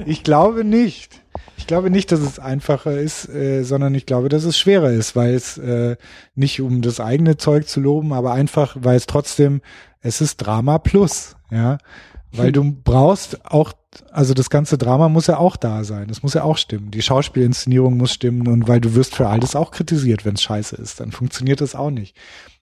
[0.05, 1.20] ich glaube nicht.
[1.61, 5.15] Ich glaube nicht, dass es einfacher ist, äh, sondern ich glaube, dass es schwerer ist,
[5.15, 5.97] weil es äh,
[6.35, 9.61] nicht um das eigene Zeug zu loben, aber einfach, weil es trotzdem,
[10.01, 11.77] es ist Drama plus, ja.
[12.33, 13.75] Weil du brauchst auch,
[14.11, 16.09] also das ganze Drama muss ja auch da sein.
[16.09, 16.93] Das muss ja auch stimmen.
[16.93, 20.77] Die Schauspielinszenierung muss stimmen und weil du wirst für alles auch kritisiert, wenn es scheiße
[20.77, 21.01] ist.
[21.01, 22.17] Dann funktioniert das auch nicht.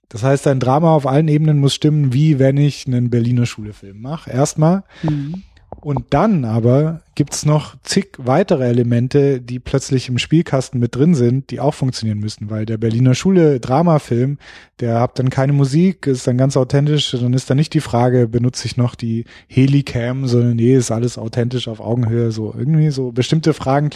[0.08, 4.00] Das heißt, ein Drama auf allen Ebenen muss stimmen, wie wenn ich einen Berliner Schulefilm
[4.00, 4.30] mache.
[4.30, 4.82] Erstmal.
[5.02, 5.44] Mhm.
[5.80, 11.50] Und dann aber gibt's noch zig weitere Elemente, die plötzlich im Spielkasten mit drin sind,
[11.50, 14.38] die auch funktionieren müssen, weil der Berliner Schule Dramafilm,
[14.80, 18.28] der hat dann keine Musik, ist dann ganz authentisch, dann ist da nicht die Frage,
[18.28, 23.12] benutze ich noch die Helicam, sondern nee, ist alles authentisch auf Augenhöhe, so irgendwie so
[23.12, 23.90] bestimmte Fragen.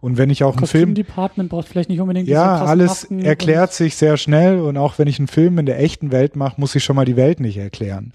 [0.00, 0.94] Und wenn ich auch einen Film...
[0.94, 5.08] Department braucht vielleicht nicht unbedingt Ja, alles Masken erklärt sich sehr schnell und auch wenn
[5.08, 7.58] ich einen Film in der echten Welt mache, muss ich schon mal die Welt nicht
[7.58, 8.12] erklären.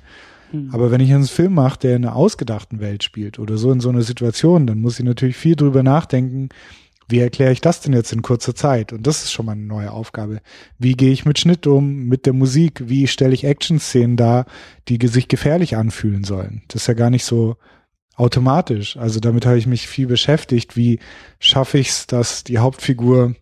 [0.53, 0.69] Hm.
[0.71, 3.81] Aber wenn ich einen Film mache, der in einer ausgedachten Welt spielt oder so in
[3.81, 6.49] so einer Situation, dann muss ich natürlich viel drüber nachdenken,
[7.09, 8.93] wie erkläre ich das denn jetzt in kurzer Zeit?
[8.93, 10.39] Und das ist schon mal eine neue Aufgabe.
[10.79, 12.83] Wie gehe ich mit Schnitt um, mit der Musik?
[12.87, 14.45] Wie stelle ich Action-Szenen dar,
[14.87, 16.61] die sich gefährlich anfühlen sollen?
[16.69, 17.57] Das ist ja gar nicht so
[18.15, 18.95] automatisch.
[18.95, 20.77] Also damit habe ich mich viel beschäftigt.
[20.77, 20.99] Wie
[21.39, 23.35] schaffe ich es, dass die Hauptfigur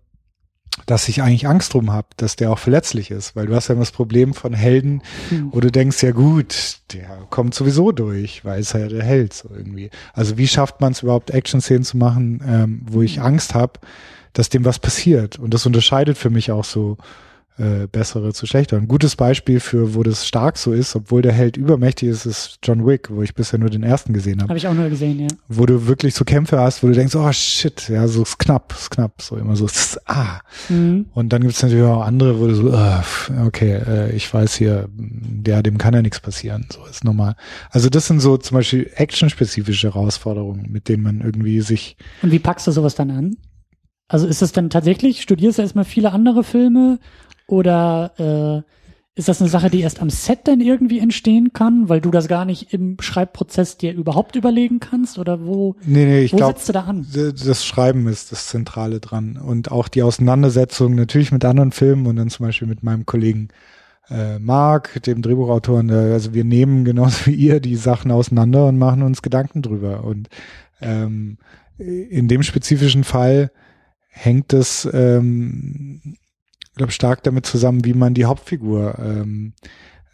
[0.85, 3.73] dass ich eigentlich Angst drum habe, dass der auch verletzlich ist, weil du hast ja
[3.73, 5.49] immer das Problem von Helden, mhm.
[5.51, 9.49] wo du denkst, ja gut, der kommt sowieso durch, weil es ja der Held so
[9.53, 9.89] irgendwie.
[10.13, 13.79] Also wie schafft man es überhaupt, Action-Szenen zu machen, ähm, wo ich Angst habe,
[14.33, 15.39] dass dem was passiert?
[15.39, 16.97] Und das unterscheidet für mich auch so
[17.61, 18.77] äh, bessere zu schlechter.
[18.77, 22.59] Ein gutes Beispiel für, wo das stark so ist, obwohl der Held übermächtig ist, ist
[22.63, 24.49] John Wick, wo ich bisher nur den ersten gesehen habe.
[24.49, 25.27] Habe ich auch nur gesehen, ja.
[25.47, 28.73] Wo du wirklich so Kämpfe hast, wo du denkst, oh shit, ja, so ist knapp,
[28.73, 29.67] ist knapp, so immer so,
[30.05, 30.39] ah.
[30.69, 31.05] Mhm.
[31.13, 34.55] Und dann gibt es natürlich auch andere, wo du so, uh, okay, äh, ich weiß
[34.55, 34.89] hier,
[35.45, 37.35] ja, dem kann ja nichts passieren, so ist normal.
[37.69, 41.95] Also das sind so zum Beispiel actionspezifische Herausforderungen, mit denen man irgendwie sich.
[42.21, 43.35] Und wie packst du sowas dann an?
[44.11, 46.99] Also ist es dann tatsächlich, studierst du erstmal viele andere Filme
[47.51, 48.71] oder äh,
[49.13, 52.29] ist das eine Sache, die erst am Set dann irgendwie entstehen kann, weil du das
[52.29, 55.19] gar nicht im Schreibprozess dir überhaupt überlegen kannst?
[55.19, 57.05] Oder wo, nee, nee, ich wo glaub, setzt du da an?
[57.13, 59.35] Das Schreiben ist das Zentrale dran.
[59.37, 63.49] Und auch die Auseinandersetzung natürlich mit anderen Filmen und dann zum Beispiel mit meinem Kollegen
[64.09, 65.89] äh, Mark, dem Drehbuchautoren.
[65.89, 70.05] Äh, also wir nehmen genauso wie ihr die Sachen auseinander und machen uns Gedanken drüber.
[70.05, 70.29] Und
[70.79, 71.37] ähm,
[71.77, 73.51] in dem spezifischen Fall
[74.07, 76.15] hängt es ähm,
[76.75, 79.53] glaube stark damit zusammen, wie man die Hauptfigur ähm,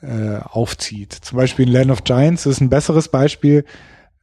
[0.01, 1.13] äh, aufzieht.
[1.13, 3.65] Zum Beispiel in Land of Giants ist ein besseres Beispiel,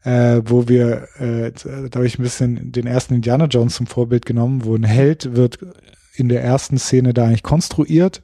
[0.02, 4.26] äh, wo wir, äh, da habe ich ein bisschen den ersten Indiana Jones zum Vorbild
[4.26, 5.58] genommen, wo ein Held wird
[6.14, 8.22] in der ersten Szene da eigentlich konstruiert.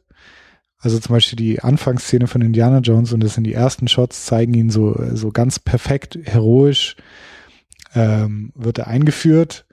[0.79, 4.55] Also zum Beispiel die Anfangsszene von Indiana Jones und das sind die ersten Shots, zeigen
[4.55, 6.97] ihn so, so ganz perfekt, heroisch,
[7.95, 9.67] ähm, wird er eingeführt.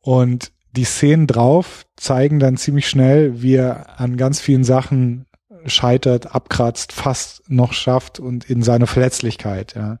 [0.00, 5.26] Und die Szenen drauf zeigen dann ziemlich schnell, wie er an ganz vielen Sachen
[5.66, 9.98] scheitert, abkratzt, fast noch schafft und in seiner Verletzlichkeit, ja.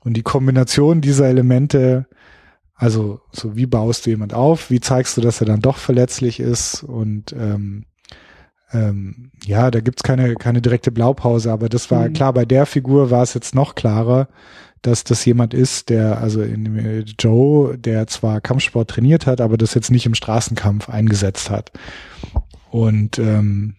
[0.00, 2.06] Und die Kombination dieser Elemente,
[2.74, 6.40] also so wie baust du jemand auf, wie zeigst du, dass er dann doch verletzlich
[6.40, 7.86] ist und ähm,
[8.74, 12.12] ähm, ja, da gibt's keine, keine direkte Blaupause, aber das war mhm.
[12.12, 14.28] klar, bei der Figur war es jetzt noch klarer,
[14.82, 19.56] dass das jemand ist, der, also in äh, Joe, der zwar Kampfsport trainiert hat, aber
[19.56, 21.72] das jetzt nicht im Straßenkampf eingesetzt hat.
[22.70, 23.76] Und ähm,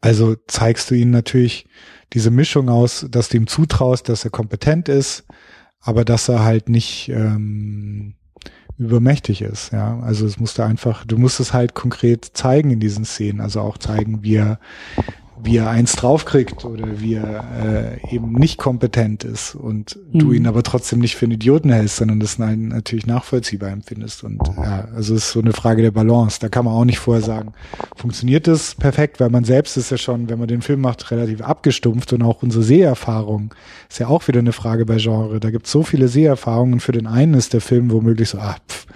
[0.00, 1.66] also zeigst du ihm natürlich
[2.12, 5.24] diese Mischung aus, dass du ihm zutraust, dass er kompetent ist,
[5.80, 8.16] aber dass er halt nicht ähm,
[8.84, 9.98] übermächtig ist, ja.
[10.00, 13.78] Also es musste einfach, du musst es halt konkret zeigen in diesen Szenen, also auch
[13.78, 14.58] zeigen, wie er,
[15.42, 20.18] wie er eins draufkriegt oder wie er äh, eben nicht kompetent ist und mhm.
[20.18, 24.24] du ihn aber trotzdem nicht für einen Idioten hältst, sondern das natürlich nachvollziehbar empfindest.
[24.24, 26.38] Und ja, also es ist so eine Frage der Balance.
[26.40, 27.52] Da kann man auch nicht vorher sagen,
[27.96, 31.40] funktioniert das perfekt, weil man selbst ist ja schon, wenn man den Film macht, relativ
[31.40, 33.54] abgestumpft und auch unsere Seherfahrung
[33.88, 35.40] ist ja auch wieder eine Frage bei Genre.
[35.40, 36.80] Da gibt es so viele Seherfahrungen.
[36.80, 38.86] Für den einen ist der Film womöglich so, ah, pff,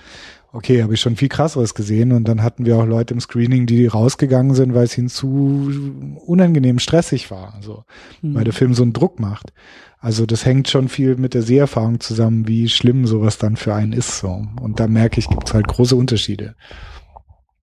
[0.53, 3.67] okay, habe ich schon viel krasseres gesehen und dann hatten wir auch Leute im Screening,
[3.67, 7.85] die rausgegangen sind, weil es ihnen zu unangenehm stressig war, also
[8.23, 8.35] mhm.
[8.35, 9.53] weil der Film so einen Druck macht.
[9.99, 13.93] Also das hängt schon viel mit der Seherfahrung zusammen, wie schlimm sowas dann für einen
[13.93, 14.47] ist so.
[14.61, 16.55] Und da merke ich, gibt es halt große Unterschiede.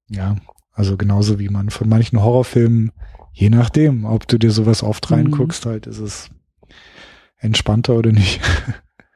[0.10, 0.35] Ja,
[0.72, 2.91] also genauso wie man von manchen Horrorfilmen,
[3.31, 5.15] je nachdem, ob du dir sowas oft mhm.
[5.15, 5.69] reinguckst, mhm.
[5.69, 6.30] halt ist es
[7.38, 8.41] entspannter oder nicht.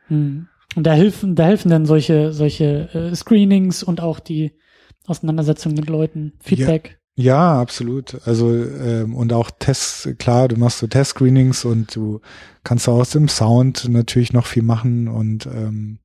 [0.09, 0.47] Mhm.
[0.77, 4.51] Und da helfen, da helfen dann solche, solche äh, Screenings und auch die
[5.07, 6.99] Auseinandersetzung mit Leuten, Feedback.
[7.15, 8.21] Ja, ja absolut.
[8.27, 12.21] Also ähm, und auch Tests, klar, du machst so Test-Screenings und du
[12.63, 15.97] kannst aus dem Sound natürlich noch viel machen und ähm,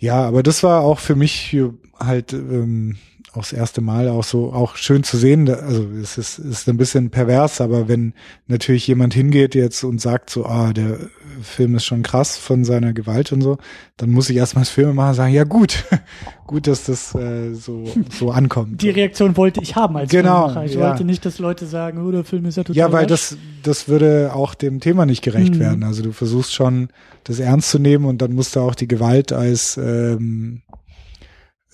[0.00, 1.56] ja, aber das war auch für mich
[2.00, 2.96] halt ähm,
[3.32, 5.48] auch das erste Mal auch so auch schön zu sehen.
[5.48, 8.12] Also es ist, ist ein bisschen pervers, aber wenn
[8.46, 10.98] natürlich jemand hingeht jetzt und sagt so, ah, der
[11.42, 13.56] Film ist schon krass von seiner Gewalt und so,
[13.96, 15.84] dann muss ich erstmal als Filmemacher sagen, ja gut,
[16.46, 18.82] gut, dass das äh, so so ankommt.
[18.82, 20.66] Die Reaktion wollte ich haben als genau, Filmemacher.
[20.66, 20.80] Ich ja.
[20.80, 23.30] wollte nicht, dass Leute sagen, oh, der Film ist ja total Ja, weil rasch.
[23.30, 25.60] das das würde auch dem Thema nicht gerecht mhm.
[25.60, 25.84] werden.
[25.84, 26.88] Also du versuchst schon
[27.24, 30.62] das ernst zu nehmen und dann musst du auch die Gewalt als ähm,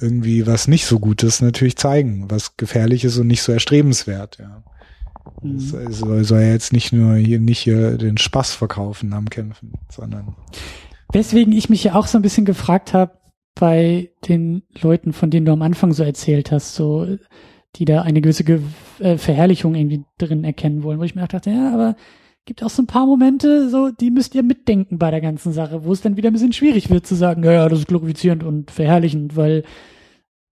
[0.00, 4.62] irgendwie was nicht so Gutes natürlich zeigen, was gefährlich ist und nicht so erstrebenswert, ja.
[5.42, 5.58] Mhm.
[5.60, 10.34] soll, soll ja jetzt nicht nur hier nicht hier den Spaß verkaufen am Kämpfen, sondern.
[11.12, 13.12] Weswegen ich mich ja auch so ein bisschen gefragt habe
[13.54, 17.18] bei den Leuten, von denen du am Anfang so erzählt hast, so
[17.76, 18.60] die da eine gewisse Ge
[18.98, 21.96] äh, Verherrlichung irgendwie drin erkennen wollen, wo ich mir auch dachte, ja, aber
[22.48, 25.84] gibt auch so ein paar Momente, so, die müsst ihr mitdenken bei der ganzen Sache,
[25.84, 28.70] wo es dann wieder ein bisschen schwierig wird zu sagen, ja, das ist glorifizierend und
[28.70, 29.64] verherrlichend, weil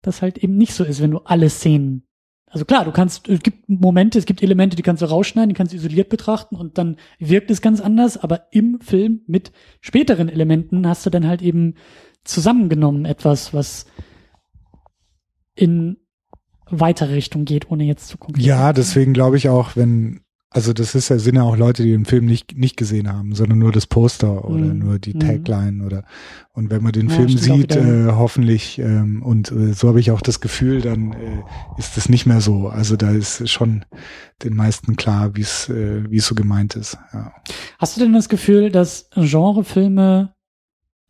[0.01, 2.03] das halt eben nicht so ist, wenn du alle Szenen.
[2.47, 5.55] Also klar, du kannst, es gibt Momente, es gibt Elemente, die kannst du rausschneiden, die
[5.55, 10.29] kannst du isoliert betrachten und dann wirkt es ganz anders, aber im Film mit späteren
[10.29, 11.75] Elementen hast du dann halt eben
[12.23, 13.85] zusammengenommen etwas, was
[15.53, 15.97] in
[16.65, 18.41] weitere Richtung geht, ohne jetzt zu gucken.
[18.41, 20.22] Ja, deswegen glaube ich auch, wenn
[20.53, 23.33] also das ist ja, sind ja auch Leute, die den Film nicht, nicht gesehen haben,
[23.33, 24.79] sondern nur das Poster oder mhm.
[24.79, 25.19] nur die mhm.
[25.19, 26.03] Tagline oder
[26.53, 30.11] und wenn man den ja, Film sieht, äh, hoffentlich, ähm, und äh, so habe ich
[30.11, 31.41] auch das Gefühl, dann äh,
[31.79, 32.67] ist es nicht mehr so.
[32.67, 33.83] Also da ist schon
[34.43, 36.99] den meisten klar, wie es äh, wie es so gemeint ist.
[37.11, 37.33] Ja.
[37.79, 40.35] Hast du denn das Gefühl, dass Genrefilme,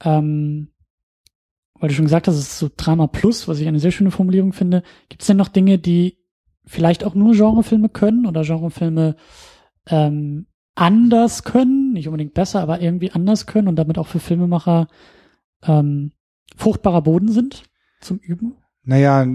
[0.01, 0.69] ähm,
[1.77, 4.11] weil du schon gesagt hast, es ist so Drama Plus, was ich eine sehr schöne
[4.11, 6.22] Formulierung finde, gibt es denn noch Dinge, die
[6.65, 9.15] vielleicht auch nur Genrefilme können oder Genrefilme
[9.87, 14.87] ähm, anders können, nicht unbedingt besser, aber irgendwie anders können und damit auch für Filmemacher
[15.63, 16.11] ähm,
[16.55, 17.63] fruchtbarer Boden sind
[18.01, 18.55] zum Üben?
[18.83, 19.25] Naja,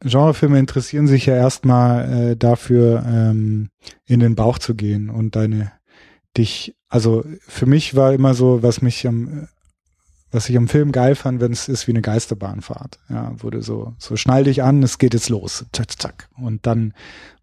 [0.00, 3.70] Genrefilme interessieren sich ja erstmal äh, dafür, ähm,
[4.04, 5.72] in den Bauch zu gehen und deine
[6.36, 9.48] dich, also für mich war immer so, was mich am
[10.34, 12.98] was ich am Film geil fand, wenn es ist wie eine Geisterbahnfahrt.
[13.08, 15.64] Ja, wurde so, so schnall dich an, es geht jetzt los.
[15.72, 16.28] Zack, zack.
[16.36, 16.92] Und dann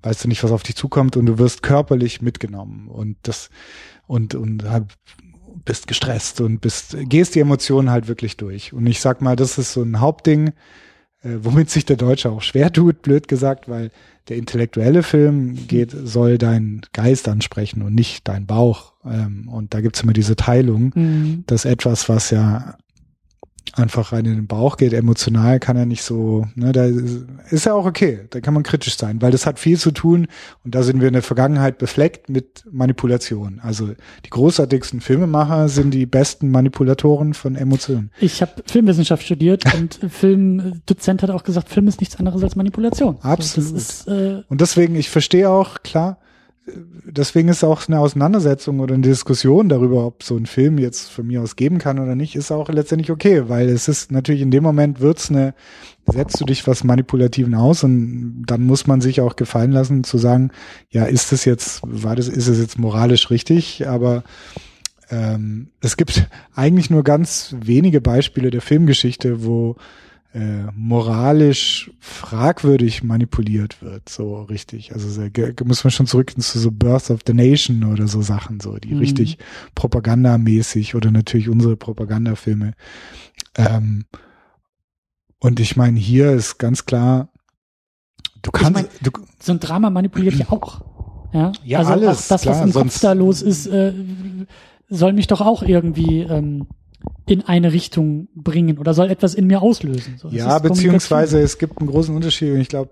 [0.02, 3.50] weißt du nicht, was auf dich zukommt und du wirst körperlich mitgenommen und das,
[4.08, 4.86] und, und halt
[5.64, 8.74] bist gestresst und bist, gehst die Emotionen halt wirklich durch.
[8.74, 10.50] Und ich sag mal, das ist so ein Hauptding,
[11.24, 13.92] äh, womit sich der Deutsche auch schwer tut, blöd gesagt, weil
[14.28, 18.94] der intellektuelle Film geht, soll dein Geist ansprechen und nicht dein Bauch.
[19.06, 21.44] Ähm, und da gibt's immer diese Teilung, mhm.
[21.48, 22.78] dass etwas, was ja
[23.74, 26.86] einfach rein in den Bauch geht, emotional kann er nicht so, ne, da
[27.50, 30.28] ist ja auch okay, da kann man kritisch sein, weil das hat viel zu tun
[30.64, 33.60] und da sind wir in der Vergangenheit befleckt mit Manipulation.
[33.64, 33.92] Also
[34.26, 38.12] die großartigsten Filmemacher sind die besten Manipulatoren von Emotionen.
[38.20, 43.18] Ich habe Filmwissenschaft studiert und Filmdozent hat auch gesagt, Film ist nichts anderes als Manipulation.
[43.22, 43.76] Absolut.
[43.76, 46.18] Ist, äh und deswegen, ich verstehe auch, klar,
[46.66, 51.26] deswegen ist auch eine Auseinandersetzung oder eine Diskussion darüber, ob so ein Film jetzt von
[51.26, 54.52] mir aus geben kann oder nicht, ist auch letztendlich okay, weil es ist natürlich in
[54.52, 55.54] dem Moment wird's eine,
[56.06, 60.18] setzt du dich was Manipulativen aus und dann muss man sich auch gefallen lassen zu
[60.18, 60.52] sagen,
[60.90, 64.24] ja, ist das jetzt, war das, ist es jetzt moralisch richtig, aber
[65.10, 69.78] ähm, es gibt eigentlich nur ganz wenige Beispiele der Filmgeschichte, wo
[70.34, 74.94] äh, moralisch fragwürdig manipuliert wird, so richtig.
[74.94, 75.30] Also sehr,
[75.66, 78.94] muss man schon zurück zu so Birth of the Nation oder so Sachen, so die
[78.94, 79.00] mhm.
[79.00, 79.38] richtig
[79.76, 82.74] propagandamäßig oder natürlich unsere Propagandafilme.
[83.58, 84.06] Ähm,
[85.40, 87.30] Und ich meine, hier ist ganz klar,
[88.42, 90.82] du kannst, mein, du, so ein Drama manipuliert ja auch.
[91.34, 93.94] Ja, Ja, also alles, das, was klar, im Kopf da los ist, äh,
[94.88, 96.68] soll mich doch auch irgendwie ähm,
[97.28, 100.16] in eine Richtung bringen oder soll etwas in mir auslösen.
[100.18, 102.92] So, ja, beziehungsweise es gibt einen großen Unterschied und ich glaube,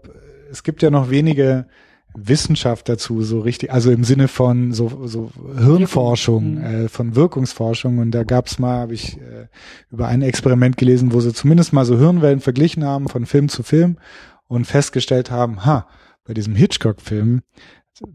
[0.52, 1.66] es gibt ja noch wenige
[2.16, 6.64] Wissenschaft dazu, so richtig, also im Sinne von so, so Hirnforschung, Mhm.
[6.64, 8.00] äh, von Wirkungsforschung.
[8.00, 9.48] Und da gab's mal, habe ich äh,
[9.92, 13.62] über ein Experiment gelesen, wo sie zumindest mal so Hirnwellen verglichen haben von Film zu
[13.62, 13.98] Film
[14.48, 15.88] und festgestellt haben, ha,
[16.26, 17.42] bei diesem Hitchcock-Film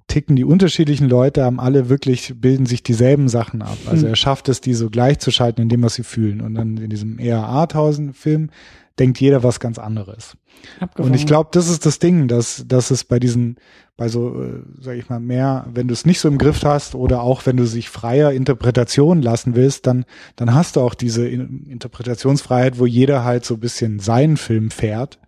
[0.06, 3.76] ticken die unterschiedlichen Leute, haben alle wirklich, bilden sich dieselben Sachen ab.
[3.86, 4.12] Also Mhm.
[4.12, 6.40] er schafft es, die so gleichzuschalten in dem, was sie fühlen.
[6.40, 8.50] Und dann in diesem eher Arthausen-Film
[8.98, 10.36] denkt jeder was ganz anderes.
[10.80, 11.10] Abgefahren.
[11.10, 13.56] Und ich glaube, das ist das Ding, dass, dass es bei diesen,
[13.96, 16.94] bei so, äh, sag ich mal, mehr, wenn du es nicht so im Griff hast
[16.94, 20.04] oder auch wenn du sich freier Interpretation lassen willst, dann,
[20.36, 24.70] dann hast du auch diese In Interpretationsfreiheit, wo jeder halt so ein bisschen seinen Film
[24.70, 25.18] fährt.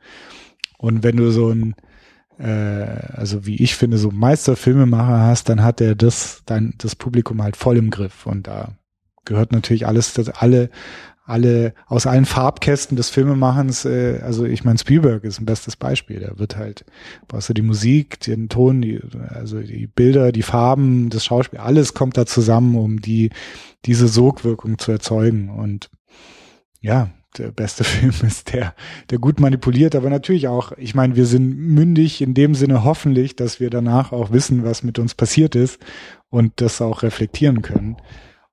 [0.78, 1.74] Und wenn du so ein,
[2.38, 7.56] also wie ich finde, so Meisterfilmemacher hast, dann hat er das, dein, das Publikum halt
[7.56, 8.26] voll im Griff.
[8.26, 8.76] Und da
[9.24, 10.70] gehört natürlich alles, das, alle,
[11.24, 16.20] alle aus allen Farbkästen des Filmemachens, äh, also ich meine, Spielberg ist ein bestes Beispiel.
[16.20, 16.84] Da wird halt,
[17.26, 21.94] brauchst du die Musik, den Ton, die, also die Bilder, die Farben, das Schauspiel, alles
[21.94, 23.30] kommt da zusammen, um die,
[23.84, 25.50] diese Sogwirkung zu erzeugen.
[25.50, 25.90] Und
[26.80, 28.74] ja, der beste Film ist der,
[29.10, 33.36] der gut manipuliert, aber natürlich auch, ich meine, wir sind mündig in dem Sinne hoffentlich,
[33.36, 35.78] dass wir danach auch wissen, was mit uns passiert ist
[36.30, 37.96] und das auch reflektieren können.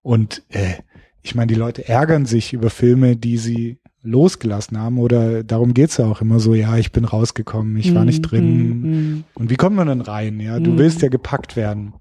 [0.02, 0.76] Und äh,
[1.22, 5.96] ich meine, die Leute ärgern sich über Filme, die sie losgelassen haben oder darum geht's
[5.96, 8.68] ja auch immer so, ja, ich bin rausgekommen, ich war nicht Mm, drin.
[8.82, 9.24] mm, mm.
[9.36, 10.42] Und wie kommt man denn rein?
[10.42, 10.78] Ja, du Mhm.
[10.78, 11.94] willst ja gepackt werden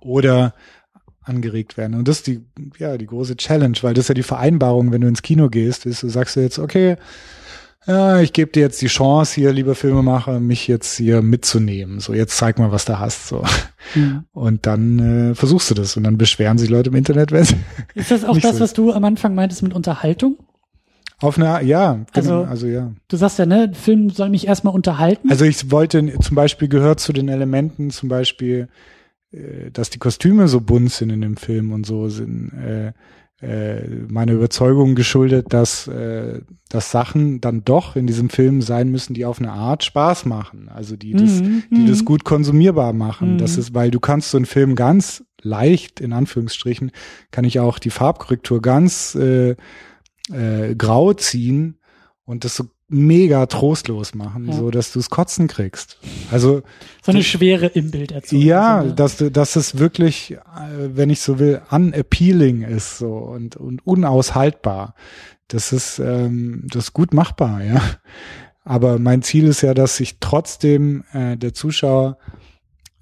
[0.00, 0.54] oder
[1.28, 1.94] angeregt werden.
[1.94, 2.40] Und das ist die,
[2.78, 5.86] ja, die große Challenge, weil das ist ja die Vereinbarung, wenn du ins Kino gehst,
[5.86, 6.96] ist, du sagst du jetzt, okay,
[7.86, 12.00] ja, ich gebe dir jetzt die Chance hier, lieber Filmemacher, mich jetzt hier mitzunehmen.
[12.00, 13.28] So, jetzt zeig mal, was du hast.
[13.28, 13.44] So.
[13.94, 14.24] Mm.
[14.32, 17.46] Und dann äh, versuchst du das und dann beschweren sich Leute im Internet, wenn
[17.94, 18.60] Ist das auch das, so.
[18.60, 20.36] was du am Anfang meintest mit Unterhaltung?
[21.20, 22.92] auf eine, ja, genau, Also- also ja.
[23.08, 25.30] Du sagst ja, ne, Film soll mich erstmal unterhalten.
[25.30, 28.68] Also ich wollte zum Beispiel gehört zu den Elementen zum Beispiel,
[29.30, 32.92] dass die Kostüme so bunt sind in dem Film und so sind äh,
[33.40, 39.14] äh, meine Überzeugung geschuldet, dass, äh, dass Sachen dann doch in diesem Film sein müssen,
[39.14, 40.68] die auf eine Art Spaß machen.
[40.68, 41.86] Also die das, Mhm, die mhm.
[41.86, 43.34] das gut konsumierbar machen.
[43.34, 43.38] Mhm.
[43.38, 46.90] Das ist, weil du kannst so einen Film ganz leicht, in Anführungsstrichen,
[47.30, 49.50] kann ich auch die Farbkorrektur ganz äh,
[50.32, 51.78] äh, grau ziehen
[52.24, 54.54] und das so mega trostlos machen, Ja.
[54.54, 55.98] so dass du es kotzen kriegst.
[56.30, 56.62] Also
[57.04, 58.42] so eine Schwere im Bild erzeugen.
[58.42, 60.38] ja, So eine- dass du, dass es wirklich, äh,
[60.94, 64.94] wenn ich so will, unappealing ist so und und unaushaltbar.
[65.48, 67.80] Das ist ähm, das ist gut machbar, ja.
[68.64, 72.18] Aber mein Ziel ist ja, dass sich trotzdem äh, der Zuschauer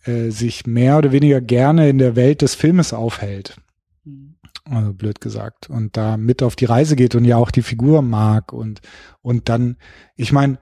[0.04, 3.56] äh, sich mehr oder weniger gerne in der Welt des Filmes aufhält
[4.68, 8.02] Also blöd gesagt, und da mit auf die Reise geht und ja auch die Figur
[8.02, 8.80] mag und
[9.22, 9.76] und dann,
[10.16, 10.58] ich meine,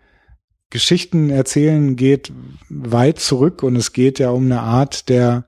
[0.70, 2.32] Geschichten erzählen geht
[2.68, 5.46] weit zurück und es geht ja um eine Art der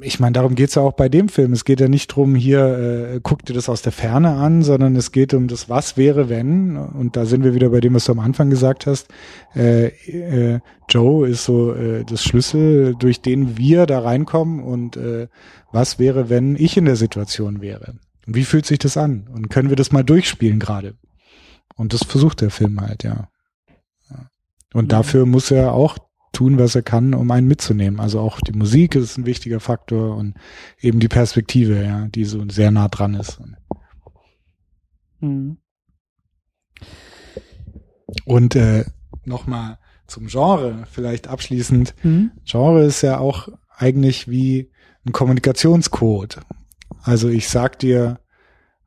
[0.00, 1.52] ich meine, darum geht's ja auch bei dem Film.
[1.52, 2.60] Es geht ja nicht drum, hier
[3.14, 6.28] äh, guck dir das aus der Ferne an, sondern es geht um das Was wäre,
[6.28, 6.76] wenn.
[6.76, 9.08] Und da sind wir wieder bei dem, was du am Anfang gesagt hast.
[9.54, 14.62] Äh, äh, Joe ist so äh, das Schlüssel, durch den wir da reinkommen.
[14.62, 15.26] Und äh,
[15.72, 17.94] was wäre, wenn ich in der Situation wäre?
[18.26, 19.28] Und wie fühlt sich das an?
[19.34, 20.94] Und können wir das mal durchspielen gerade?
[21.74, 23.28] Und das versucht der Film halt, ja.
[24.08, 24.30] ja.
[24.72, 24.88] Und Mhm.
[24.88, 25.98] dafür muss er auch
[26.32, 28.00] tun, was er kann, um einen mitzunehmen.
[28.00, 30.34] Also auch die Musik ist ein wichtiger Faktor und
[30.80, 33.40] eben die Perspektive, ja, die so sehr nah dran ist.
[35.20, 35.58] Mhm.
[38.24, 38.84] Und äh,
[39.24, 41.94] nochmal zum Genre, vielleicht abschließend.
[42.02, 42.32] Mhm.
[42.44, 44.70] Genre ist ja auch eigentlich wie
[45.06, 46.40] ein Kommunikationscode.
[47.02, 48.20] Also ich sag dir,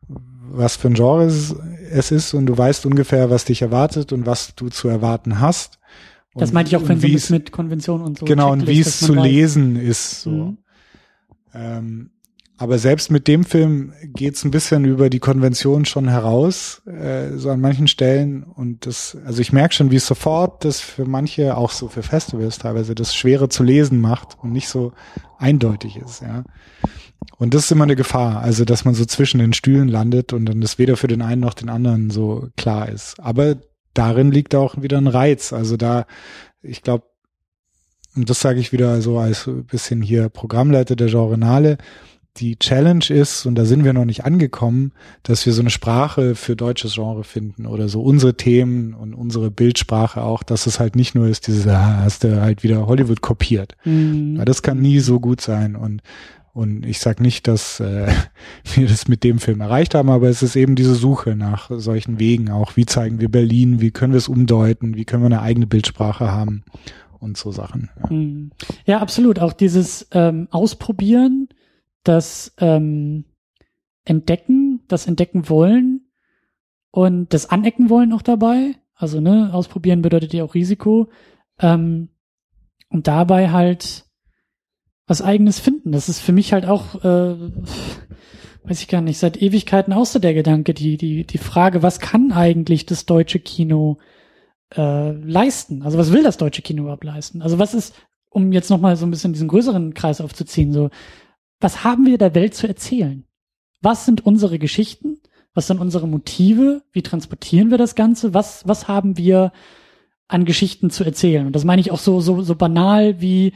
[0.07, 1.55] was für ein Genre es
[1.89, 5.79] es ist und du weißt ungefähr, was dich erwartet und was du zu erwarten hast.
[6.35, 8.25] Das meinte ich auch, wenn wie mit, es- mit Konvention und so.
[8.25, 9.23] Genau, und wie es zu weiß.
[9.23, 10.21] lesen ist.
[10.21, 10.29] So.
[10.31, 10.57] Mhm.
[11.53, 12.09] Ähm,
[12.57, 17.49] aber selbst mit dem Film geht's ein bisschen über die Konvention schon heraus, äh, so
[17.49, 18.43] an manchen Stellen.
[18.43, 22.03] Und das, also ich merke schon, wie es sofort das für manche, auch so für
[22.03, 24.93] Festivals teilweise, das schwerer zu lesen macht und nicht so
[25.39, 26.43] eindeutig ist, ja.
[27.37, 30.45] Und das ist immer eine Gefahr, also dass man so zwischen den Stühlen landet und
[30.45, 33.19] dann das weder für den einen noch den anderen so klar ist.
[33.19, 33.55] Aber
[33.93, 35.53] darin liegt auch wieder ein Reiz.
[35.53, 36.05] Also da,
[36.61, 37.05] ich glaube,
[38.15, 41.77] und das sage ich wieder so als bisschen hier Programmleiter der Genrenale,
[42.37, 44.91] die Challenge ist, und da sind wir noch nicht angekommen,
[45.21, 49.51] dass wir so eine Sprache für deutsches Genre finden oder so unsere Themen und unsere
[49.51, 53.21] Bildsprache auch, dass es halt nicht nur ist, dieses, ah, hast du halt wieder Hollywood
[53.21, 53.75] kopiert.
[53.85, 54.41] Mhm.
[54.45, 56.01] Das kann nie so gut sein und
[56.53, 58.07] und ich sag nicht, dass äh,
[58.75, 62.19] wir das mit dem Film erreicht haben, aber es ist eben diese Suche nach solchen
[62.19, 62.77] Wegen auch.
[62.77, 63.81] Wie zeigen wir Berlin?
[63.81, 64.95] Wie können wir es umdeuten?
[64.95, 66.63] Wie können wir eine eigene Bildsprache haben?
[67.19, 67.89] Und so Sachen.
[67.99, 68.51] Ja, mhm.
[68.85, 69.39] ja absolut.
[69.39, 71.47] Auch dieses ähm, Ausprobieren
[72.03, 73.25] das ähm,
[74.05, 76.01] Entdecken, das Entdecken wollen
[76.91, 78.75] und das Anecken wollen auch dabei.
[78.93, 81.09] Also, ne, ausprobieren bedeutet ja auch Risiko.
[81.59, 82.09] Ähm,
[82.89, 84.02] und dabei halt
[85.07, 85.91] was eigenes finden.
[85.91, 87.35] Das ist für mich halt auch, äh,
[88.63, 92.31] weiß ich gar nicht, seit Ewigkeiten so der Gedanke, die, die, die Frage, was kann
[92.31, 93.97] eigentlich das deutsche Kino
[94.75, 95.83] äh, leisten?
[95.83, 97.41] Also was will das deutsche Kino überhaupt leisten?
[97.41, 97.95] Also was ist,
[98.29, 100.89] um jetzt nochmal so ein bisschen diesen größeren Kreis aufzuziehen, so,
[101.59, 103.25] was haben wir der Welt zu erzählen?
[103.81, 105.19] Was sind unsere Geschichten?
[105.53, 106.83] Was sind unsere Motive?
[106.91, 108.33] Wie transportieren wir das Ganze?
[108.33, 109.51] Was, was haben wir
[110.27, 111.45] an Geschichten zu erzählen?
[111.45, 113.53] Und das meine ich auch so, so, so banal wie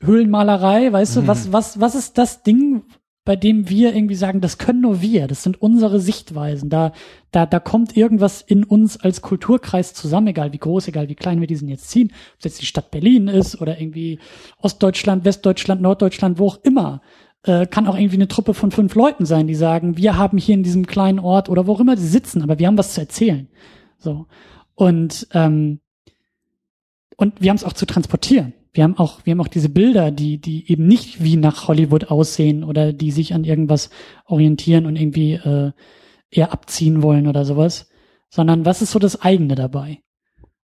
[0.00, 1.20] Höhlenmalerei, weißt mhm.
[1.22, 1.26] du?
[1.26, 2.82] Was, was, was ist das Ding,
[3.26, 6.70] bei dem wir irgendwie sagen, das können nur wir, das sind unsere Sichtweisen.
[6.70, 6.92] Da,
[7.32, 11.40] da, da kommt irgendwas in uns als Kulturkreis zusammen, egal wie groß, egal wie klein
[11.40, 14.20] wir diesen jetzt ziehen, ob es jetzt die Stadt Berlin ist oder irgendwie
[14.62, 17.02] Ostdeutschland, Westdeutschland, Norddeutschland, wo auch immer
[17.42, 20.54] äh, kann auch irgendwie eine Truppe von fünf Leuten sein, die sagen, wir haben hier
[20.54, 23.00] in diesem kleinen Ort oder wo auch immer sie sitzen, aber wir haben was zu
[23.00, 23.48] erzählen.
[23.98, 24.26] So.
[24.76, 25.80] Und, ähm,
[27.16, 28.52] und wir haben es auch zu transportieren.
[28.76, 32.10] Wir haben auch, wir haben auch diese Bilder, die, die eben nicht wie nach Hollywood
[32.10, 33.90] aussehen oder die sich an irgendwas
[34.26, 35.72] orientieren und irgendwie äh,
[36.30, 37.88] eher abziehen wollen oder sowas,
[38.28, 40.02] sondern was ist so das eigene dabei?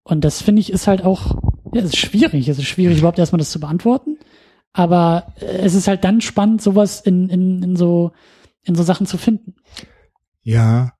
[0.03, 1.35] Und das finde ich ist halt auch,
[1.73, 2.47] ja, es ist schwierig.
[2.47, 4.17] Es ist schwierig, überhaupt erstmal das zu beantworten.
[4.73, 8.13] Aber äh, es ist halt dann spannend, sowas in, in, in so,
[8.63, 9.55] in so Sachen zu finden.
[10.41, 10.93] Ja,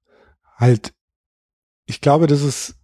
[0.56, 0.94] halt,
[1.88, 2.76] ich glaube, das ist,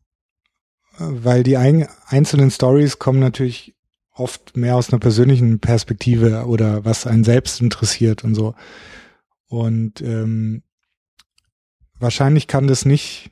[0.97, 3.76] äh, weil die ein, einzelnen Stories kommen natürlich
[4.19, 8.55] oft mehr aus einer persönlichen Perspektive oder was einen selbst interessiert und so.
[9.47, 10.63] Und ähm,
[11.99, 13.31] wahrscheinlich kann das nicht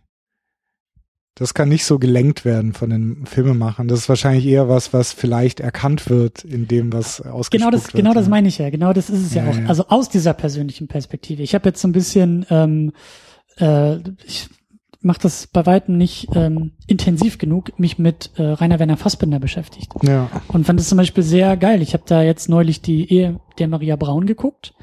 [1.37, 3.89] das kann nicht so gelenkt werden von den Filmemachern.
[3.89, 7.83] Das ist wahrscheinlich eher was, was vielleicht erkannt wird in dem, was ausgesprochen genau das,
[7.87, 7.95] wird.
[7.95, 8.69] Genau das meine ich ja.
[8.69, 9.57] Genau das ist es ja, ja auch.
[9.57, 9.65] Ja.
[9.65, 11.43] Also aus dieser persönlichen Perspektive.
[11.43, 12.93] Ich habe jetzt so ein bisschen, ähm,
[13.57, 14.47] äh, ich
[15.05, 19.91] mache das bei weitem nicht ähm, intensiv genug, mich mit äh, Rainer Werner Fassbinder beschäftigt.
[20.03, 20.29] Ja.
[20.47, 21.81] Und fand es zum Beispiel sehr geil.
[21.81, 24.73] Ich habe da jetzt neulich die Ehe der Maria Braun geguckt.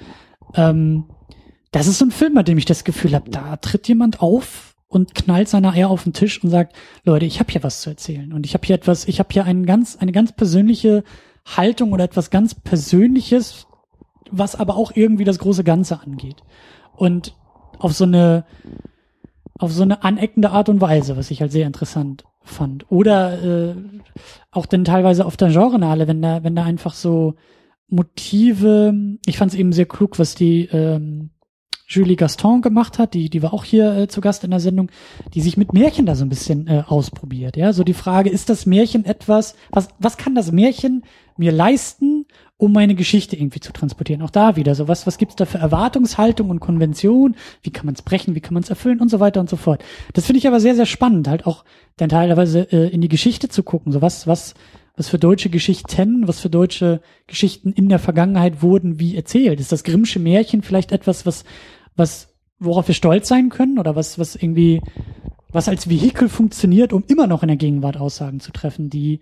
[0.54, 1.04] Ähm,
[1.72, 4.76] das ist so ein Film, bei dem ich das Gefühl habe, da tritt jemand auf
[4.88, 7.90] und knallt seine Eier auf den Tisch und sagt, Leute, ich habe hier was zu
[7.90, 11.02] erzählen und ich habe hier etwas, ich habe hier einen ganz, eine ganz persönliche
[11.44, 13.66] Haltung oder etwas ganz Persönliches,
[14.30, 16.42] was aber auch irgendwie das große Ganze angeht.
[16.94, 17.34] Und
[17.78, 18.44] auf so eine,
[19.62, 22.90] auf so eine aneckende Art und Weise, was ich halt sehr interessant fand.
[22.90, 23.74] Oder äh,
[24.50, 27.34] auch dann teilweise auf der Genrenale, wenn da, wenn da einfach so
[27.88, 28.94] Motive,
[29.26, 31.30] ich fand es eben sehr klug, was die ähm,
[31.86, 34.90] Julie Gaston gemacht hat, die, die war auch hier äh, zu Gast in der Sendung,
[35.34, 37.56] die sich mit Märchen da so ein bisschen äh, ausprobiert.
[37.56, 41.04] Ja, so die Frage, ist das Märchen etwas, was, was kann das Märchen
[41.36, 42.26] mir leisten,
[42.62, 44.22] um meine Geschichte irgendwie zu transportieren?
[44.22, 47.34] Auch da wieder, so was, was gibt's da für Erwartungshaltung und Konvention?
[47.60, 48.36] Wie kann man es brechen?
[48.36, 49.00] Wie kann man es erfüllen?
[49.00, 49.82] Und so weiter und so fort.
[50.12, 51.64] Das finde ich aber sehr, sehr spannend, halt auch
[51.96, 53.90] dann teilweise äh, in die Geschichte zu gucken.
[53.90, 54.54] So was, was,
[54.96, 59.58] was für deutsche Geschichten, was für deutsche Geschichten in der Vergangenheit wurden wie erzählt.
[59.58, 61.42] Ist das Grimmsche Märchen vielleicht etwas, was,
[61.96, 64.80] was, worauf wir stolz sein können oder was, was irgendwie,
[65.48, 69.18] was als Vehikel funktioniert, um immer noch in der Gegenwart Aussagen zu treffen, die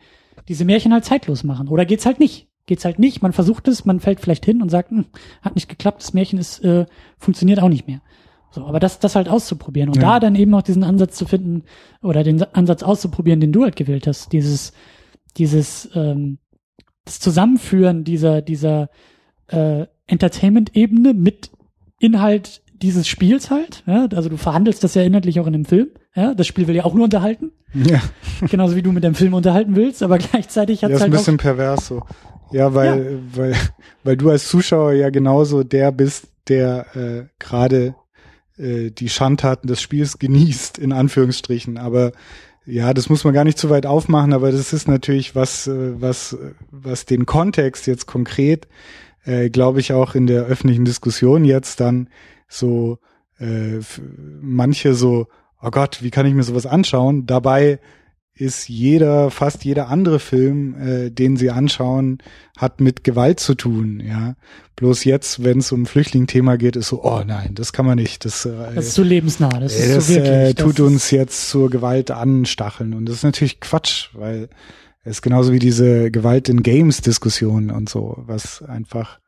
[0.47, 1.69] diese Märchen halt zeitlos machen.
[1.69, 2.49] Oder geht's halt nicht?
[2.70, 5.06] Geht's halt nicht, man versucht es, man fällt vielleicht hin und sagt, hm,
[5.42, 6.86] hat nicht geklappt, das Märchen ist, äh,
[7.18, 8.01] funktioniert auch nicht mehr.
[8.52, 10.02] So, aber das, das halt auszuprobieren und ja.
[10.02, 11.64] da dann eben auch diesen Ansatz zu finden
[12.01, 14.72] oder den Ansatz auszuprobieren, den du halt gewählt hast, dieses,
[15.36, 16.38] dieses, ähm,
[17.05, 18.88] das Zusammenführen dieser, dieser
[19.48, 21.51] äh, Entertainment-Ebene mit
[21.98, 23.82] Inhalt dieses Spiels halt.
[23.88, 24.06] Ja?
[24.14, 25.88] Also du verhandelst das ja inhaltlich auch in dem Film.
[26.14, 26.34] Ja?
[26.34, 27.51] Das Spiel will ja auch nur unterhalten.
[27.74, 28.01] Ja.
[28.48, 31.12] Genauso wie du mit dem Film unterhalten willst, aber gleichzeitig hat es ja, halt.
[31.12, 32.02] Das ist ein bisschen pervers so.
[32.52, 33.36] Ja, weil, ja.
[33.36, 33.56] weil,
[34.05, 37.94] weil du als Zuschauer ja genauso der bist, der äh, gerade
[38.59, 41.78] äh, die Schandtaten des Spiels genießt, in Anführungsstrichen.
[41.78, 42.12] Aber
[42.66, 46.01] ja, das muss man gar nicht zu weit aufmachen, aber das ist natürlich was, äh,
[46.01, 46.36] was,
[46.70, 48.66] was den Kontext jetzt konkret
[49.24, 52.09] äh, glaube ich, auch in der öffentlichen Diskussion jetzt dann
[52.48, 52.98] so
[53.39, 53.81] äh,
[54.40, 55.27] manche so,
[55.60, 57.27] oh Gott, wie kann ich mir sowas anschauen?
[57.27, 57.81] Dabei
[58.41, 62.19] ist jeder, fast jeder andere Film, äh, den sie anschauen,
[62.57, 64.35] hat mit Gewalt zu tun, ja.
[64.77, 68.25] Bloß jetzt, wenn es um Flüchtlingsthema geht, ist so, oh nein, das kann man nicht.
[68.25, 70.33] Das, äh, das ist zu lebensnah, das, äh, ist das so wirklich.
[70.33, 72.95] äh, tut uns jetzt zur Gewalt anstacheln.
[72.95, 74.49] Und das ist natürlich Quatsch, weil
[75.05, 79.21] es genauso wie diese Gewalt in Games-Diskussion und so, was einfach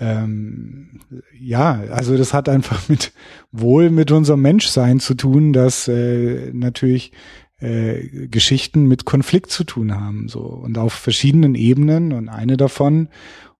[0.00, 1.00] ähm,
[1.40, 3.12] ja, also das hat einfach mit
[3.52, 7.12] wohl mit unserem Menschsein zu tun, dass äh, natürlich
[7.60, 13.08] äh, Geschichten mit Konflikt zu tun haben, so und auf verschiedenen Ebenen und eine davon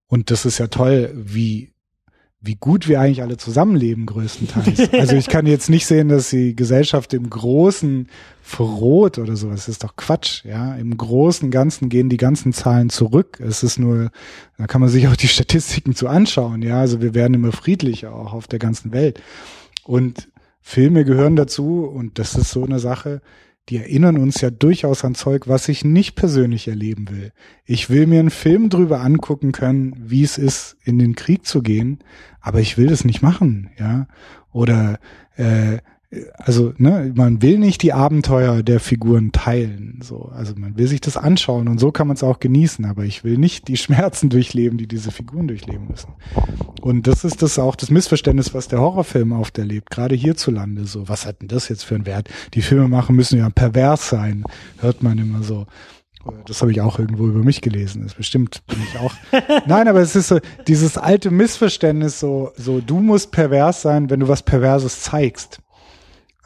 [0.06, 1.72] und das ist ja toll, wie
[2.40, 4.92] wie gut wir eigentlich alle zusammenleben größtenteils.
[4.92, 8.08] Also ich kann jetzt nicht sehen, dass die Gesellschaft im Großen
[8.42, 9.66] verroht oder sowas.
[9.66, 10.76] Das ist doch Quatsch, ja.
[10.76, 13.40] Im Großen und Ganzen gehen die ganzen Zahlen zurück.
[13.40, 14.10] Es ist nur,
[14.56, 16.78] da kann man sich auch die Statistiken zu anschauen, ja.
[16.78, 19.20] Also wir werden immer friedlicher auch auf der ganzen Welt.
[19.82, 20.28] Und
[20.60, 23.20] Filme gehören dazu und das ist so eine Sache,
[23.68, 27.32] die erinnern uns ja durchaus an Zeug, was ich nicht persönlich erleben will.
[27.64, 31.62] Ich will mir einen Film drüber angucken können, wie es ist, in den Krieg zu
[31.62, 31.98] gehen,
[32.40, 34.06] aber ich will das nicht machen, ja.
[34.52, 34.98] Oder
[35.36, 35.78] äh,
[36.38, 41.02] also ne, man will nicht die Abenteuer der Figuren teilen, so also man will sich
[41.02, 44.30] das anschauen und so kann man es auch genießen, aber ich will nicht die Schmerzen
[44.30, 46.14] durchleben, die diese Figuren durchleben müssen.
[46.80, 50.86] Und das ist das auch das Missverständnis, was der Horrorfilm oft erlebt, gerade hierzulande.
[50.86, 52.28] So, was hat denn das jetzt für einen Wert?
[52.54, 54.44] Die Filmemacher müssen ja pervers sein,
[54.78, 55.66] hört man immer so.
[56.46, 58.02] Das habe ich auch irgendwo über mich gelesen.
[58.02, 59.14] Das bestimmt bin ich auch.
[59.66, 64.20] Nein, aber es ist so dieses alte Missverständnis, so so du musst pervers sein, wenn
[64.20, 65.60] du was Perverses zeigst.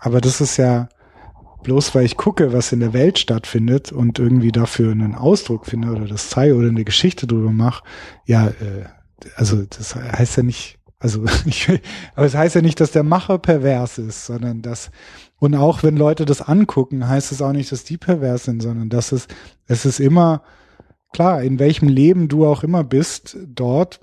[0.03, 0.89] Aber das ist ja
[1.63, 5.91] bloß, weil ich gucke, was in der Welt stattfindet und irgendwie dafür einen Ausdruck finde
[5.93, 7.85] oder das zeige oder eine Geschichte drüber mache.
[8.27, 8.85] Ja, äh,
[9.37, 11.69] also das heißt ja nicht, also ich,
[12.17, 14.91] aber es heißt ja nicht, dass der Macher pervers ist, sondern dass
[15.39, 18.89] und auch wenn Leute das angucken, heißt es auch nicht, dass die pervers sind, sondern
[18.89, 19.29] dass es
[19.69, 20.43] es ist immer
[21.13, 24.01] klar, in welchem Leben du auch immer bist, dort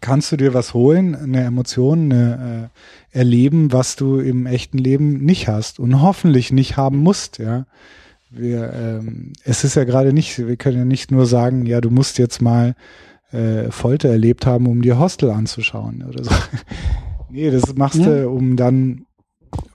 [0.00, 2.70] kannst du dir was holen, eine Emotion, eine,
[3.12, 7.66] äh, erleben, was du im echten Leben nicht hast und hoffentlich nicht haben musst, ja.
[8.30, 11.88] Wir, ähm, es ist ja gerade nicht, wir können ja nicht nur sagen, ja, du
[11.90, 12.74] musst jetzt mal
[13.32, 16.30] äh, Folter erlebt haben, um dir Hostel anzuschauen oder so.
[17.30, 18.04] nee, das machst Ja.
[18.06, 19.06] du, um dann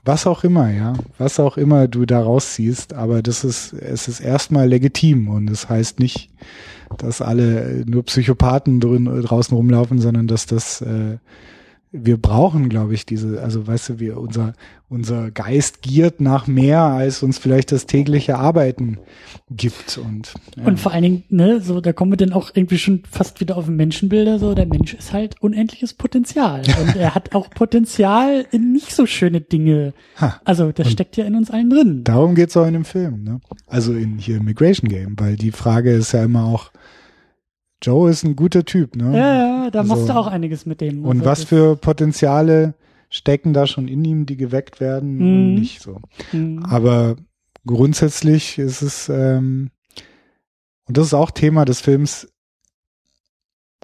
[0.04, 4.20] was auch immer, ja, was auch immer du da rausziehst, aber das ist, es ist
[4.20, 6.30] erstmal legitim und das heißt nicht,
[6.94, 11.18] dass alle nur Psychopathen drin, draußen rumlaufen, sondern dass das äh,
[11.96, 14.54] wir brauchen, glaube ich, diese, also weißt du, wir, unser,
[14.88, 18.98] unser Geist giert nach mehr, als uns vielleicht das tägliche Arbeiten
[19.48, 19.96] gibt.
[19.98, 20.64] Und, ja.
[20.64, 23.56] Und vor allen Dingen, ne, so, da kommen wir dann auch irgendwie schon fast wieder
[23.56, 26.62] auf den Menschenbilder, so, der Mensch ist halt unendliches Potenzial.
[26.82, 29.94] Und er hat auch Potenzial in nicht so schöne Dinge.
[30.20, 30.40] Ha.
[30.44, 32.02] Also, das steckt ja in uns allen drin.
[32.02, 33.40] Darum geht's auch in dem Film, ne?
[33.68, 36.72] Also in hier Immigration Game, weil die Frage ist ja immer auch,
[37.84, 39.16] Joe ist ein guter Typ, ne?
[39.16, 39.34] Ja,
[39.64, 41.04] ja, da Also- machst du auch einiges mit dem.
[41.04, 42.74] Und Also, was für Potenziale
[43.10, 45.54] stecken da schon in ihm, die geweckt werden und Mhm.
[45.60, 46.00] nicht so.
[46.32, 46.64] Mhm.
[46.64, 47.16] Aber
[47.66, 49.70] grundsätzlich ist es, ähm,
[50.86, 52.28] und das ist auch Thema des Films,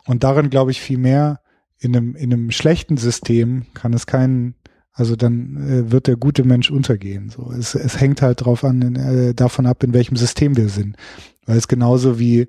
[0.06, 1.40] und darin glaube ich viel mehr,
[1.78, 4.54] in einem, in einem schlechten System kann es keinen,
[4.92, 7.30] also dann äh, wird der gute Mensch untergehen.
[7.30, 10.96] So, es, es hängt halt drauf an, äh, davon ab, in welchem System wir sind.
[11.46, 12.48] Weil es genauso wie,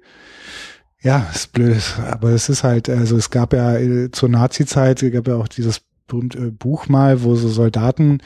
[1.02, 5.28] ja, ist blöd, aber es ist halt, also es gab ja äh, zur Nazi-Zeit, gab
[5.28, 8.20] ja auch dieses berühmte äh, Buch mal, wo so Soldaten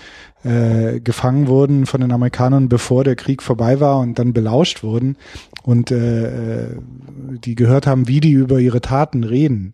[0.43, 5.17] äh, gefangen wurden von den Amerikanern, bevor der Krieg vorbei war und dann belauscht wurden
[5.63, 6.77] und äh, äh,
[7.45, 9.73] die gehört haben, wie die über ihre Taten reden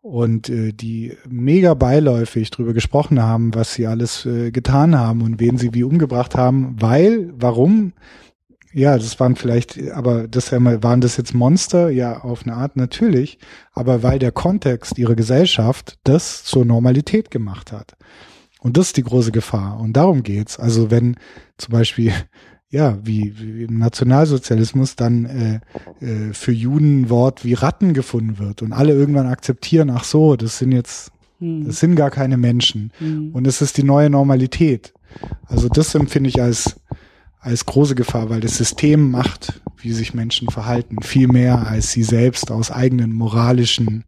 [0.00, 5.40] und äh, die mega beiläufig drüber gesprochen haben, was sie alles äh, getan haben und
[5.40, 7.92] wen sie wie umgebracht haben, weil, warum?
[8.72, 11.90] Ja, das waren vielleicht, aber das ja mal, waren das jetzt Monster?
[11.90, 13.38] Ja, auf eine Art natürlich,
[13.72, 17.96] aber weil der Kontext ihrer Gesellschaft das zur Normalität gemacht hat.
[18.60, 19.80] Und das ist die große Gefahr.
[19.80, 20.58] Und darum geht's.
[20.58, 21.16] Also wenn
[21.56, 22.12] zum Beispiel,
[22.70, 28.38] ja, wie, wie im Nationalsozialismus dann äh, äh, für Juden ein Wort wie Ratten gefunden
[28.38, 31.66] wird und alle irgendwann akzeptieren, ach so, das sind jetzt, Mhm.
[31.66, 32.92] das sind gar keine Menschen.
[33.00, 33.30] Mhm.
[33.32, 34.92] Und es ist die neue Normalität.
[35.46, 36.80] Also das empfinde ich als,
[37.40, 42.02] als große Gefahr, weil das System macht, wie sich Menschen verhalten, viel mehr als sie
[42.02, 44.04] selbst aus eigenen moralischen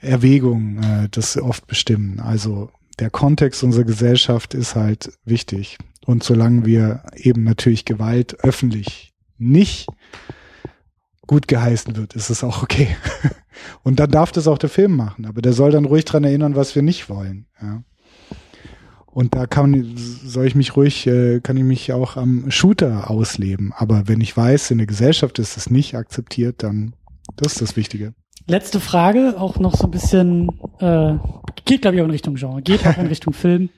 [0.00, 2.20] Erwägungen äh, das oft bestimmen.
[2.20, 5.78] Also der Kontext unserer Gesellschaft ist halt wichtig.
[6.04, 9.86] Und solange wir eben natürlich Gewalt öffentlich nicht
[11.26, 12.88] gut geheißen wird, ist es auch okay.
[13.82, 16.56] Und dann darf das auch der Film machen, aber der soll dann ruhig dran erinnern,
[16.56, 17.46] was wir nicht wollen.
[17.60, 17.82] Ja.
[19.12, 23.72] Und da kann, soll ich mich ruhig, äh, kann ich mich auch am Shooter ausleben.
[23.76, 26.94] Aber wenn ich weiß, in der Gesellschaft ist es nicht akzeptiert, dann
[27.36, 28.14] das ist das Wichtige.
[28.46, 30.48] Letzte Frage, auch noch so ein bisschen,
[30.80, 31.16] äh,
[31.66, 33.68] geht glaube ich auch in Richtung Genre, geht auch in Richtung Film.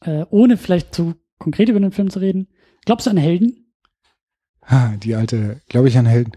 [0.00, 2.48] Äh, ohne vielleicht zu konkret über den Film zu reden.
[2.84, 3.72] Glaubst du an Helden?
[4.62, 6.32] Ha, die alte, glaube ich an Helden.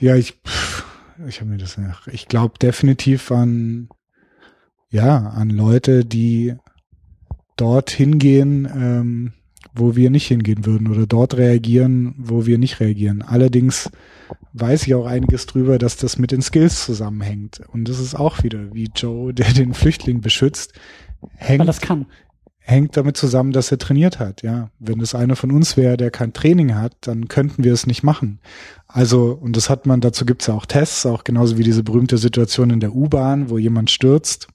[0.00, 0.84] Ja, ich, pff,
[1.28, 1.78] ich habe mir das,
[2.10, 3.88] ich glaube definitiv an
[4.94, 6.54] ja, an Leute, die
[7.56, 9.32] dort hingehen, ähm,
[9.74, 13.20] wo wir nicht hingehen würden oder dort reagieren, wo wir nicht reagieren.
[13.22, 13.90] Allerdings
[14.52, 17.60] weiß ich auch einiges drüber, dass das mit den Skills zusammenhängt.
[17.72, 20.74] Und das ist auch wieder wie Joe, der den Flüchtling beschützt,
[21.34, 22.06] hängt, Weil das kann.
[22.60, 24.42] hängt damit zusammen, dass er trainiert hat.
[24.42, 27.88] Ja, wenn es einer von uns wäre, der kein Training hat, dann könnten wir es
[27.88, 28.38] nicht machen.
[28.86, 32.16] Also, und das hat man, dazu gibt's ja auch Tests, auch genauso wie diese berühmte
[32.16, 34.46] Situation in der U-Bahn, wo jemand stürzt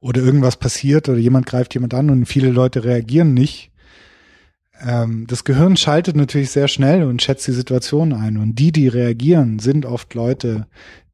[0.00, 3.70] oder irgendwas passiert oder jemand greift jemand an und viele Leute reagieren nicht.
[4.82, 8.36] Ähm, das Gehirn schaltet natürlich sehr schnell und schätzt die Situation ein.
[8.36, 10.66] Und die, die reagieren, sind oft Leute,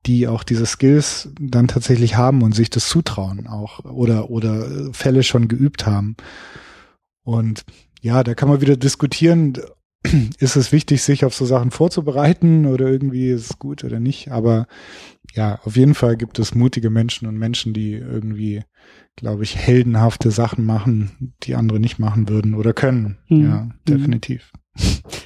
[0.06, 5.22] die auch diese Skills dann tatsächlich haben und sich das zutrauen auch oder, oder Fälle
[5.22, 6.16] schon geübt haben.
[7.24, 7.64] Und
[8.00, 9.54] ja, da kann man wieder diskutieren,
[10.38, 14.30] ist es wichtig, sich auf so Sachen vorzubereiten oder irgendwie ist es gut oder nicht.
[14.30, 14.68] Aber
[15.36, 18.62] ja, auf jeden Fall gibt es mutige Menschen und Menschen, die irgendwie,
[19.16, 23.18] glaube ich, heldenhafte Sachen machen, die andere nicht machen würden oder können.
[23.28, 23.44] Mhm.
[23.44, 24.52] Ja, definitiv.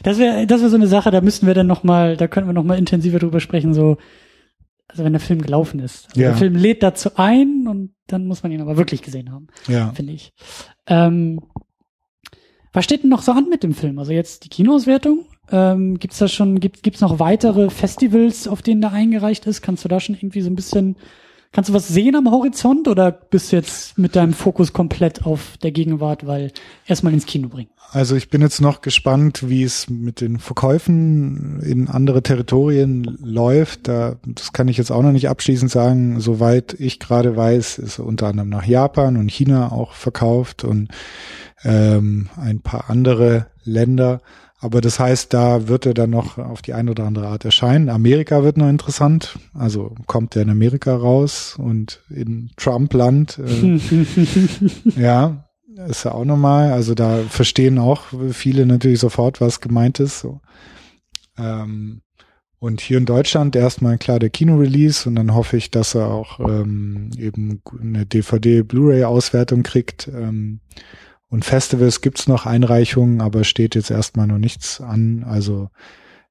[0.02, 2.48] Das wäre, das wäre so eine Sache, da müssten wir dann noch mal, da könnten
[2.48, 3.98] wir noch mal intensiver drüber sprechen, so,
[4.88, 6.08] also wenn der Film gelaufen ist.
[6.08, 6.28] Also ja.
[6.30, 9.46] Der Film lädt dazu ein und dann muss man ihn aber wirklich gesehen haben.
[9.68, 9.92] Ja.
[9.92, 10.32] Finde ich.
[10.88, 11.40] Ähm,
[12.72, 13.98] was steht denn noch so an mit dem Film?
[13.98, 15.26] Also jetzt die Kinoauswertung.
[15.50, 19.62] Ähm, gibt's da schon, gibt, gibt's noch weitere Festivals, auf denen da eingereicht ist?
[19.62, 20.96] Kannst du da schon irgendwie so ein bisschen,
[21.52, 25.56] kannst du was sehen am Horizont oder bist du jetzt mit deinem Fokus komplett auf
[25.62, 26.52] der Gegenwart, weil
[26.86, 27.70] erstmal ins Kino bringen?
[27.92, 33.88] Also ich bin jetzt noch gespannt, wie es mit den Verkäufen in andere Territorien läuft.
[33.88, 36.20] Da, das kann ich jetzt auch noch nicht abschließend sagen.
[36.20, 40.88] Soweit ich gerade weiß, ist unter anderem nach Japan und China auch verkauft und
[41.64, 44.20] ähm, ein paar andere Länder.
[44.62, 47.88] Aber das heißt, da wird er dann noch auf die eine oder andere Art erscheinen.
[47.88, 49.38] Amerika wird noch interessant.
[49.54, 53.38] Also kommt er in Amerika raus und in Trump-Land.
[53.38, 53.80] Äh,
[55.00, 55.48] ja,
[55.88, 56.72] ist ja auch nochmal.
[56.72, 60.20] Also da verstehen auch viele natürlich sofort, was gemeint ist.
[60.20, 60.40] So.
[61.38, 62.02] Ähm,
[62.58, 66.38] und hier in Deutschland erstmal klar der Kino-Release und dann hoffe ich, dass er auch
[66.40, 70.08] ähm, eben eine DVD-Blu-ray-Auswertung kriegt.
[70.08, 70.60] Ähm,
[71.30, 75.24] und Festivals gibt's noch Einreichungen, aber steht jetzt erstmal noch nichts an.
[75.24, 75.70] Also,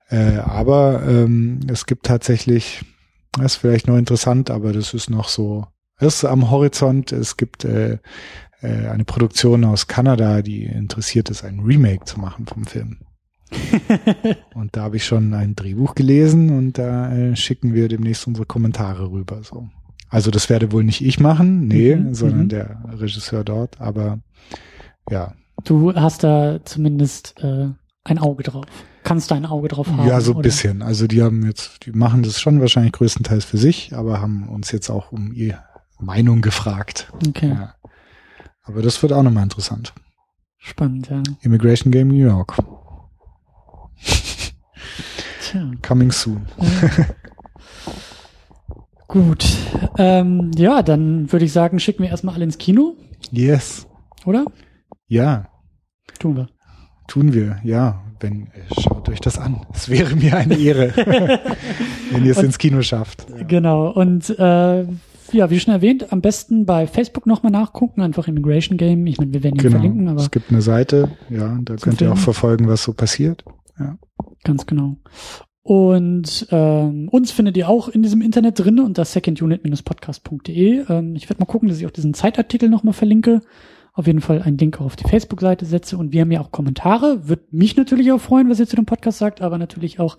[0.10, 2.84] äh, aber ähm, es gibt tatsächlich,
[3.32, 5.66] das ist vielleicht noch interessant, aber das ist noch so,
[6.00, 7.14] ist am Horizont.
[7.14, 8.00] Es gibt äh,
[8.62, 12.98] äh, eine Produktion aus Kanada, die interessiert ist, ein Remake zu machen vom Film.
[14.54, 18.46] und da habe ich schon ein Drehbuch gelesen und da äh, schicken wir demnächst unsere
[18.46, 19.44] Kommentare rüber.
[19.44, 19.70] So.
[20.10, 22.50] Also das werde wohl nicht ich machen, nee, mhm, sondern mhm.
[22.50, 24.20] der Regisseur dort, aber
[25.10, 25.34] ja.
[25.64, 27.70] Du hast da zumindest äh,
[28.04, 28.66] ein Auge drauf.
[29.04, 30.08] Kannst da ein Auge drauf haben?
[30.08, 30.82] Ja, so ein bisschen.
[30.82, 34.72] Also die haben jetzt, die machen das schon wahrscheinlich größtenteils für sich, aber haben uns
[34.72, 35.64] jetzt auch um ihre
[36.00, 37.12] Meinung gefragt.
[37.28, 37.50] Okay.
[37.50, 37.76] Ja.
[38.64, 39.94] Aber das wird auch nochmal interessant.
[40.58, 41.24] Spannend, ja.
[41.42, 42.56] Immigration Game New York.
[45.42, 45.72] Tja.
[45.82, 46.46] Coming soon.
[46.58, 47.06] Ja.
[49.08, 49.44] Gut.
[49.98, 52.96] Ähm, ja, dann würde ich sagen, schicken wir erstmal alle ins Kino.
[53.32, 53.88] Yes.
[54.26, 54.46] Oder?
[55.10, 55.48] Ja.
[56.20, 56.50] Tun wir.
[57.08, 58.04] Tun wir, ja.
[58.20, 58.50] Wenn,
[58.80, 59.66] schaut euch das an.
[59.74, 60.94] Es wäre mir eine Ehre,
[62.12, 63.26] wenn ihr es ins Kino schafft.
[63.48, 63.90] Genau.
[63.92, 64.84] Und äh,
[65.32, 69.08] ja, wie schon erwähnt, am besten bei Facebook nochmal nachgucken, einfach Immigration Game.
[69.08, 69.78] Ich meine, wir werden ihn genau.
[69.78, 70.20] verlinken, aber.
[70.20, 72.12] Es gibt eine Seite, ja, da könnt Film.
[72.12, 73.46] ihr auch verfolgen, was so passiert.
[73.80, 73.98] Ja.
[74.44, 74.98] Ganz genau.
[75.64, 80.86] Und ähm, uns findet ihr auch in diesem Internet drin unter secondunit-podcast.de.
[80.90, 83.42] Ähm, ich werde mal gucken, dass ich auch diesen Zeitartikel nochmal verlinke
[83.94, 87.28] auf jeden Fall einen Link auf die Facebook-Seite setze und wir haben ja auch Kommentare.
[87.28, 90.18] Würde mich natürlich auch freuen, was ihr zu dem Podcast sagt, aber natürlich auch,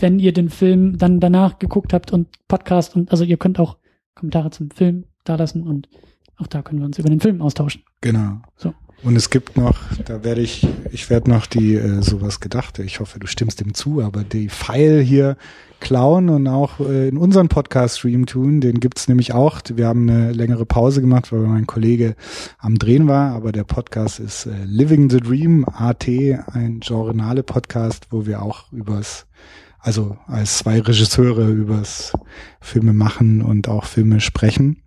[0.00, 3.76] wenn ihr den Film dann danach geguckt habt und Podcast und also ihr könnt auch
[4.14, 5.88] Kommentare zum Film da lassen und
[6.36, 7.82] auch da können wir uns über den Film austauschen.
[8.00, 8.38] Genau.
[8.56, 8.74] So.
[9.02, 13.00] Und es gibt noch, da werde ich, ich werde noch die äh, sowas gedachte, ich
[13.00, 15.36] hoffe, du stimmst dem zu, aber die File hier
[15.84, 18.62] klauen und auch äh, in unseren Podcast-Stream tun.
[18.62, 19.60] Den gibt's nämlich auch.
[19.72, 22.16] Wir haben eine längere Pause gemacht, weil mein Kollege
[22.58, 28.06] am Drehen war, aber der Podcast ist äh, Living the Dream AT, ein Genrenale Podcast,
[28.10, 29.26] wo wir auch übers
[29.78, 32.14] also als zwei Regisseure übers
[32.62, 34.82] Filme machen und auch Filme sprechen.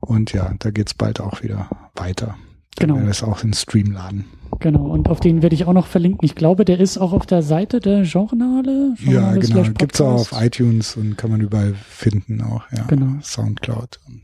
[0.00, 2.36] Und ja, da geht's bald auch wieder weiter.
[2.78, 2.94] Genau.
[2.94, 4.24] Dann werden wir es auch in Stream laden.
[4.60, 6.24] Genau, und auf den werde ich auch noch verlinken.
[6.24, 8.94] Ich glaube, der ist auch auf der Seite der Journale.
[9.04, 9.46] Ja, genau.
[9.46, 12.84] slash Gibt's auch auf iTunes und kann man überall finden auch, ja.
[12.84, 13.20] Genau.
[13.22, 14.22] Soundcloud und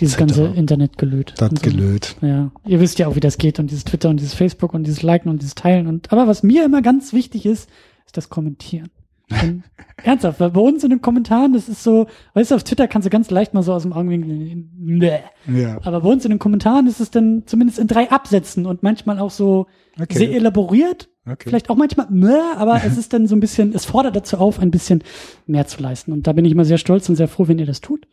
[0.00, 1.34] Dieses ganze Internet gelöt.
[1.38, 1.56] Das so.
[1.62, 2.16] gelöt.
[2.20, 4.84] Ja, ihr wisst ja auch, wie das geht und dieses Twitter und dieses Facebook und
[4.84, 7.68] dieses Liken und dieses Teilen und aber was mir immer ganz wichtig ist,
[8.06, 8.90] ist das Kommentieren.
[9.30, 9.62] Und
[10.02, 13.06] ernsthaft, weil bei uns in den Kommentaren, das ist so, weißt du, auf Twitter kannst
[13.06, 14.64] du ganz leicht mal so aus dem Augenwinkel,
[14.98, 15.18] Bäh.
[15.46, 15.78] Ja.
[15.82, 19.18] aber bei uns in den Kommentaren ist es dann zumindest in drei Absätzen und manchmal
[19.18, 19.66] auch so
[20.00, 20.18] Okay.
[20.18, 21.48] sehr elaboriert, Okay.
[21.48, 24.60] vielleicht auch manchmal, Bäh, aber es ist dann so ein bisschen, es fordert dazu auf,
[24.60, 25.02] ein bisschen
[25.46, 27.66] mehr zu leisten und da bin ich immer sehr stolz und sehr froh, wenn ihr
[27.66, 28.06] das tut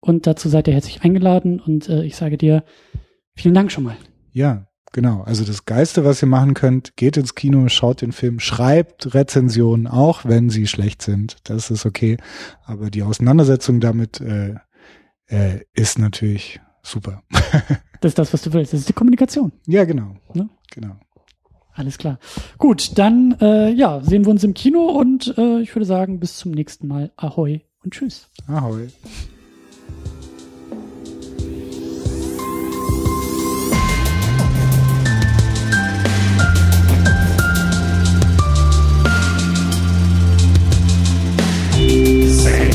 [0.00, 2.64] und dazu seid ihr herzlich eingeladen und äh, ich sage dir
[3.34, 3.96] vielen Dank schon mal.
[4.32, 5.22] Ja, genau.
[5.22, 9.86] Also das Geiste, was ihr machen könnt, geht ins Kino, schaut den Film, schreibt Rezensionen,
[9.86, 11.36] auch wenn sie schlecht sind.
[11.44, 12.16] Das ist okay.
[12.64, 14.54] Aber die Auseinandersetzung damit äh,
[15.26, 17.22] äh, ist natürlich super.
[18.02, 18.72] Das ist das, was du willst.
[18.72, 19.52] Das ist die Kommunikation.
[19.68, 20.16] ja, genau.
[20.34, 20.48] Ne?
[20.72, 20.96] Genau.
[21.72, 22.18] Alles klar.
[22.58, 26.36] Gut, dann äh, ja, sehen wir uns im Kino und äh, ich würde sagen, bis
[26.36, 27.12] zum nächsten Mal.
[27.16, 28.28] Ahoi und tschüss.
[28.48, 28.88] Ahoi.
[42.42, 42.71] Say